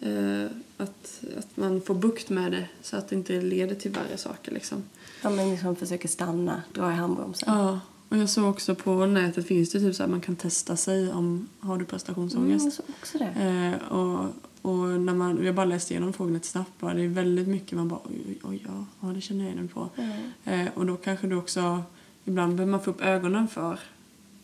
Eh, 0.00 0.46
att, 0.76 1.24
att 1.38 1.56
man 1.56 1.80
får 1.80 1.94
bukt 1.94 2.30
med 2.30 2.52
det 2.52 2.66
så 2.82 2.96
att 2.96 3.08
det 3.08 3.16
inte 3.16 3.40
leder 3.40 3.74
till 3.74 3.90
värre 3.90 4.16
saker 4.16 4.52
liksom. 4.52 4.82
Ja, 5.22 5.30
men 5.30 5.50
liksom 5.50 5.76
försöker 5.76 6.08
stanna, 6.08 6.62
dra 6.74 6.92
i 6.92 6.94
handbromsen. 6.94 7.48
Ja. 7.54 7.80
Och 8.08 8.16
jag 8.16 8.28
såg 8.30 8.48
också 8.50 8.74
på 8.74 9.06
nätet 9.06 9.46
finns 9.46 9.70
det 9.70 9.80
typ 9.80 9.94
så 9.96 10.02
här 10.02 10.10
man 10.10 10.20
kan 10.20 10.36
testa 10.36 10.76
sig 10.76 11.12
om 11.12 11.48
har 11.60 11.78
du 11.78 11.84
prestationsångest. 11.84 12.62
Mm, 12.62 12.72
jag 12.86 12.94
också 13.00 13.18
det. 13.18 13.76
Eh, 13.82 13.92
och, 13.92 14.26
och 14.62 15.00
när 15.00 15.14
man, 15.14 15.44
jag 15.44 15.54
bara 15.54 15.64
läste 15.66 15.92
igenom 15.94 16.12
frågan 16.12 16.34
lite 16.34 16.46
snabbt 16.46 16.80
bara, 16.80 16.94
det 16.94 17.02
är 17.02 17.08
väldigt 17.08 17.48
mycket 17.48 17.72
man 17.78 17.88
bara 17.88 18.00
oj, 18.04 18.20
oj, 18.26 18.38
oj 18.42 18.62
ja, 18.66 18.84
ja, 19.00 19.08
det 19.14 19.20
känner 19.20 19.44
jag 19.44 19.52
igen 19.54 19.68
på. 19.68 19.88
Mm. 19.96 20.66
Eh, 20.66 20.72
och 20.74 20.86
då 20.86 20.96
kanske 20.96 21.26
du 21.26 21.36
också, 21.36 21.82
ibland 22.24 22.54
behöver 22.54 22.70
man 22.70 22.80
få 22.82 22.90
upp 22.90 23.00
ögonen 23.00 23.48
för 23.48 23.80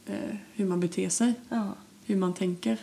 eh, 0.07 0.37
hur 0.53 0.67
man 0.67 0.81
beter 0.81 1.09
sig, 1.09 1.35
Ja. 1.49 1.73
hur 2.05 2.17
man 2.17 2.35
tänker. 2.35 2.79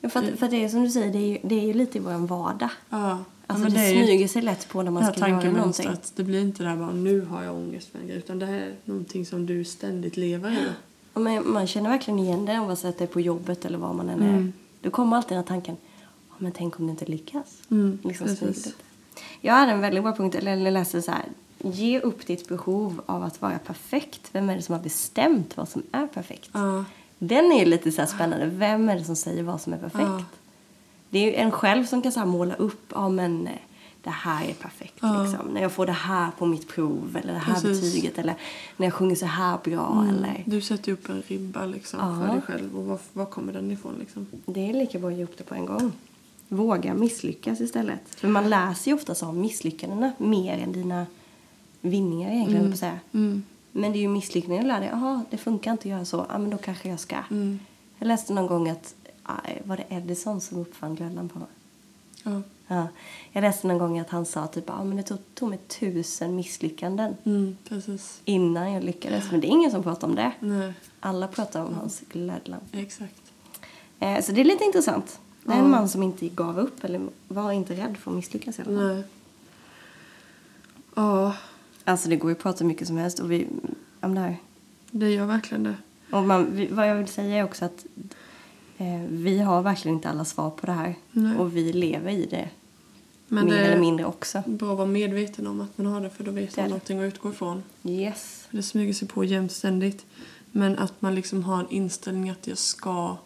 Ja, 0.00 0.08
för, 0.08 0.20
att, 0.20 0.38
för 0.38 0.44
att 0.46 0.50
det 0.50 0.64
är 0.64 0.68
som 0.68 0.84
du 0.84 0.90
säger, 0.90 1.12
det 1.12 1.18
är 1.18 1.28
ju, 1.28 1.38
det 1.42 1.54
är 1.54 1.66
ju 1.66 1.72
lite 1.72 1.98
i 1.98 2.00
vår 2.00 2.26
vardag. 2.26 2.70
Ja, 2.90 3.18
Alltså 3.50 3.64
men 3.64 3.74
det, 3.74 3.80
är 3.80 3.94
ju 3.94 4.04
smyger 4.06 4.28
sig 4.28 4.42
lätt 4.42 4.68
på 4.68 4.78
när 4.78 4.84
det 4.84 4.90
man 4.90 5.02
ska 5.12 5.20
göra 5.20 5.28
någonting. 5.28 5.52
tankemönstret. 5.52 6.12
Det 6.16 6.24
blir 6.24 6.40
inte 6.40 6.62
det 6.62 6.68
här 6.68 6.76
bara 6.76 6.90
nu 6.92 7.20
har 7.20 7.42
jag 7.42 7.54
ångest 7.54 7.88
för 7.92 7.98
en 7.98 8.06
grej, 8.06 8.16
utan 8.18 8.38
det 8.38 8.46
här 8.46 8.54
är 8.54 8.74
någonting 8.84 9.26
som 9.26 9.46
du 9.46 9.64
ständigt 9.64 10.16
lever 10.16 10.50
i. 10.52 10.66
Ja, 11.14 11.20
men 11.20 11.50
man 11.52 11.66
känner 11.66 11.90
verkligen 11.90 12.18
igen 12.18 12.44
det 12.44 12.60
oavsett 12.60 12.98
det 12.98 13.04
är 13.04 13.08
på 13.08 13.20
jobbet 13.20 13.64
eller 13.64 13.78
var 13.78 13.92
man 13.92 14.08
än 14.08 14.22
är. 14.22 14.28
Mm. 14.28 14.52
Då 14.80 14.90
kommer 14.90 15.16
alltid 15.16 15.30
den 15.30 15.38
här 15.38 15.44
tanken, 15.48 15.76
ja, 16.28 16.34
men 16.38 16.52
tänk 16.52 16.80
om 16.80 16.86
det 16.86 16.90
inte 16.90 17.06
lyckas. 17.06 17.56
Mm, 17.70 17.98
liksom. 18.04 18.28
Jag 19.40 19.54
hade 19.54 19.72
en 19.72 19.80
väldigt 19.80 20.02
bra 20.02 20.12
punkt, 20.16 20.34
eller 20.34 20.70
läste 20.70 21.02
så 21.02 21.10
här. 21.10 21.24
Ge 21.58 22.00
upp 22.00 22.26
ditt 22.26 22.48
behov 22.48 23.00
av 23.06 23.22
att 23.22 23.42
vara 23.42 23.58
perfekt. 23.58 24.28
Vem 24.32 24.50
är 24.50 24.56
det 24.56 24.62
som 24.62 24.72
har 24.74 24.82
bestämt 24.82 25.56
vad 25.56 25.68
som 25.68 25.82
är 25.92 26.06
perfekt? 26.06 26.50
Ja, 26.52 26.84
Den 27.18 27.52
är 27.52 27.66
lite 27.66 27.92
så 27.92 28.06
spännande. 28.06 28.46
Vem 28.46 28.88
är 28.88 28.98
det 28.98 29.04
som 29.04 29.16
säger 29.16 29.42
vad 29.42 29.60
som 29.60 29.72
är 29.72 29.78
perfekt? 29.78 30.02
Ja. 30.04 30.22
Det 31.10 31.18
är 31.18 31.22
ju 31.22 31.34
en 31.34 31.50
själv 31.50 31.84
som 31.84 32.02
kan 32.02 32.12
så 32.12 32.24
måla 32.24 32.54
upp, 32.54 32.92
ja 32.94 33.08
men 33.08 33.46
eh, 33.46 33.52
det 34.02 34.10
här 34.10 34.44
är 34.44 34.52
perfekt 34.54 34.94
Ja. 35.00 35.22
liksom. 35.22 35.48
När 35.48 35.62
jag 35.62 35.72
får 35.72 35.86
det 35.86 35.92
här 35.92 36.30
på 36.38 36.46
mitt 36.46 36.68
prov 36.68 37.18
eller 37.22 37.32
det 37.32 37.38
här 37.38 37.54
Precis. 37.60 37.80
betyget 37.94 38.18
eller 38.18 38.34
när 38.76 38.86
jag 38.86 38.94
sjunger 38.94 39.16
så 39.16 39.26
här 39.26 39.58
bra 39.64 40.06
eller. 40.08 40.42
du 40.46 40.60
sätter 40.60 40.92
upp 40.92 41.08
en 41.08 41.22
ribba 41.26 41.66
liksom, 41.66 42.00
Ja. 42.00 42.26
för 42.26 42.32
dig 42.34 42.42
själv 42.42 42.78
och 42.78 42.84
var, 42.84 42.98
var 43.12 43.24
kommer 43.26 43.52
den 43.52 43.70
ifrån 43.70 43.94
liksom? 44.00 44.26
Det 44.46 44.70
är 44.70 44.72
lika 44.72 44.98
bra 44.98 45.08
att 45.08 45.16
ge 45.16 45.24
upp 45.24 45.38
det 45.38 45.44
på 45.44 45.54
en 45.54 45.66
gång. 45.66 45.92
Våga 46.48 46.94
misslyckas 46.94 47.60
istället. 47.60 48.00
För 48.16 48.28
man 48.28 48.50
läser 48.50 48.90
ju 48.90 48.94
oftast 48.94 49.22
om 49.22 49.40
misslyckandena 49.40 50.12
mer 50.18 50.58
än 50.58 50.72
dina 50.72 51.06
vinningar 51.80 52.30
egentligen, 52.30 52.60
mm. 52.60 52.72
på 52.72 52.78
säga. 52.78 52.98
Mm. 53.12 53.42
Men 53.80 53.92
det 53.92 53.98
är 53.98 54.00
ju 54.00 54.08
misslyckanden 54.08 54.56
jag 54.58 54.66
lär 54.66 54.80
dig. 54.80 54.88
Jaha, 54.92 55.24
det 55.30 55.36
funkar 55.36 55.70
inte 55.72 55.80
att 55.82 55.86
göra 55.86 56.04
så. 56.04 56.26
Ja, 56.28 56.38
men 56.38 56.50
då 56.50 56.56
kanske 56.58 56.88
jag 56.88 57.00
ska. 57.00 57.16
Mm. 57.30 57.58
Jag 57.98 58.06
läste 58.06 58.32
någon 58.32 58.46
gång 58.46 58.68
att, 58.68 58.94
var 59.64 59.76
det 59.76 59.84
Edison 59.88 60.40
som 60.40 60.58
uppfann 60.58 60.94
glödlampan? 60.94 61.44
Ja. 62.22 62.42
Ja. 62.66 62.88
Jag 63.32 63.42
läste 63.42 63.66
någon 63.66 63.78
gång 63.78 63.98
att 63.98 64.10
han 64.10 64.26
sa 64.26 64.46
typ, 64.46 64.64
ja 64.66 64.84
men 64.84 64.96
det 64.96 65.02
tog, 65.02 65.18
tog 65.34 65.48
mig 65.50 65.58
tusen 65.58 66.36
misslyckanden 66.36 67.16
Mm, 67.24 67.56
precis. 67.68 68.20
innan 68.24 68.72
jag 68.72 68.84
lyckades. 68.84 69.30
Men 69.30 69.40
det 69.40 69.46
är 69.46 69.50
ingen 69.50 69.70
som 69.70 69.82
pratar 69.82 70.08
om 70.08 70.14
det. 70.14 70.32
Nej, 70.40 70.72
Alla 71.00 71.28
pratar 71.28 71.64
om 71.64 71.74
hans 71.74 72.00
glödlampa. 72.12 72.78
exakt. 72.78 73.22
Eh, 74.00 74.20
så 74.22 74.32
det 74.32 74.40
är 74.40 74.44
lite 74.44 74.64
intressant. 74.64 75.20
Det 75.44 75.52
är 75.52 75.58
en 75.58 75.70
man 75.70 75.88
som 75.88 76.02
inte 76.02 76.28
gav 76.28 76.58
upp 76.58 76.84
eller 76.84 77.00
var 77.28 77.52
inte 77.52 77.74
rädd 77.74 77.96
för 77.96 78.10
att 78.10 78.16
misslyckas 78.16 78.58
i 78.58 78.62
alla 78.62 78.76
fall. 78.78 78.94
Nej. 78.94 79.04
Ja, 80.94 81.34
Alltså 81.88 82.08
det 82.08 82.16
går 82.16 82.30
ju 82.30 82.36
att 82.36 82.42
prata 82.42 82.64
mycket 82.64 82.86
som 82.86 82.96
helst 82.96 83.18
och 83.20 83.30
vi, 83.32 83.46
om 84.00 84.14
det 84.14 84.20
här. 84.20 84.36
det 84.90 85.10
gör 85.10 85.26
verkligen 85.26 85.62
det. 85.64 85.74
Och 86.10 86.22
man, 86.22 86.46
vi, 86.56 86.66
vad 86.66 86.88
jag 86.88 86.94
vill 86.94 87.08
säga 87.08 87.36
är 87.36 87.44
också 87.44 87.64
att 87.64 87.86
eh, 88.78 89.00
vi 89.08 89.38
har 89.38 89.62
verkligen 89.62 89.96
inte 89.96 90.08
alla 90.08 90.24
svar 90.24 90.50
på 90.50 90.66
det 90.66 90.72
här. 90.72 90.94
Nej. 91.12 91.36
Och 91.36 91.56
vi 91.56 91.72
lever 91.72 92.10
i 92.12 92.26
det. 92.26 92.48
Men 93.28 93.44
mer 93.44 93.52
det 93.52 93.58
eller 93.60 93.76
är 93.76 93.80
mindre 93.80 94.06
också. 94.06 94.42
bra 94.46 94.70
att 94.72 94.78
vara 94.78 94.88
medveten 94.88 95.46
om 95.46 95.60
att 95.60 95.78
man 95.78 95.86
har 95.86 96.00
det 96.00 96.10
för 96.10 96.24
då 96.24 96.30
vet 96.30 96.54
Det 96.54 96.60
är 96.60 96.62
man 96.62 96.64
det. 96.64 96.70
någonting 96.70 96.98
att 97.00 97.14
utgå 97.14 97.30
ifrån. 97.30 97.62
Yes. 97.84 98.48
Det 98.50 98.62
smyger 98.62 98.92
sig 98.94 99.08
på 99.08 99.24
jämt 99.24 99.52
ständigt. 99.52 100.06
Men 100.52 100.78
att 100.78 101.02
man 101.02 101.14
liksom 101.14 101.44
har 101.44 101.60
en 101.60 101.70
inställning 101.70 102.30
att 102.30 102.46
jag 102.46 102.58
ska 102.58 103.16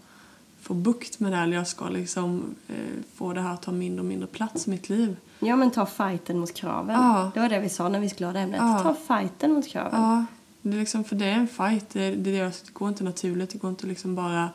få 0.61 0.75
bukt 0.75 1.21
med 1.21 1.33
det 1.33 1.37
här 1.37 1.45
eller 1.45 1.57
jag 1.57 1.67
ska 1.69 1.89
liksom 1.89 2.55
eh, 2.69 2.75
få 3.15 3.33
det 3.33 3.41
här 3.41 3.55
att 3.55 3.63
ta 3.63 3.73
mindre 3.73 4.01
och 4.01 4.07
mindre 4.07 4.27
plats 4.27 4.67
i 4.67 4.71
mitt 4.71 4.89
liv. 4.89 5.17
Ja 5.43 5.57
men 5.57 5.71
ta 5.71 5.87
fighten 5.87 6.39
mot 6.39 6.55
kraven. 6.55 6.95
Ja. 6.95 7.31
Det 7.35 7.41
var 7.41 7.49
det 7.49 7.61
vi 7.61 7.69
sa 7.69 7.89
när 7.89 8.01
vi 8.01 8.09
skulle 8.09 8.27
ha 8.27 8.33
det 8.33 8.41
ämnet. 8.41 8.61
Ja. 8.61 8.79
Ta 8.83 9.17
fighten 9.19 9.53
mot 9.53 9.69
kraven. 9.69 10.01
Ja, 10.01 10.25
det 10.63 10.77
är 10.77 10.81
liksom, 10.81 11.05
för 11.05 11.17
det 11.17 11.27
är 11.27 11.35
en 11.35 11.49
fight. 11.49 11.91
Det, 11.91 12.11
det, 12.11 12.31
det 12.31 12.73
går 12.73 12.89
inte 12.89 13.05
naturligt. 13.05 13.51
Det 13.51 13.59
går 13.59 13.71
inte 13.71 13.87
liksom 13.87 14.15
bara 14.15 14.51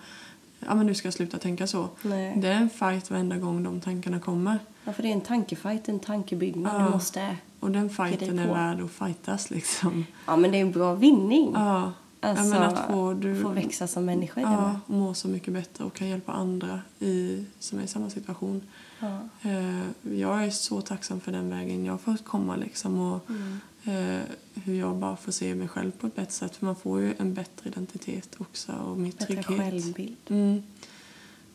ja 0.59 0.75
men 0.75 0.85
nu 0.85 0.95
ska 0.95 1.07
jag 1.07 1.13
sluta 1.13 1.37
tänka 1.37 1.67
så. 1.67 1.89
Nej. 2.01 2.33
Det 2.37 2.47
är 2.47 2.53
en 2.53 2.69
fight 2.69 3.11
varenda 3.11 3.37
gång 3.37 3.63
de 3.63 3.81
tankarna 3.81 4.19
kommer. 4.19 4.59
Ja, 4.83 4.93
för 4.93 5.03
det 5.03 5.09
är 5.09 5.13
en 5.13 5.21
tankefight, 5.21 5.89
en 5.89 5.99
tankebyggnad. 5.99 6.81
Ja. 6.81 6.85
Du 6.85 6.91
måste... 6.91 7.35
Och 7.59 7.71
den 7.71 7.89
fighten 7.89 8.39
är 8.39 8.53
värd 8.53 8.81
att 8.81 8.91
fightas 8.91 9.49
liksom. 9.49 10.05
Ja 10.25 10.35
men 10.35 10.51
det 10.51 10.57
är 10.57 10.61
en 10.61 10.71
bra 10.71 10.93
vinning. 10.93 11.51
Ja. 11.55 11.91
Alltså, 12.19 12.55
ja, 12.55 12.63
att 12.63 12.87
få, 12.87 13.13
du, 13.13 13.41
få 13.41 13.49
växa 13.49 13.87
som 13.87 14.05
människa 14.05 14.41
ja, 14.41 14.79
må 14.85 15.13
så 15.13 15.27
mycket 15.27 15.53
bättre 15.53 15.83
och 15.83 15.93
kan 15.93 16.07
hjälpa 16.07 16.31
andra 16.31 16.81
i, 16.99 17.45
som 17.59 17.79
är 17.79 17.83
i 17.83 17.87
samma 17.87 18.09
situation. 18.09 18.61
Ja. 18.99 19.19
Eh, 19.49 19.87
jag 20.17 20.43
är 20.45 20.49
så 20.49 20.81
tacksam 20.81 21.19
för 21.19 21.31
den 21.31 21.49
vägen 21.49 21.85
jag 21.85 21.93
har 21.93 21.97
fått 21.97 22.25
komma 22.25 22.55
liksom 22.55 22.99
och 22.99 23.29
Mm. 23.29 23.59
eh, 23.83 24.21
hur 24.53 24.79
jag 24.79 24.95
bara 24.95 25.15
får 25.17 25.31
se 25.31 25.55
mig 25.55 25.67
själv 25.67 25.91
på 25.91 26.07
ett 26.07 26.15
bättre 26.15 26.31
sätt. 26.31 26.55
För 26.55 26.65
man 26.65 26.75
får 26.75 26.99
ju 27.01 27.13
en 27.19 27.33
bättre 27.33 27.69
identitet 27.69 28.35
också 28.37 28.71
och 28.71 28.97
mer 28.97 29.11
Bättre 29.11 29.25
trygghet. 29.25 29.45
självbild. 29.59 30.15
Mm. 30.29 30.63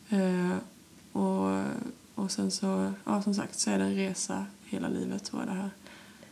Eh, 0.09 0.57
och, 1.12 1.64
och 2.14 2.30
sen 2.30 2.51
så, 2.51 2.93
ja 3.05 3.22
som 3.22 3.34
sagt 3.34 3.59
så 3.59 3.70
är 3.70 3.78
det 3.78 3.84
en 3.84 3.95
resa 3.95 4.47
hela 4.64 4.88
livet 4.88 5.24
tror 5.24 5.43
jag 5.43 5.49
det 5.49 5.55
här. 5.62 5.70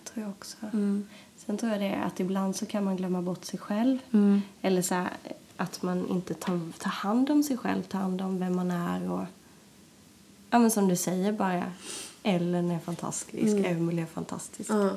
Det 0.05 0.11
tror 0.11 0.23
jag 0.25 0.31
också. 0.31 0.57
Mm. 0.73 1.07
Sen 1.37 1.59
tror 1.59 1.73
jag 1.73 1.81
det 1.81 1.87
är 1.89 2.03
att 2.03 2.21
ibland 2.21 2.57
så 2.57 2.67
kan 2.67 2.85
man 2.85 2.97
glömma 2.97 3.23
bort 3.23 3.45
sig 3.45 3.59
själv. 3.59 3.99
Mm. 4.13 4.41
Eller 4.63 4.83
så 4.83 4.95
här, 4.95 5.11
att 5.57 5.83
man 5.83 6.09
inte 6.09 6.35
tar, 6.35 6.61
tar 6.79 6.91
hand 6.91 7.31
om 7.31 7.43
sig 7.43 7.57
själv, 7.57 7.83
tar 7.83 7.99
hand 7.99 8.21
om 8.21 8.39
vem 8.39 8.57
man 8.57 8.71
är 8.71 9.11
och... 9.11 9.25
Ja 10.51 10.59
men 10.59 10.70
som 10.70 10.88
du 10.88 10.96
säger 10.96 11.32
bara, 11.32 11.64
Ellen 12.22 12.70
är 12.70 12.78
fantastisk, 12.78 13.57
Mm. 13.57 13.64
Emily 13.64 14.03
är 14.03 14.07
fantastisk. 14.07 14.70
Ja. 14.70 14.90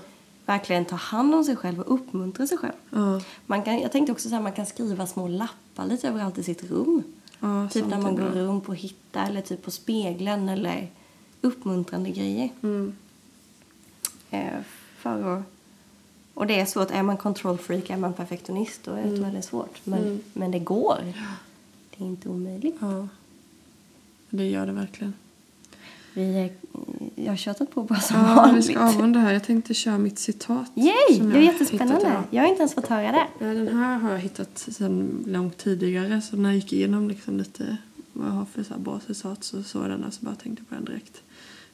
Verkligen 0.45 0.85
ta 0.85 0.95
hand 0.95 1.35
om 1.35 1.43
sig 1.43 1.55
själv 1.55 1.79
och 1.79 1.93
uppmuntra 1.93 2.47
sig 2.47 2.57
själv. 2.57 2.73
Ja. 2.89 3.21
Man 3.45 3.63
kan, 3.63 3.79
jag 3.79 3.91
tänkte 3.91 4.11
också 4.11 4.29
så 4.29 4.35
här, 4.35 4.41
man 4.41 4.53
kan 4.53 4.65
skriva 4.65 5.07
små 5.07 5.27
lappar 5.27 5.85
lite 5.85 6.07
överallt 6.07 6.37
i 6.37 6.43
sitt 6.43 6.63
rum. 6.63 7.03
Ja, 7.39 7.69
Typ 7.69 7.87
när 7.87 7.97
är 7.97 8.01
man 8.01 8.15
går 8.15 8.23
runt 8.23 8.69
och 8.69 8.75
hittar 8.75 9.27
eller 9.27 9.41
typ 9.41 9.63
på 9.63 9.71
spegeln 9.71 10.49
eller 10.49 10.87
uppmuntrande 11.41 12.09
grejer. 12.09 12.49
Mm. 12.63 12.93
Eh, 14.31 14.59
för 14.97 15.37
att, 15.37 15.43
och 16.33 16.47
det 16.47 16.59
är 16.59 16.65
svårt. 16.65 16.91
Är 16.91 17.03
man 17.03 17.17
control 17.17 17.57
freak, 17.57 17.89
är 17.89 17.97
man 17.97 18.13
perfektionist, 18.13 18.83
då 18.83 18.91
mm. 18.91 19.09
tror 19.09 19.23
jag 19.23 19.31
det 19.31 19.37
är 19.37 19.41
svårt. 19.41 19.79
Men, 19.83 19.99
Mm. 19.99 20.21
men 20.33 20.51
det 20.51 20.59
går. 20.59 20.99
Det 21.97 22.03
är 22.03 22.07
inte 22.07 22.29
omöjligt. 22.29 22.75
Ja. 22.79 23.07
Det 24.29 24.49
gör 24.49 24.65
det 24.65 24.71
verkligen. 24.71 25.13
Vi 26.13 26.51
jag 27.15 27.31
har 27.31 27.35
tjatat 27.37 27.71
på 27.71 27.83
bara 27.83 27.99
som 27.99 28.17
Ja, 28.17 28.27
vi 28.27 28.35
vanligt. 28.35 28.65
ska 28.65 28.79
avrunda 28.79 29.19
här. 29.19 29.33
Jag 29.33 29.43
tänkte 29.43 29.73
köra 29.73 29.97
mitt 29.97 30.19
citat. 30.19 30.71
Yay! 30.75 31.19
Det 31.19 31.25
hittat 31.25 31.43
jättespännande. 31.43 32.01
idag. 32.01 32.23
Jag 32.31 32.41
har 32.41 32.49
inte 32.49 32.59
ens 32.59 32.73
fått 32.73 32.87
höra 32.87 33.11
det. 33.11 33.27
Ja, 33.39 33.53
den 33.53 33.77
här 33.77 33.97
har 33.97 34.11
jag 34.11 34.19
hittat 34.19 34.57
sedan 34.57 35.23
långt 35.27 35.57
tidigare. 35.57 36.21
Så 36.21 36.35
när 36.37 36.49
jag 36.49 36.55
gick 36.55 36.73
igenom 36.73 37.07
liksom 37.09 37.37
lite 37.37 37.77
vad 38.13 38.27
jag 38.27 38.33
har 38.33 38.45
för 38.45 38.63
så 38.63 38.73
här 38.73 38.79
bra 38.79 38.99
citat 39.07 39.43
så 39.43 39.63
såg 39.63 39.83
jag 39.83 39.89
den 39.89 40.03
här 40.03 40.11
så 40.11 40.25
bara 40.25 40.35
tänkte 40.35 40.63
på 40.63 40.75
den 40.75 40.85
direkt. 40.85 41.21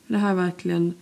För 0.06 0.14
det 0.14 0.20
här 0.20 0.30
är 0.32 0.36
verkligen 0.36 0.94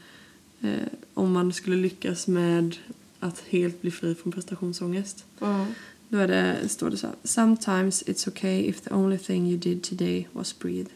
eh, 0.62 0.70
om 1.14 1.32
man 1.34 1.54
skulle 1.54 1.76
lyckas 1.76 2.28
med 2.28 2.76
att 3.20 3.44
helt 3.50 3.82
bli 3.82 3.92
fri 3.92 4.16
från 4.16 4.32
prestationsångest. 4.34 5.26
Mm. 5.42 5.66
Då 6.10 6.18
är 6.18 6.28
det, 6.28 6.70
står 6.70 6.90
det 6.90 6.98
så 6.98 7.08
här. 7.08 7.16
Sometimes 7.24 8.04
it's 8.04 8.28
okay 8.28 8.62
if 8.62 8.82
the 8.82 8.94
only 8.94 9.18
thing 9.18 9.48
you 9.48 9.58
did 9.58 9.84
today 9.84 10.28
was 10.32 10.60
breathe. 10.60 10.90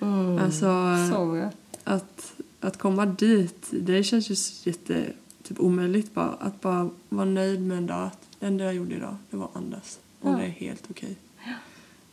Mm. 0.00 0.38
Alltså 0.38 0.66
Så 1.12 1.26
bra. 1.26 1.50
Att, 1.84 2.34
att 2.60 2.78
komma 2.78 3.06
dit, 3.06 3.68
det 3.70 4.02
känns 4.04 4.30
ju 4.30 4.70
jätte 4.70 5.12
typ 5.42 5.60
omöjligt 5.60 6.14
bara. 6.14 6.28
Att 6.32 6.60
bara 6.60 6.90
vara 7.08 7.24
nöjd 7.24 7.60
med 7.60 7.78
en 7.78 7.86
dag. 7.86 8.06
Att 8.06 8.28
det 8.38 8.46
enda 8.46 8.64
jag 8.64 8.74
gjorde 8.74 8.94
idag, 8.94 9.16
det 9.30 9.36
var 9.36 9.48
andas. 9.54 9.98
Och 10.20 10.30
Ja. 10.30 10.36
det 10.36 10.44
är 10.44 10.48
helt 10.48 10.84
okej. 10.90 11.16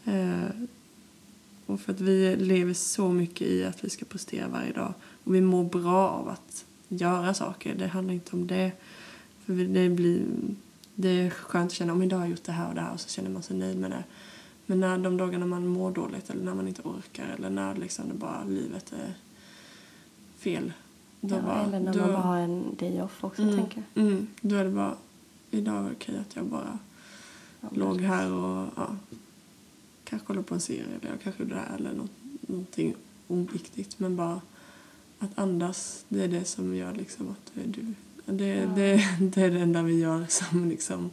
Eh, 0.05 0.49
och 1.65 1.81
för 1.81 1.93
att 1.93 2.01
vi 2.01 2.35
lever 2.35 2.73
så 2.73 3.09
mycket 3.11 3.47
i 3.47 3.65
att 3.65 3.83
vi 3.83 3.89
ska 3.89 4.05
prestera 4.05 4.47
varje 4.47 4.73
dag. 4.73 4.93
Och 5.23 5.35
vi 5.35 5.41
mår 5.41 5.63
bra 5.63 6.09
av 6.09 6.29
att 6.29 6.65
göra 6.87 7.33
saker. 7.33 7.75
Det 7.75 7.87
handlar 7.87 8.13
inte 8.13 8.35
om 8.35 8.47
det. 8.47 8.71
För 9.45 9.53
det 9.53 9.89
blir... 9.89 10.23
Det 10.95 11.09
är 11.09 11.29
skönt 11.29 11.71
att 11.71 11.77
känna 11.77 11.93
om 11.93 12.03
idag 12.03 12.17
har 12.17 12.23
jag 12.25 12.31
gjort 12.31 12.43
det 12.43 12.51
här 12.51 12.69
och 12.69 12.75
det 12.75 12.81
här 12.81 12.93
och 12.93 12.99
så 12.99 13.09
känner 13.09 13.29
man 13.29 13.43
sig 13.43 13.57
nöjd 13.57 13.77
med 13.77 13.91
det. 13.91 14.03
Men 14.65 14.79
när 14.79 14.97
de 14.97 15.17
dagarna 15.17 15.45
man 15.45 15.67
mår 15.67 15.91
dåligt 15.91 16.29
eller 16.29 16.43
när 16.43 16.53
man 16.53 16.67
inte 16.67 16.81
orkar 16.81 17.35
eller 17.37 17.49
när 17.49 17.75
liksom 17.75 18.07
det 18.07 18.13
bara 18.13 18.43
livet 18.43 18.93
är 18.93 19.13
fel. 20.39 20.73
Då 21.21 21.35
Ja, 21.35 21.41
bara, 21.41 21.63
eller 21.63 21.79
när 21.79 21.93
då, 21.93 21.99
man 21.99 22.09
bara 22.11 22.21
har 22.21 22.37
en 22.37 22.75
day 22.79 23.01
off 23.01 23.23
också, 23.23 23.41
mm, 23.41 23.55
tänker 23.55 23.83
jag. 23.93 24.03
Mm, 24.05 24.27
då 24.41 24.55
är 24.55 24.63
det 24.63 24.69
bara, 24.71 24.95
idag 25.51 25.73
var 25.73 25.89
det 25.89 25.95
okej 25.95 26.17
att 26.17 26.35
jag 26.35 26.45
bara 26.45 26.79
Ja, 27.61 27.67
låg 27.73 28.01
här 28.01 28.31
och 28.31 28.67
ja, 28.75 28.95
kanske 30.03 30.25
kollade 30.27 30.43
på 30.47 30.53
en 30.53 30.61
serie 30.61 30.83
eller 31.01 31.09
jag 31.11 31.21
kanske 31.23 31.43
gjorde 31.43 31.55
det 31.55 31.61
här 31.69 31.75
eller 31.77 31.93
något, 31.93 32.11
någonting 32.41 32.95
oviktigt. 33.27 33.99
Men 33.99 34.15
bara 34.15 34.41
att 35.19 35.39
andas, 35.39 36.05
det 36.09 36.23
är 36.23 36.27
det 36.27 36.45
som 36.45 36.75
gör 36.75 36.93
liksom 36.95 37.29
att 37.29 37.51
du... 37.53 37.93
Det, 38.25 38.47
Ja. 38.47 38.65
det, 38.75 39.07
det 39.21 39.41
är 39.41 39.51
det 39.51 39.59
enda 39.59 39.81
vi 39.83 39.99
gör 39.99 40.25
som 40.29 40.69
liksom 40.69 41.09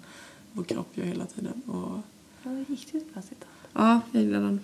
vår 0.53 0.65
kropp 0.65 0.97
gör 0.97 1.05
hela 1.05 1.27
tiden. 1.27 1.63
Och, 1.67 1.99
Det 2.43 2.49
var 2.49 2.65
riktigt 2.69 3.15
bra 3.15 3.23
citat. 3.23 3.49
ja, 3.73 4.01
jag 4.13 4.23
gillar 4.23 4.41
den. 4.41 4.61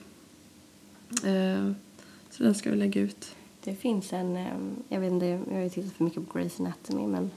Eh, 1.25 1.73
så 2.31 2.43
den 2.43 2.55
ska 2.55 2.71
vi 2.71 2.77
lägga 2.77 3.01
ut. 3.01 3.35
Det 3.65 3.75
finns 3.75 4.13
en, 4.13 4.37
ehm, 4.37 4.77
jag 4.89 5.01
vet 5.01 5.13
inte, 5.13 5.27
jag 5.27 5.55
har 5.55 5.61
ju 5.63 5.71
tittat 5.71 5.93
för 5.93 6.05
mycket 6.05 6.29
på 6.29 6.39
Grey's 6.39 6.61
Anatomy 6.61 7.07
men 7.07 7.31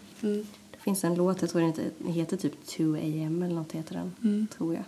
det 0.71 0.78
finns 0.80 1.03
en 1.03 1.15
låt, 1.15 1.41
jag 1.41 1.49
tror 1.51 1.61
den 1.61 1.69
heter, 1.69 1.91
den 1.97 2.13
heter 2.13 2.38
typ 2.38 2.65
2 2.67 2.84
AM 2.95 3.43
eller 3.43 3.55
något 3.55 3.71
heter 3.71 3.95
den, 3.95 4.11
Mm. 4.23 4.47
tror 4.47 4.73
jag. 4.73 4.84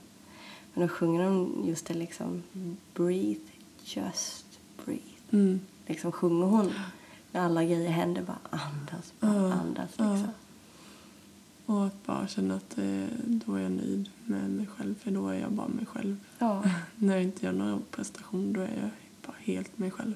Men 0.74 0.88
då 0.88 0.94
sjunger 0.94 1.24
de 1.26 1.64
just 1.66 1.86
det 1.86 1.94
liksom, 1.94 2.44
breathe, 2.94 3.40
just 3.84 4.46
breathe. 4.86 5.02
Mm. 5.32 5.60
Liksom 5.86 6.12
sjunger 6.12 6.46
hon 6.46 6.72
när 7.32 7.42
alla 7.42 7.64
grejer 7.64 7.90
händer, 7.90 8.22
bara 8.22 8.40
andas, 8.50 9.14
bara 9.20 9.34
Ja, 9.36 9.54
andas 9.54 9.90
liksom. 9.90 10.28
Och 11.66 11.86
att 11.86 12.06
bara 12.06 12.28
känna 12.28 12.56
att 12.56 12.78
eh, 12.78 13.06
då 13.26 13.54
är 13.56 13.60
jag 13.62 13.72
nöjd 13.72 14.10
med 14.26 14.50
mig 14.50 14.66
själv, 14.78 14.96
för 15.00 15.12
då 15.12 15.28
är 15.30 15.40
jag 15.40 15.52
bara 15.52 15.68
mig 15.68 15.86
själv. 15.86 16.18
Ja, 16.40 16.64
När 16.96 17.14
jag 17.14 17.24
inte 17.24 17.46
gör 17.46 17.54
någon 17.54 17.82
prestation, 17.92 18.54
då 18.54 18.62
är 18.62 18.80
jag 18.82 18.90
bara 19.26 19.36
helt 19.40 19.78
mig 19.78 19.92
själv. 19.92 20.14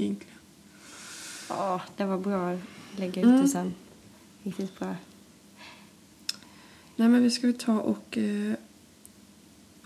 Egentligen. 0.00 0.34
Ja, 1.48 1.80
det 1.96 2.04
var 2.04 2.18
bra 2.18 2.50
att 2.50 2.58
lägga 2.96 3.20
ut 3.22 3.26
Mm. 3.28 3.42
det 3.42 3.48
sen. 3.48 3.74
Riktigt 4.42 4.78
bra. 4.78 4.94
Nej 6.96 7.08
men 7.08 7.22
vi 7.22 7.30
ska 7.30 7.46
vi 7.46 7.52
ta 7.52 7.80
och 7.80 8.18
eh, 8.18 8.52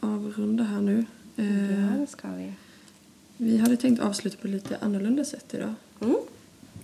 avrunda 0.00 0.64
här 0.64 0.80
nu. 0.80 1.06
Eh, 1.36 1.80
Ja, 1.80 1.96
det 1.98 2.06
ska 2.06 2.28
vi. 2.32 2.52
Vi 3.36 3.58
hade 3.58 3.76
tänkt 3.76 4.00
avsluta 4.02 4.36
på 4.36 4.48
lite 4.48 4.78
annorlunda 4.80 5.24
sätt 5.24 5.54
idag. 5.54 5.74
Mm. 6.00 6.16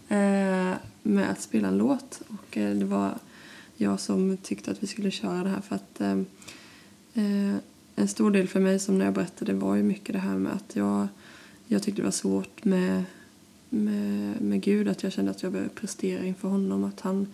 Eh, 0.09 0.77
med 1.03 1.31
att 1.31 1.41
spela 1.41 1.69
en 1.69 1.79
låt. 1.79 2.23
Och 2.29 2.57
eh, 2.57 2.75
det 2.77 2.85
var 2.85 3.15
jag 3.77 4.01
som 4.01 4.37
tyckte 4.37 4.71
att 4.71 4.83
vi 4.83 4.87
skulle 4.87 5.11
köra 5.11 5.43
det 5.43 5.49
här 5.49 5.61
för 5.61 5.75
att 5.77 6.01
eh, 6.01 6.19
eh, 7.15 7.55
en 7.97 8.09
stor 8.09 8.31
del 8.31 8.49
för 8.49 8.61
mig 8.61 8.79
som 8.79 8.99
när 8.99 9.05
jag 9.05 9.15
berättade 9.15 9.53
var 9.55 9.75
ju 9.75 9.83
mycket 9.83 10.13
det 10.13 10.19
här 10.19 10.39
med 10.39 10.53
att 10.53 10.77
jag, 10.77 11.09
jag 11.67 11.83
tyckte 11.83 12.01
det 12.03 12.07
var 12.07 12.13
svårt 12.13 12.65
med, 12.65 13.05
med, 13.71 14.41
med 14.41 14.61
Gud. 14.63 14.89
Att 14.89 15.03
jag 15.03 15.13
kände 15.13 15.31
att 15.31 15.43
jag 15.43 15.53
behövde 15.53 15.75
prestera 15.75 16.25
inför 16.25 16.49
honom. 16.49 16.85
Att 16.85 17.01
han 17.01 17.27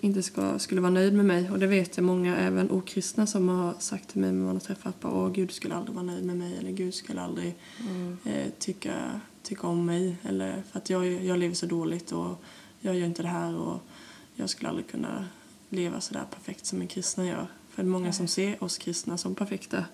inte 0.00 0.22
ska, 0.22 0.58
skulle 0.58 0.80
vara 0.80 0.90
nöjd 0.92 1.12
med 1.14 1.24
mig. 1.24 1.50
Och 1.50 1.58
det 1.58 1.66
vet 1.66 1.96
jag 1.96 2.04
många, 2.04 2.36
även 2.36 2.70
okristna, 2.70 3.26
som 3.26 3.48
har 3.48 3.74
sagt 3.78 4.08
till 4.08 4.20
mig 4.20 4.32
när 4.32 4.44
man 4.44 4.54
har 4.54 4.60
träffat 4.60 5.00
bara, 5.00 5.12
Åh, 5.12 5.32
Gud 5.32 5.50
skulle 5.50 5.74
aldrig 5.74 5.94
vara 5.94 6.04
nöjd 6.06 6.24
med 6.24 6.36
mig 6.36 6.56
eller 6.58 6.70
Gud 6.70 6.94
skulle 6.94 7.20
aldrig 7.20 7.54
Mm. 7.80 8.16
eh, 8.24 8.46
tycka, 8.58 9.20
tycka 9.42 9.66
om 9.66 9.86
mig. 9.86 10.16
Eller 10.22 10.62
för 10.70 10.78
att 10.78 10.90
jag, 10.90 11.06
jag 11.24 11.38
lever 11.38 11.54
så 11.54 11.66
dåligt 11.66 12.12
och 12.12 12.42
jag 12.80 12.94
gör 12.96 13.06
inte 13.06 13.22
det 13.22 13.28
här 13.28 13.56
och 13.56 13.80
jag 14.34 14.50
skulle 14.50 14.68
aldrig 14.68 14.86
kunna 14.90 15.24
leva 15.68 16.00
så 16.00 16.14
där 16.14 16.24
perfekt 16.34 16.66
som 16.66 16.80
en 16.80 16.86
kristna 16.86 17.26
gör. 17.26 17.46
För 17.70 17.82
det 17.82 17.88
är 17.88 17.90
många 17.90 18.12
som 18.12 18.26
ser 18.28 18.64
oss 18.64 18.78
kristna 18.78 19.18
som 19.18 19.34
perfekta. 19.34 19.84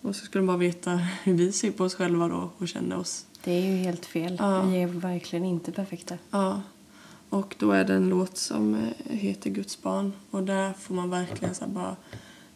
Och 0.00 0.16
så 0.16 0.24
skulle 0.24 0.40
de 0.40 0.46
bara 0.46 0.56
veta 0.56 0.96
hur 0.96 1.34
vi 1.34 1.52
ser 1.52 1.70
på 1.70 1.84
oss 1.84 1.94
själva 1.94 2.28
då 2.28 2.50
och 2.58 2.68
känner 2.68 2.98
oss. 2.98 3.26
Det 3.44 3.52
är 3.52 3.60
ju 3.60 3.76
helt 3.76 4.06
fel. 4.06 4.36
Ja. 4.38 4.62
Vi 4.62 4.82
är 4.82 4.86
verkligen 4.86 5.44
inte 5.44 5.72
perfekta. 5.72 6.18
Ja. 6.30 6.62
Och 7.30 7.56
då 7.58 7.72
är 7.72 7.84
det 7.84 7.94
en 7.94 8.08
låt 8.08 8.36
som 8.36 8.74
eh, 8.74 9.16
heter 9.16 9.50
Guds 9.50 9.82
barn. 9.82 10.12
Och 10.30 10.42
där 10.42 10.72
får 10.72 10.94
man 10.94 11.10
verkligen 11.10 11.54
så 11.54 11.66
bara... 11.66 11.96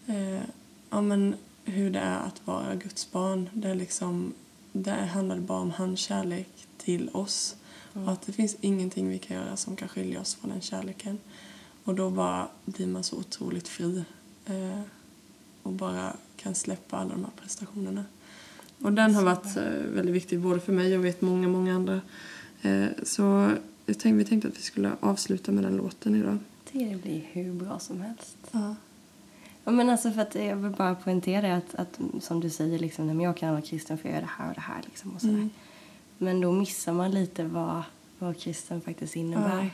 Eh, 0.07 0.43
ja 0.91 1.01
men 1.01 1.35
hur 1.65 1.91
det 1.91 1.99
är 1.99 2.19
att 2.19 2.47
vara 2.47 2.75
Guds 2.75 3.13
barn. 3.13 3.49
Det 3.53 3.69
är 3.69 3.75
liksom... 3.75 4.35
Där 4.73 5.07
handlar 5.07 5.37
det 5.37 5.43
bara 5.43 5.61
om 5.61 5.71
hans 5.71 6.01
kärlek 6.01 6.67
till 6.79 7.11
oss. 7.13 7.57
Och 7.93 8.13
att 8.13 8.23
det 8.23 8.33
finns 8.33 8.57
ingenting 8.61 9.09
vi 9.09 9.19
kan 9.19 9.37
göra 9.37 9.57
som 9.57 9.77
kan 9.77 9.89
skilja 9.89 10.21
oss 10.21 10.35
från 10.35 10.51
den 10.51 10.61
kärleken. 10.61 11.19
Och 11.85 11.95
då 11.95 12.11
bara 12.11 12.49
blir 12.65 12.87
man 12.87 13.05
så 13.05 13.17
otroligt 13.17 13.69
fri. 13.69 14.05
Eh, 14.47 14.81
och 15.63 15.73
bara 15.73 16.17
kan 16.37 16.55
släppa 16.55 16.97
alla 16.97 17.11
de 17.11 17.25
här 17.25 17.33
prestationerna. 17.37 18.05
Och 18.83 18.93
den 18.93 19.15
har 19.15 19.23
varit 19.23 19.57
eh, 19.57 19.63
väldigt 19.95 20.15
viktig 20.15 20.41
både 20.41 20.61
för 20.61 20.73
mig 20.73 20.99
och 20.99 21.05
vet 21.05 21.21
många, 21.21 21.49
många 21.49 21.75
andra. 21.75 22.01
Eh, 22.63 22.87
så 23.03 23.51
jag 23.87 23.99
tänkte, 23.99 24.13
vi 24.13 24.25
tänkte 24.25 24.49
att 24.49 24.59
vi 24.59 24.63
skulle 24.63 24.93
avsluta 25.01 25.53
med 25.53 25.65
den 25.65 25.77
låten 25.77 26.15
idag. 26.15 26.39
Det 26.73 27.03
blir 27.03 27.23
hur 27.33 27.53
bra 27.53 27.79
som 27.79 28.01
helst. 28.01 28.37
Ja. 28.51 28.75
Ja, 29.65 29.71
men 29.73 29.91
alltså 29.91 30.11
för 30.11 30.23
att 30.23 30.35
jag 30.35 30.57
vill 30.57 30.71
bara 30.71 30.95
poängtera 30.95 31.57
att, 31.57 31.75
att 31.75 32.01
som 32.21 32.41
du 32.41 32.51
säger, 32.51 32.79
liksom, 32.79 33.07
men 33.07 33.21
jag 33.21 33.37
kan 33.37 33.51
vara 33.51 33.63
kristen 33.63 33.99
för 33.99 34.09
jag 34.09 34.15
gör 34.15 34.23
det 34.23 34.31
här 34.39 34.49
och 34.49 34.55
det 34.55 34.61
här. 34.61 34.83
Liksom, 34.85 35.15
och 35.15 35.21
sådär. 35.21 35.35
Mm. 35.35 35.51
Men 36.19 36.41
då 36.41 36.53
missar 36.53 36.93
man 36.93 37.11
lite 37.11 37.45
vad, 37.45 37.83
vad 38.19 38.39
kristen 38.39 38.81
faktiskt 38.81 39.17
innebär. 39.17 39.63
Ja. 39.63 39.71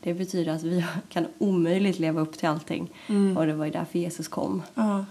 Det 0.00 0.14
betyder 0.14 0.52
att 0.52 0.62
vi 0.62 0.84
kan 1.08 1.26
omöjligt 1.38 1.98
leva 1.98 2.20
upp 2.20 2.38
till 2.38 2.48
allting. 2.48 2.90
Mm. 3.06 3.36
Och 3.36 3.46
det 3.46 3.54
var 3.54 3.64
ju 3.64 3.70
därför 3.70 3.98
Jesus 3.98 4.28
kom 4.28 4.62
ja, 4.74 5.04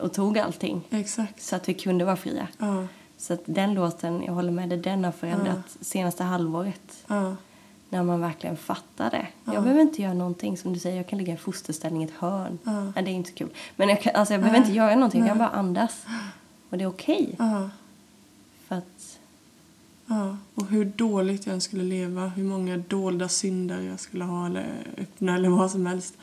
och 0.00 0.12
tog 0.12 0.38
allting. 0.38 0.80
exakt. 0.90 1.42
Så 1.42 1.56
att 1.56 1.68
vi 1.68 1.74
kunde 1.74 2.04
vara 2.04 2.16
fria. 2.16 2.48
Ja, 2.58 2.86
Så 3.16 3.32
att 3.34 3.40
den 3.44 3.74
låten, 3.74 4.22
jag 4.22 4.32
håller 4.32 4.52
med 4.52 4.68
dig, 4.68 4.78
den 4.78 5.04
har 5.04 5.12
förändrat 5.12 5.76
senaste 5.80 6.24
halvåret. 6.24 7.04
ja, 7.06 7.36
När 7.88 8.02
man 8.02 8.20
verkligen 8.20 8.56
fattar 8.56 9.10
det. 9.10 9.26
Ja. 9.44 9.54
Jag 9.54 9.62
behöver 9.62 9.82
inte 9.82 10.02
göra 10.02 10.14
någonting. 10.14 10.56
Som 10.58 10.72
du 10.72 10.78
säger, 10.78 10.96
jag 10.96 11.06
kan 11.08 11.18
ligga 11.18 11.34
i 11.34 11.36
fosterställning 11.36 12.02
i 12.02 12.04
ett 12.04 12.14
hörn. 12.18 12.58
Ja. 12.64 12.80
Nej, 12.84 13.04
det 13.04 13.10
är 13.10 13.12
inte 13.12 13.30
så 13.30 13.36
kul. 13.36 13.48
Men 13.76 13.88
jag, 13.88 14.02
kan, 14.02 14.14
alltså, 14.14 14.34
jag 14.34 14.40
behöver 14.40 14.58
inte 14.58 14.72
göra 14.72 14.94
någonting. 14.94 15.20
Jag 15.20 15.28
kan 15.28 15.38
bara 15.38 15.48
andas. 15.48 16.04
Och 16.70 16.78
det 16.78 16.84
är 16.84 16.88
okej. 16.88 17.34
ja, 17.38 17.70
För 18.68 18.76
att, 18.76 19.18
ja. 20.06 20.36
Och 20.54 20.66
hur 20.66 20.84
dåligt 20.84 21.46
jag 21.46 21.54
än 21.54 21.60
skulle 21.60 21.84
leva, 21.84 22.26
hur 22.28 22.44
många 22.44 22.76
dolda 22.76 23.28
synder 23.28 23.80
jag 23.80 24.00
skulle 24.00 24.24
ha 24.24 24.46
eller 24.46 24.66
öppna 24.98 25.34
eller 25.34 25.48
vad 25.48 25.70
som 25.70 25.86
helst. 25.86 26.14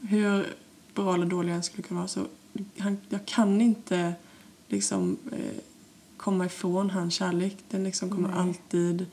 Hur 0.00 0.46
bra 0.94 1.14
eller 1.14 1.26
dålig 1.26 1.50
jag 1.50 1.56
än 1.56 1.62
skulle 1.62 1.82
kunna 1.82 2.00
vara 2.00 2.08
så 2.08 2.20
han, 2.78 2.98
jag 3.08 3.26
kan 3.26 3.60
inte 3.60 4.14
liksom 4.68 5.18
eh, 5.32 5.60
komma 6.16 6.46
ifrån 6.46 6.90
hans 6.90 7.14
kärlek. 7.14 7.56
Den 7.70 7.84
liksom 7.84 8.10
kommer 8.10 8.28
Nej. 8.28 8.38
alltid... 8.38 9.06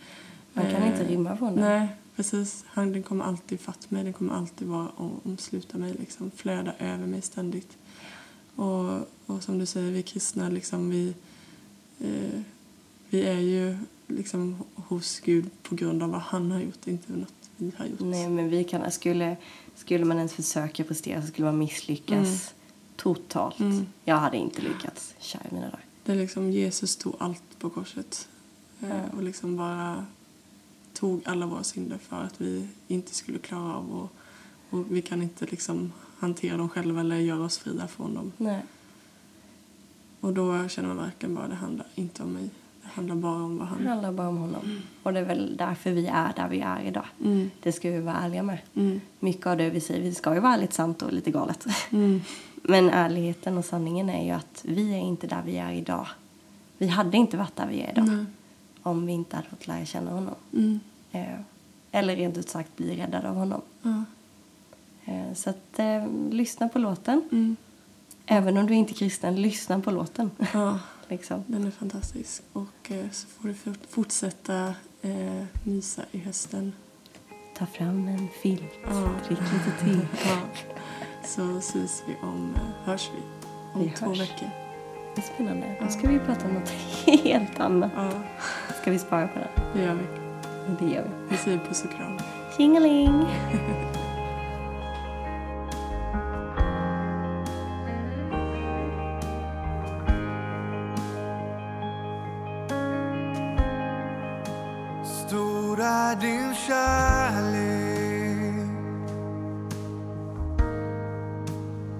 man 0.53 0.65
kan 0.65 0.83
eh, 0.83 0.87
inte 0.87 1.03
rymma 1.03 1.37
från 1.37 1.55
det. 1.55 1.61
Nej, 1.61 1.87
precis. 2.15 2.65
Han, 2.67 2.91
den 2.91 3.03
kommer 3.03 3.25
alltid 3.25 3.59
fatt 3.59 3.91
mig. 3.91 4.03
Den 4.03 4.13
kommer 4.13 4.33
alltid 4.33 4.67
vara 4.67 4.89
om, 4.95 5.19
omsluta 5.23 5.77
mig, 5.77 5.93
liksom, 5.99 6.31
flöda 6.31 6.73
över 6.79 7.07
mig 7.07 7.21
ständigt. 7.21 7.77
Och, 8.55 8.91
och 9.25 9.43
som 9.43 9.59
du 9.59 9.65
säger, 9.65 9.91
vi 9.91 10.03
kristna, 10.03 10.49
liksom, 10.49 10.89
vi, 10.89 11.13
eh, 11.99 12.41
vi 13.09 13.21
är 13.23 13.39
ju 13.39 13.77
liksom 14.07 14.63
hos 14.75 15.19
Gud 15.19 15.49
på 15.63 15.75
grund 15.75 16.03
av 16.03 16.09
vad 16.09 16.21
han 16.21 16.51
har 16.51 16.59
gjort, 16.59 16.87
inte 16.87 17.13
något 17.13 17.33
vi 17.57 17.71
har 17.77 17.85
gjort. 17.85 17.99
Nej, 17.99 18.29
men 18.29 18.49
vi 18.49 18.63
kan, 18.63 18.91
skulle, 18.91 19.37
skulle 19.75 20.05
man 20.05 20.17
ens 20.17 20.33
försöka 20.33 20.83
prestera 20.83 21.21
så 21.21 21.27
skulle 21.27 21.45
man 21.45 21.57
misslyckas 21.57 22.53
totalt. 23.01 23.59
Mm. 23.59 23.85
Jag 24.05 24.17
hade 24.17 24.37
inte 24.37 24.61
lyckats, 24.61 25.15
kära 25.19 25.43
mina 25.51 25.65
dagar. 25.65 25.85
Det 26.03 26.11
är 26.11 26.15
liksom 26.15 26.51
Jesus 26.51 26.95
tog 26.95 27.15
allt 27.19 27.59
på 27.59 27.69
korset. 27.69 28.27
Eh. 28.81 29.15
Och 29.15 29.23
liksom 29.23 29.57
bara 29.57 30.05
tog 30.93 31.21
alla 31.25 31.45
våra 31.45 31.63
synder 31.63 31.97
för 31.97 32.23
att 32.23 32.41
vi 32.41 32.67
inte 32.87 33.15
skulle 33.15 33.37
klara 33.39 33.75
av 33.75 33.91
och, 33.91 34.11
och 34.69 34.95
vi 34.95 35.01
kan 35.01 35.21
inte 35.21 35.45
liksom 35.45 35.91
hantera 36.19 36.57
dem 36.57 36.69
själva 36.69 36.99
eller 36.99 37.15
göra 37.15 37.43
oss 37.43 37.57
fria 37.57 37.87
från 37.87 38.13
dem. 38.13 38.31
Nej. 38.37 38.61
Och 40.19 40.33
då 40.33 40.67
känner 40.67 40.87
man 40.87 40.97
verkligen 40.97 41.35
bara 41.35 41.47
det 41.47 41.55
handlar 41.55 41.87
inte 41.95 42.23
om 42.23 42.33
mig. 42.33 42.49
Det 42.91 42.95
handlar 42.95 43.15
bara 43.15 43.35
om 43.43 43.57
vad 43.57 43.67
Det 43.67 43.71
han... 43.73 43.87
handlar 43.87 44.11
bara 44.11 44.27
om 44.27 44.37
honom. 44.37 44.81
Och 45.03 45.13
det 45.13 45.19
är 45.19 45.23
väl 45.23 45.57
därför 45.57 45.91
vi 45.91 46.07
är 46.07 46.33
där 46.35 46.47
vi 46.47 46.59
är 46.59 46.81
idag. 46.81 47.05
Mm, 47.23 47.51
Det 47.63 47.71
ska 47.71 47.89
vi 47.91 47.99
vara 47.99 48.15
ärliga 48.15 48.43
med. 48.43 48.57
mm, 48.75 49.01
Mycket 49.19 49.45
av 49.47 49.57
det 49.57 49.69
vi 49.69 49.79
säger, 49.81 50.01
vi 50.01 50.13
ska 50.13 50.33
ju 50.33 50.39
vara 50.39 50.53
ärligt 50.53 50.73
sant 50.73 51.01
och 51.01 51.13
lite 51.13 51.31
galet. 51.31 51.65
mm, 51.91 52.21
Men 52.63 52.89
ärligheten 52.89 53.57
och 53.57 53.65
sanningen 53.65 54.09
är 54.09 54.25
ju 54.25 54.31
att 54.31 54.61
vi 54.67 54.93
är 54.93 54.97
inte 54.99 55.27
där 55.27 55.41
vi 55.45 55.57
är 55.57 55.71
idag. 55.71 56.07
Vi 56.77 56.87
hade 56.87 57.17
inte 57.17 57.37
varit 57.37 57.55
där 57.55 57.67
vi 57.67 57.81
är 57.81 57.91
idag 57.91 58.25
om 58.83 59.05
vi 59.05 59.11
inte 59.13 59.35
hade 59.35 59.47
fått 59.47 59.67
lära 59.67 59.85
känna 59.85 60.11
honom. 60.11 60.35
mm, 60.53 60.79
Eh, 61.11 61.39
eller 61.91 62.15
rent 62.15 62.37
ut 62.37 62.49
sagt 62.49 62.77
bli 62.77 62.95
räddade 62.97 63.29
av 63.29 63.35
honom. 63.35 63.61
Eh, 65.05 65.33
så 65.35 65.49
att 65.49 65.79
eh, 65.79 66.07
lyssna 66.31 66.69
på 66.69 66.79
låten. 66.79 67.21
mm, 67.31 67.55
Även 68.25 68.57
om 68.57 68.67
du 68.67 68.73
inte 68.73 68.91
är 68.91 68.95
kristen, 68.95 69.41
lyssna 69.41 69.79
på 69.79 69.91
låten. 69.91 70.31
liksom. 71.11 71.43
den 71.47 71.67
är 71.67 71.71
fantastisk. 71.71 72.41
Och 72.53 72.91
eh, 72.91 73.09
så 73.11 73.27
får 73.27 73.47
du 73.47 73.53
fort- 73.53 73.85
fortsätta 73.89 74.73
eh, 75.01 75.43
mysa 75.63 76.01
i 76.11 76.17
hösten. 76.19 76.73
Ta 77.57 77.65
fram 77.65 78.07
en 78.07 78.27
filt, 78.43 78.63
Ja. 78.83 79.09
drick 79.27 79.39
lite 79.39 79.71
te. 79.85 80.07
Ja. 80.29 80.37
Så 81.25 81.57
ses 81.57 82.03
vi 82.07 82.15
om, 82.21 82.53
eh, 82.55 82.61
hörs 82.87 83.09
vi 83.15 83.21
om 83.73 83.83
Vi 83.85 83.91
två 83.91 84.05
hörs. 84.05 84.19
veckor. 84.21 84.49
Det 85.15 85.21
är 85.21 85.25
spännande. 85.35 85.75
Nu 85.81 85.89
ska 85.89 86.07
vi 86.07 86.19
prata 86.19 86.47
om 86.47 86.53
något 86.53 86.69
helt 87.23 87.59
annat. 87.59 87.91
Ja, 87.95 88.11
Ska 88.81 88.91
vi 88.91 88.99
spara 88.99 89.27
på 89.27 89.39
det? 89.39 89.49
det 89.73 89.83
gör 89.83 89.93
vi. 89.95 90.03
Det 90.85 90.93
gör 90.93 91.03
vi. 91.03 91.09
Vi 91.29 91.37
säger 91.37 91.57
puss 91.59 91.83
och 91.83 91.91
kram. 91.91 92.17
Tjingeling! 92.57 93.25
kärlek. 106.71 108.67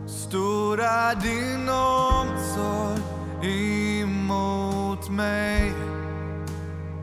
Stor 0.08 0.82
är 0.82 1.16
din 1.16 1.70
omsorg 1.70 3.02
emot 4.02 5.10
mig. 5.10 5.74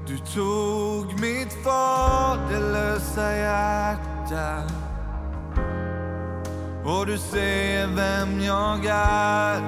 Du 0.07 0.19
tog 0.19 1.21
mitt 1.21 1.53
faderlösa 1.65 3.37
hjärta. 3.37 4.63
Och 6.85 7.07
du 7.07 7.19
ser 7.19 7.87
vem 7.87 8.41
jag 8.41 8.87
är. 8.87 9.63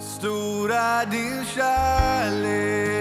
Stor 0.00 0.72
är 0.72 1.06
din 1.06 1.44
kärlek. 1.44 2.97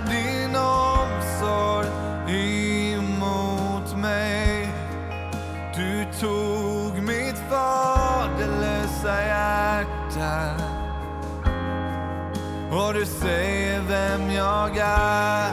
din 0.00 0.56
omsorg 0.56 1.88
emot 2.28 3.96
mig. 3.96 4.68
Du 5.76 6.06
tog 6.20 7.02
mitt 7.02 7.38
faderlösa 7.50 9.22
hjärta 9.26 10.50
och 12.70 12.94
du 12.94 13.06
säger 13.06 13.80
vem 13.80 14.30
jag 14.30 14.76
är. 14.76 15.52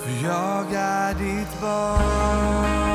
För 0.00 0.26
jag 0.26 0.72
är 0.72 1.14
ditt 1.14 1.60
barn. 1.60 2.85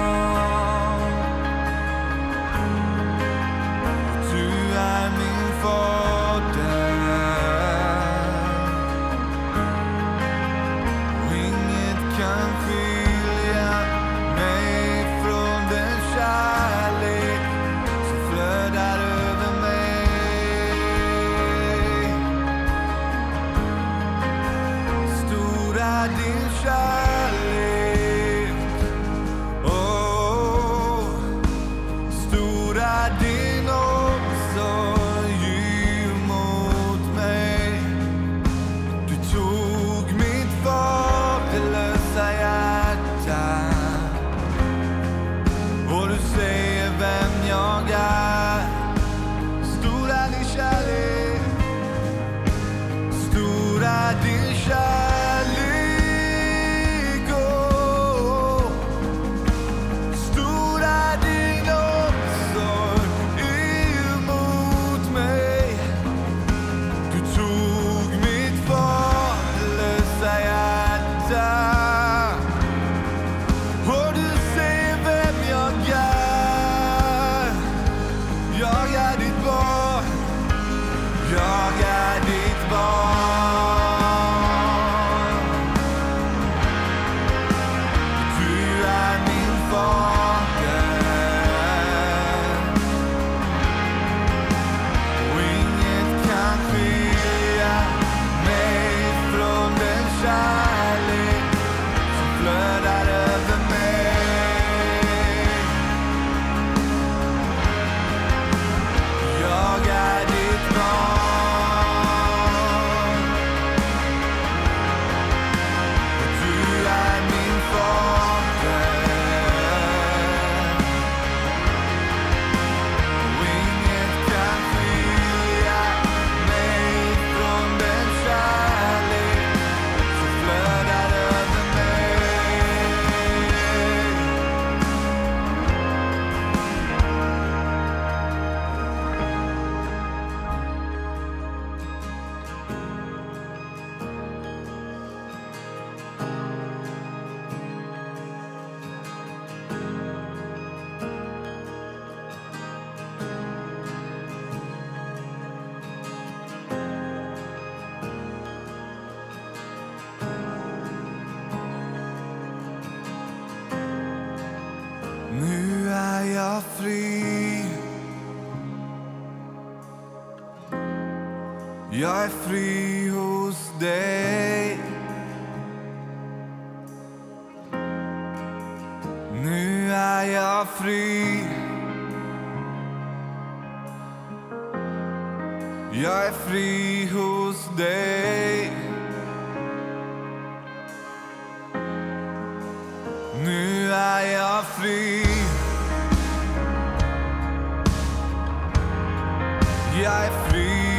I 200.05 200.29
feel. 200.51 200.90